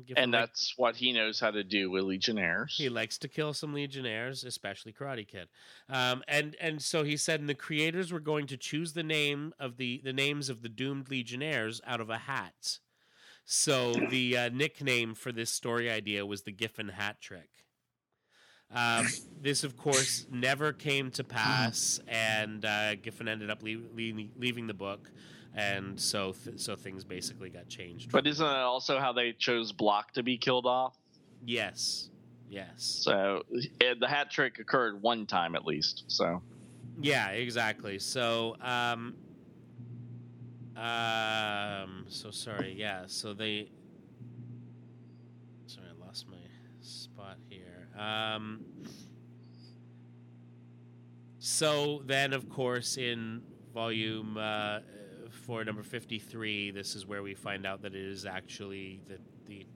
Giffen 0.06 0.22
and 0.24 0.32
like- 0.32 0.42
that's 0.42 0.74
what 0.76 0.96
he 0.96 1.12
knows 1.12 1.40
how 1.40 1.50
to 1.50 1.62
do 1.64 1.90
with 1.90 2.04
Legionnaires. 2.04 2.74
he 2.76 2.88
likes 2.88 3.16
to 3.18 3.28
kill 3.28 3.54
some 3.54 3.72
legionnaires, 3.72 4.44
especially 4.44 4.92
Karate 4.92 5.26
Kid. 5.26 5.48
Um, 5.88 6.22
and 6.28 6.56
and 6.60 6.82
so 6.82 7.04
he 7.04 7.16
said, 7.16 7.40
and 7.40 7.48
the 7.48 7.54
creators 7.54 8.12
were 8.12 8.20
going 8.20 8.46
to 8.48 8.56
choose 8.56 8.92
the 8.92 9.02
name 9.02 9.54
of 9.58 9.76
the 9.76 10.00
the 10.04 10.12
names 10.12 10.48
of 10.48 10.62
the 10.62 10.68
doomed 10.68 11.10
legionnaires 11.10 11.80
out 11.86 12.00
of 12.00 12.10
a 12.10 12.18
hat. 12.18 12.78
So 13.44 13.92
the 14.10 14.36
uh, 14.36 14.48
nickname 14.50 15.14
for 15.14 15.32
this 15.32 15.50
story 15.50 15.90
idea 15.90 16.26
was 16.26 16.42
the 16.42 16.52
Giffen 16.52 16.88
hat 16.90 17.20
trick. 17.20 17.48
Um, 18.74 19.06
this, 19.40 19.64
of 19.64 19.76
course, 19.76 20.26
never 20.30 20.72
came 20.72 21.10
to 21.12 21.24
pass, 21.24 22.00
and 22.06 22.64
uh, 22.64 22.96
Giffen 22.96 23.28
ended 23.28 23.48
up 23.48 23.62
lea- 23.62 23.82
lea- 23.94 24.30
leaving 24.36 24.66
the 24.66 24.74
book, 24.74 25.10
and 25.54 25.98
so 25.98 26.32
th- 26.32 26.58
so 26.60 26.76
things 26.76 27.04
basically 27.04 27.50
got 27.50 27.68
changed. 27.68 28.12
But 28.12 28.26
isn't 28.26 28.44
that 28.44 28.56
also 28.56 28.98
how 28.98 29.12
they 29.12 29.32
chose 29.32 29.72
Blok 29.72 30.12
to 30.12 30.22
be 30.22 30.38
killed 30.38 30.66
off? 30.66 30.96
yes, 31.44 32.10
yes. 32.48 33.00
So 33.02 33.42
eh, 33.80 33.94
the 33.98 34.08
hat 34.08 34.30
trick 34.30 34.58
occurred 34.58 35.00
one 35.02 35.26
time 35.26 35.54
at 35.54 35.64
least. 35.64 36.04
So 36.08 36.42
Yeah, 37.00 37.28
exactly. 37.28 37.98
So, 37.98 38.56
um, 38.60 39.14
um, 40.76 42.04
so 42.08 42.30
sorry. 42.30 42.74
Yeah, 42.76 43.04
so 43.06 43.34
they. 43.34 43.70
Sorry, 45.66 45.86
I 45.88 46.04
lost 46.06 46.26
my 46.28 46.36
spot 46.80 47.36
here. 47.48 47.88
Um, 47.96 48.64
so 51.38 52.02
then, 52.06 52.32
of 52.32 52.48
course, 52.48 52.96
in 52.96 53.42
volume 53.72 54.36
uh, 54.36 54.80
for 55.38 55.64
number 55.64 55.82
fifty-three, 55.82 56.70
this 56.72 56.94
is 56.94 57.06
where 57.06 57.22
we 57.22 57.34
find 57.34 57.66
out 57.66 57.82
that 57.82 57.94
it 57.94 58.02
is 58.02 58.24
actually 58.26 59.00
the 59.08 59.18
the 59.46 59.66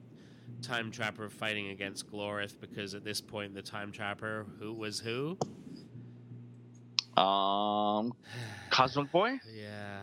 time 0.61 0.91
trapper 0.91 1.29
fighting 1.29 1.69
against 1.69 2.09
Glorith 2.11 2.59
because 2.61 2.93
at 2.93 3.03
this 3.03 3.21
point 3.21 3.53
the 3.55 3.61
time 3.61 3.91
trapper 3.91 4.45
who 4.59 4.73
was 4.73 4.99
who 4.99 5.37
um, 7.17 8.13
Cosmic 8.69 9.11
Boy. 9.11 9.39
Yeah. 9.53 10.01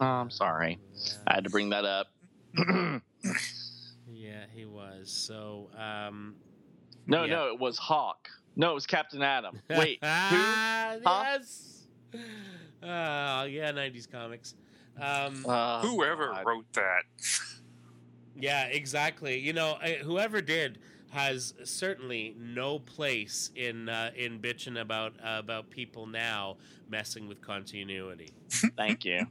Oh, 0.00 0.06
I'm 0.06 0.30
sorry. 0.30 0.78
I 1.26 1.34
had 1.34 1.44
to 1.44 1.50
bring 1.50 1.70
that 1.70 1.84
up. 1.84 2.08
Yeah, 4.06 4.44
he 4.54 4.64
was. 4.64 5.10
So, 5.10 5.70
um, 5.78 6.34
no, 7.06 7.24
Yeah. 7.24 7.52
it 7.52 7.58
was 7.58 7.78
Hawk. 7.78 8.28
No, 8.56 8.70
it 8.70 8.74
was 8.74 8.86
Captain 8.86 9.22
Atom. 9.22 9.60
Wait, 9.70 9.98
who? 10.02 10.06
Huh? 10.06 10.98
Yes. 11.04 11.82
Uh, 12.14 12.16
yeah, 13.50 13.72
'90s 13.72 14.10
comics. 14.10 14.54
Um, 15.00 15.44
Uh, 15.48 15.80
Whoever 15.82 16.28
God. 16.28 16.44
wrote 16.46 16.72
that. 16.74 17.02
yeah, 18.36 18.66
exactly. 18.66 19.38
You 19.38 19.52
know, 19.52 19.72
uh, 19.82 19.88
whoever 20.02 20.40
did 20.40 20.78
has 21.10 21.54
certainly 21.64 22.34
no 22.38 22.78
place 22.80 23.50
in 23.54 23.88
uh, 23.88 24.10
in 24.16 24.40
bitching 24.40 24.80
about 24.80 25.14
uh, 25.22 25.36
about 25.38 25.70
people 25.70 26.06
now 26.06 26.56
messing 26.88 27.28
with 27.28 27.40
continuity, 27.40 28.30
Thank 28.76 29.04
you. 29.04 29.26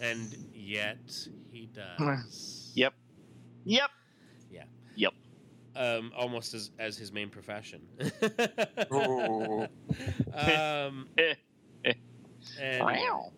and 0.00 0.34
yet 0.54 0.98
he 1.50 1.66
does. 1.98 2.72
Yep. 2.74 2.94
Yep. 3.64 3.90
Yeah. 4.50 4.64
Yep. 4.96 5.12
Um, 5.74 6.10
almost 6.16 6.54
as, 6.54 6.70
as 6.78 6.96
his 6.96 7.12
main 7.12 7.28
profession. 7.28 7.82
Oh. 8.90 9.66
um, 10.34 11.06
Eh, 11.18 11.34
eh. 11.84 12.80
Wow. 12.80 13.32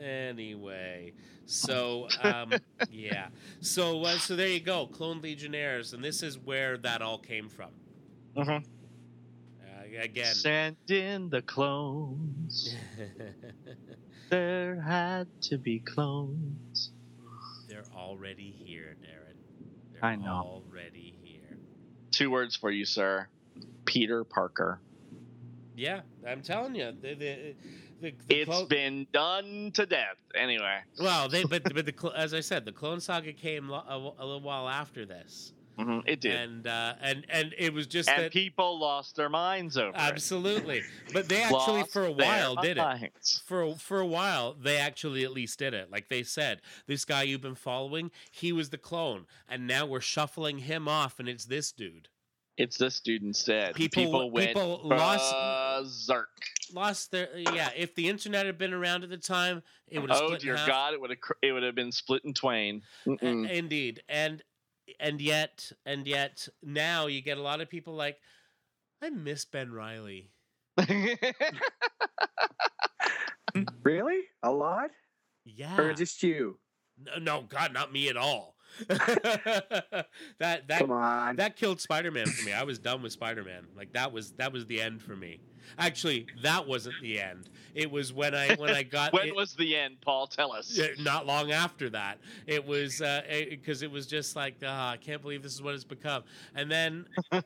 Anyway, 0.00 1.12
so 1.46 2.08
um, 2.22 2.52
yeah, 2.90 3.28
so 3.60 4.02
uh, 4.04 4.18
so 4.18 4.36
there 4.36 4.48
you 4.48 4.60
go, 4.60 4.86
clone 4.86 5.20
legionnaires, 5.22 5.92
and 5.92 6.02
this 6.02 6.22
is 6.22 6.38
where 6.38 6.76
that 6.78 7.02
all 7.02 7.18
came 7.18 7.48
from. 7.48 7.70
Mhm. 8.36 8.64
Uh, 9.60 10.00
again, 10.02 10.34
Send 10.34 10.76
in 10.88 11.28
the 11.30 11.42
clones. 11.42 12.74
There 14.30 14.80
had 14.80 15.26
to 15.42 15.58
be 15.58 15.80
clones. 15.80 16.92
they're 17.68 17.82
already 17.96 18.52
here, 18.64 18.94
Darren. 19.02 19.34
They're 19.92 20.04
I 20.04 20.14
know. 20.14 20.62
already 20.64 21.16
here. 21.24 21.58
Two 22.12 22.30
words 22.30 22.54
for 22.54 22.70
you, 22.70 22.84
sir. 22.84 23.26
Peter 23.86 24.22
Parker. 24.22 24.78
Yeah, 25.74 26.02
I'm 26.24 26.42
telling 26.42 26.76
you, 26.76 26.92
the 26.92 27.14
the, 27.14 27.54
the, 28.00 28.14
the 28.28 28.34
It's 28.40 28.48
clo- 28.48 28.66
been 28.66 29.06
done 29.12 29.70
to 29.74 29.86
death. 29.86 30.16
Anyway. 30.34 30.78
well, 31.00 31.28
they 31.28 31.44
but 31.44 31.62
but 31.74 31.86
the 31.86 32.12
as 32.16 32.34
I 32.34 32.40
said, 32.40 32.64
the 32.64 32.72
Clone 32.72 33.00
Saga 33.00 33.32
came 33.32 33.70
a, 33.70 34.12
a 34.18 34.24
little 34.24 34.40
while 34.40 34.68
after 34.68 35.04
this, 35.06 35.52
Mhm, 35.78 36.02
It 36.06 36.20
did. 36.20 36.34
and 36.34 36.66
uh, 36.66 36.94
and 37.00 37.24
and 37.30 37.54
it 37.56 37.72
was 37.72 37.86
just 37.86 38.08
And 38.08 38.24
that 38.24 38.32
people 38.32 38.78
lost 38.78 39.16
their 39.16 39.28
minds 39.30 39.78
over 39.78 39.88
it. 39.90 39.94
absolutely. 39.96 40.82
But 41.12 41.28
they 41.28 41.42
actually 41.42 41.84
for 41.84 42.04
a 42.04 42.12
while 42.12 42.56
did 42.56 42.76
it. 42.78 43.12
For 43.46 43.74
for 43.76 44.00
a 44.00 44.06
while, 44.06 44.52
they 44.54 44.76
actually 44.76 45.24
at 45.24 45.32
least 45.32 45.58
did 45.58 45.72
it. 45.74 45.90
Like 45.90 46.08
they 46.08 46.22
said, 46.22 46.60
this 46.86 47.04
guy 47.04 47.22
you've 47.22 47.40
been 47.40 47.54
following, 47.54 48.10
he 48.30 48.52
was 48.52 48.70
the 48.70 48.78
clone, 48.78 49.26
and 49.48 49.66
now 49.66 49.86
we're 49.86 50.00
shuffling 50.00 50.58
him 50.58 50.86
off, 50.88 51.18
and 51.18 51.28
it's 51.28 51.46
this 51.46 51.72
dude. 51.72 52.08
It's 52.60 52.76
the 52.76 52.90
dude 53.02 53.22
instead. 53.22 53.74
People- 53.74 54.04
people 54.04 54.30
went 54.30 54.48
people 54.48 54.80
lost- 54.84 55.32
berserk. 55.32 56.28
Lost 56.74 57.10
their 57.10 57.28
yeah. 57.36 57.70
If 57.74 57.94
the 57.94 58.08
internet 58.08 58.44
had 58.46 58.58
been 58.58 58.74
around 58.74 59.02
at 59.02 59.08
the 59.10 59.16
time, 59.16 59.62
it 59.88 59.98
would 59.98 60.10
have 60.10 60.20
Oh 60.22 60.26
split 60.26 60.40
dear 60.42 60.52
in 60.52 60.58
half. 60.58 60.68
God! 60.68 60.92
It 60.94 61.00
would 61.00 61.10
have 61.10 61.18
it 61.42 61.52
would 61.52 61.62
have 61.62 61.74
been 61.74 61.90
split 61.90 62.22
in 62.24 62.34
twain. 62.34 62.82
Mm-mm. 63.06 63.48
Indeed, 63.48 64.02
and 64.08 64.42
and 65.00 65.20
yet 65.20 65.72
and 65.86 66.06
yet 66.06 66.48
now 66.62 67.06
you 67.06 67.22
get 67.22 67.38
a 67.38 67.42
lot 67.42 67.60
of 67.62 67.68
people 67.70 67.94
like, 67.94 68.18
I 69.02 69.08
miss 69.10 69.44
Ben 69.46 69.72
Reilly. 69.72 70.30
Really? 73.82 74.20
A 74.44 74.50
lot? 74.50 74.90
Yeah. 75.44 75.76
Or 75.80 75.92
just 75.92 76.22
you? 76.22 76.58
no, 77.02 77.18
no, 77.18 77.42
God, 77.42 77.72
not 77.72 77.92
me 77.92 78.08
at 78.08 78.16
all. 78.16 78.54
that 78.88 80.06
that 80.38 80.78
Come 80.78 80.90
on. 80.90 81.36
that 81.36 81.56
killed 81.56 81.80
Spider-Man 81.80 82.26
for 82.26 82.44
me. 82.46 82.52
I 82.52 82.62
was 82.64 82.78
done 82.78 83.02
with 83.02 83.12
Spider-Man. 83.12 83.66
Like 83.76 83.92
that 83.92 84.12
was 84.12 84.32
that 84.32 84.52
was 84.52 84.66
the 84.66 84.80
end 84.80 85.02
for 85.02 85.16
me. 85.16 85.40
Actually, 85.78 86.26
that 86.42 86.66
wasn't 86.66 86.96
the 87.00 87.20
end. 87.20 87.48
It 87.74 87.90
was 87.90 88.12
when 88.12 88.34
I 88.34 88.54
when 88.56 88.70
I 88.74 88.82
got 88.82 89.12
when 89.14 89.28
it- 89.28 89.36
was 89.36 89.54
the 89.54 89.76
end, 89.76 90.00
Paul? 90.00 90.26
Tell 90.26 90.52
us. 90.52 90.78
Not 90.98 91.26
long 91.26 91.52
after 91.52 91.90
that. 91.90 92.18
It 92.46 92.66
was 92.66 93.00
because 93.50 93.82
it 93.82 93.90
was 93.90 94.06
just 94.06 94.34
like, 94.36 94.56
ah, 94.64 94.92
I 94.92 94.96
can't 94.96 95.22
believe 95.22 95.42
this 95.42 95.54
is 95.54 95.62
what 95.62 95.74
it's 95.74 95.84
become. 95.84 96.24
And 96.54 96.70
then 96.70 97.06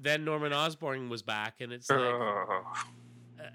then 0.00 0.24
Norman 0.24 0.52
Osborn 0.52 1.08
was 1.08 1.22
back, 1.22 1.60
and 1.60 1.72
it's 1.72 1.90
like, 1.90 2.14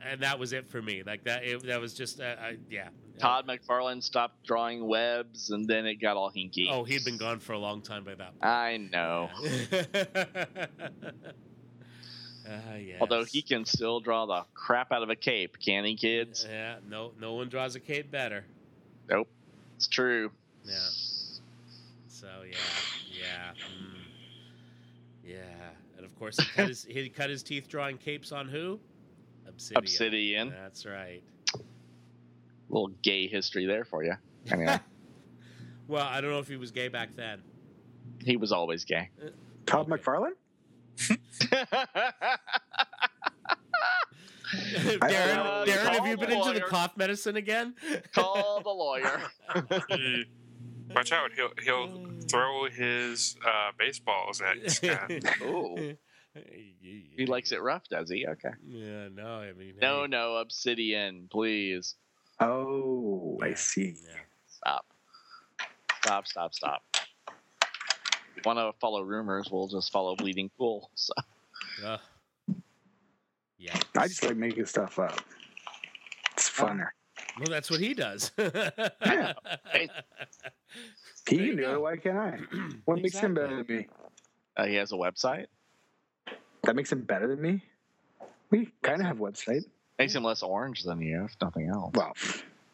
and 0.10 0.22
that 0.22 0.38
was 0.38 0.54
it 0.54 0.68
for 0.70 0.82
me. 0.82 1.04
Like 1.04 1.24
that, 1.26 1.44
it, 1.44 1.64
that 1.66 1.80
was 1.82 1.94
just, 1.94 2.20
uh, 2.20 2.36
I, 2.40 2.58
yeah. 2.70 2.90
Todd 3.22 3.48
McFarlane 3.48 4.02
stopped 4.02 4.44
drawing 4.46 4.86
webs, 4.88 5.52
and 5.52 5.68
then 5.68 5.86
it 5.86 5.96
got 5.96 6.18
all 6.18 6.32
hinky. 6.32 6.68
Oh, 6.70 6.84
he'd 6.84 7.06
been 7.06 7.18
gone 7.18 7.40
for 7.40 7.54
a 7.54 7.60
long 7.60 7.82
time 7.82 8.04
by 8.04 8.16
that. 8.16 8.40
point. 8.40 8.44
I 8.44 8.78
know. 8.78 9.30
Uh, 12.46 12.76
yes. 12.80 12.98
Although 13.00 13.24
he 13.24 13.42
can 13.42 13.66
still 13.66 14.00
draw 14.00 14.26
the 14.26 14.44
crap 14.54 14.92
out 14.92 15.04
of 15.04 15.10
a 15.10 15.16
cape, 15.16 15.58
can 15.64 15.86
he, 15.86 15.96
kids? 15.96 16.46
Yeah, 16.50 16.76
no, 16.90 17.12
no 17.20 17.34
one 17.34 17.50
draws 17.50 17.76
a 17.76 17.80
cape 17.80 18.10
better. 18.12 18.44
Nope. 19.10 19.28
It's 19.76 19.88
true. 19.88 20.32
Yeah. 20.66 20.76
So 22.08 22.28
yeah, 22.48 22.56
yeah, 23.20 23.52
mm, 23.54 23.98
yeah, 25.26 25.40
and 25.98 26.06
of 26.06 26.16
course 26.20 26.38
he 26.38 26.46
cut 26.46 26.68
his 26.70 26.84
he 26.84 27.10
cut 27.10 27.32
his 27.32 27.42
teeth 27.42 27.68
drawing 27.68 27.98
capes 27.98 28.32
on 28.32 28.48
who? 28.48 28.80
Obsidian. 29.48 29.84
Obsidian. 29.84 30.50
That's 30.50 30.86
right. 30.86 31.24
Little 32.72 32.90
gay 33.04 33.28
history 33.28 33.66
there 33.66 33.86
for 33.86 34.04
you. 34.04 34.14
Anyway, 34.50 34.80
Well, 35.88 36.06
I 36.06 36.22
don't 36.22 36.32
know 36.32 36.40
if 36.40 36.48
he 36.48 36.56
was 36.56 36.72
gay 36.72 36.88
back 36.88 37.16
then. 37.16 37.42
he 38.24 38.38
was 38.38 38.52
always 38.52 38.86
gay. 38.86 39.10
Todd 39.66 39.92
Okay. 39.92 40.02
McFarlane? 40.02 40.32
Darren, 44.54 45.38
Uh, 45.38 45.66
Darren, 45.66 45.90
have 45.94 46.06
you 46.08 46.18
the 46.18 46.26
been 46.28 46.38
into 46.38 46.54
the 46.54 46.62
cough 46.62 46.98
medicine 46.98 47.36
again? 47.38 47.74
Call 48.14 48.60
the 48.64 48.70
lawyer. 48.70 49.22
Watch 50.94 51.12
out! 51.14 51.32
He'll 51.34 51.52
he'll 51.64 52.06
throw 52.30 52.66
his 52.70 53.38
uh, 53.46 53.72
baseballs 53.80 54.42
at 54.42 54.70
Scott. 54.72 55.10
Ooh, 55.42 55.96
he 57.16 57.26
likes 57.28 57.52
it 57.54 57.62
rough, 57.62 57.88
does 57.90 58.10
he? 58.10 58.28
Okay. 58.28 58.50
Yeah, 58.68 59.08
no, 59.14 59.26
I 59.38 59.54
mean, 59.54 59.76
No, 59.82 60.02
hey, 60.02 60.08
no, 60.10 60.36
Obsidian, 60.36 61.28
please 61.32 61.96
Oh, 62.42 63.38
I 63.42 63.54
see. 63.54 63.96
Yeah. 64.04 64.20
stop, 64.48 64.86
stop, 66.02 66.28
stop, 66.28 66.54
stop. 66.54 66.82
If 66.98 68.38
you 68.38 68.42
want 68.46 68.58
to 68.60 68.78
follow 68.80 69.04
rumors, 69.04 69.50
we'll 69.52 69.68
just 69.68 69.92
follow 69.92 70.16
Bleeding 70.16 70.50
Cool. 70.58 70.90
So 70.96 71.14
Ugh. 71.86 72.00
yeah. 73.58 73.76
I 73.98 74.08
just 74.08 74.24
like 74.24 74.36
making 74.38 74.66
stuff 74.66 74.98
up. 75.00 75.20
It's 76.34 76.50
funner. 76.50 76.90
Well, 77.38 77.48
that's 77.50 77.70
what 77.72 77.80
he 77.80 77.94
does. 77.94 78.32
Yeah. 79.06 79.34
Hey. 79.72 79.90
He 81.30 81.38
can 81.38 81.56
do 81.58 81.62
go. 81.62 81.74
it. 81.76 81.82
Why 81.82 81.96
can't 81.98 82.18
I? 82.18 82.40
What 82.86 83.02
makes 83.02 83.18
him 83.18 83.34
better 83.36 83.58
than 83.64 83.66
me? 83.78 83.88
uh, 84.58 84.66
he 84.66 84.76
has 84.76 84.92
a 84.92 84.96
website. 84.96 85.46
That 86.64 86.76
makes 86.76 86.92
him 86.92 87.02
better 87.04 87.28
than 87.28 87.42
me? 87.42 87.64
We 88.50 88.70
kind 88.82 89.00
of 89.02 89.08
have 89.08 89.20
a 89.20 89.24
website. 89.24 89.64
Makes 90.02 90.16
him 90.16 90.24
less 90.24 90.42
orange 90.42 90.82
than 90.84 91.00
you, 91.00 91.26
if 91.26 91.36
nothing 91.40 91.68
else. 91.68 91.92
Well, 91.94 92.14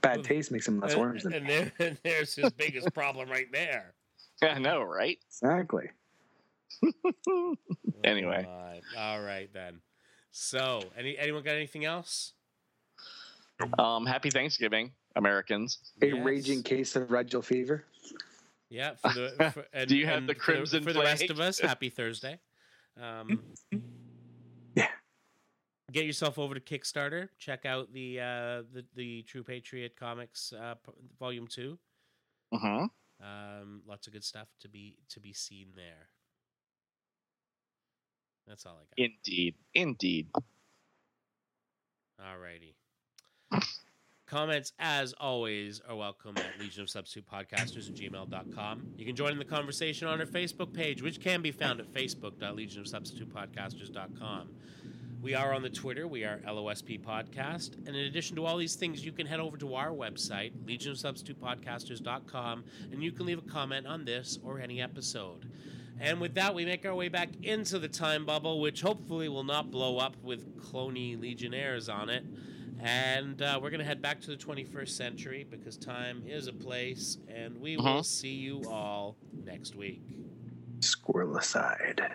bad 0.01 0.23
taste 0.23 0.49
makes 0.49 0.65
him 0.65 0.79
less 0.79 0.93
and, 0.93 1.01
orange 1.01 1.23
than 1.23 1.33
and 1.33 1.45
me. 1.45 1.49
there, 1.49 1.71
and 1.89 1.97
there's 2.03 2.33
his 2.35 2.51
biggest 2.51 2.93
problem 2.93 3.29
right 3.29 3.51
there. 3.51 3.93
I 4.41 4.59
know, 4.59 4.81
right? 4.81 5.17
Exactly. 5.29 5.89
Anyway. 8.03 8.45
Alright, 8.47 8.83
all 8.97 9.21
right 9.21 9.49
then. 9.53 9.81
So, 10.31 10.81
any 10.95 11.17
anyone 11.17 11.43
got 11.43 11.55
anything 11.55 11.83
else? 11.83 12.33
Um, 13.79 14.05
happy 14.05 14.29
Thanksgiving, 14.29 14.91
Americans. 15.15 15.79
A 16.01 16.05
Yes. 16.07 16.23
raging 16.23 16.63
case 16.63 16.95
of 16.95 17.09
Rigel 17.11 17.41
fever. 17.41 17.83
Yeah. 18.69 18.93
For 19.01 19.13
the, 19.13 19.51
for, 19.53 19.65
and, 19.73 19.89
Do 19.89 19.97
you 19.97 20.05
have 20.05 20.19
and 20.19 20.29
the 20.29 20.35
for 20.35 20.39
Crimson 20.39 20.83
for 20.83 20.93
the 20.93 20.99
rest 21.01 21.29
of 21.31 21.39
us? 21.39 21.59
Happy 21.59 21.89
Thursday. 21.89 22.39
Um, 23.01 23.41
Yeah. 23.71 23.79
Get 25.91 26.05
yourself 26.05 26.37
over 26.37 26.53
to 26.53 26.59
Kickstarter. 26.59 27.29
Check 27.39 27.65
out 27.65 27.91
the 27.93 28.19
uh, 28.19 28.61
the 28.73 28.83
the 28.95 29.21
True 29.23 29.43
Patriot 29.43 29.95
Comics 29.97 30.51
uh, 30.53 30.75
Volume 31.19 31.47
Two. 31.47 31.79
hmm 32.53 32.85
Um, 33.21 33.81
lots 33.87 34.05
of 34.07 34.13
good 34.13 34.23
stuff 34.23 34.47
to 34.61 34.67
be 34.67 34.97
to 35.09 35.19
be 35.21 35.31
seen 35.33 35.67
there. 35.75 36.09
That's 38.47 38.65
all 38.65 38.79
I 38.81 38.83
got. 38.83 38.97
Indeed, 38.97 39.55
indeed. 39.73 40.27
Alrighty. 42.19 42.73
Comments, 44.25 44.73
as 44.79 45.13
always, 45.21 45.79
are 45.87 45.95
welcome 45.95 46.35
at 46.37 46.59
Legion 46.59 46.81
of 46.83 46.89
Substitute 46.89 47.25
Podcasters 47.31 47.87
at 47.89 47.95
gmail.com. 47.95 48.87
You 48.97 49.05
can 49.05 49.15
join 49.15 49.31
in 49.31 49.39
the 49.39 49.45
conversation 49.45 50.05
on 50.07 50.19
our 50.19 50.25
Facebook 50.25 50.73
page, 50.73 51.01
which 51.01 51.21
can 51.21 51.41
be 51.41 51.51
found 51.51 51.79
at 51.79 51.87
facebook.legionofsubstitutepodcasters.com. 51.93 54.49
We 55.21 55.33
are 55.33 55.53
on 55.53 55.61
the 55.63 55.69
Twitter. 55.69 56.07
We 56.07 56.23
are 56.23 56.39
LOSP 56.47 57.01
Podcast. 57.03 57.75
And 57.85 57.89
in 57.95 58.05
addition 58.05 58.35
to 58.37 58.45
all 58.45 58.57
these 58.57 58.75
things, 58.75 59.03
you 59.03 59.11
can 59.11 59.25
head 59.27 59.39
over 59.39 59.57
to 59.57 59.73
our 59.75 59.89
website, 59.89 60.51
legionofsubstitutepodcasters.com, 60.65 62.63
and 62.91 63.03
you 63.03 63.11
can 63.11 63.25
leave 63.25 63.39
a 63.39 63.49
comment 63.49 63.87
on 63.87 64.05
this 64.05 64.37
or 64.43 64.59
any 64.59 64.81
episode. 64.81 65.49
And 65.99 66.21
with 66.21 66.35
that, 66.35 66.53
we 66.53 66.63
make 66.65 66.85
our 66.85 66.93
way 66.93 67.09
back 67.09 67.29
into 67.43 67.79
the 67.79 67.87
time 67.87 68.25
bubble, 68.25 68.61
which 68.61 68.81
hopefully 68.81 69.27
will 69.27 69.43
not 69.43 69.71
blow 69.71 69.97
up 69.97 70.15
with 70.23 70.55
clony 70.61 71.19
legionnaires 71.19 71.89
on 71.89 72.09
it. 72.09 72.23
And 72.79 73.41
uh, 73.41 73.59
we're 73.61 73.71
going 73.71 73.79
to 73.79 73.85
head 73.85 74.03
back 74.03 74.21
to 74.21 74.27
the 74.29 74.37
21st 74.37 74.89
century 74.89 75.47
because 75.49 75.77
time 75.77 76.21
is 76.27 76.45
a 76.47 76.53
place, 76.53 77.17
and 77.27 77.57
we 77.59 77.75
will 77.75 77.87
Uh-huh. 77.87 78.03
see 78.03 78.33
you 78.35 78.61
all 78.69 79.15
next 79.45 79.75
week. 79.75 80.03
Squirrel 80.81 81.37
aside. 81.37 82.07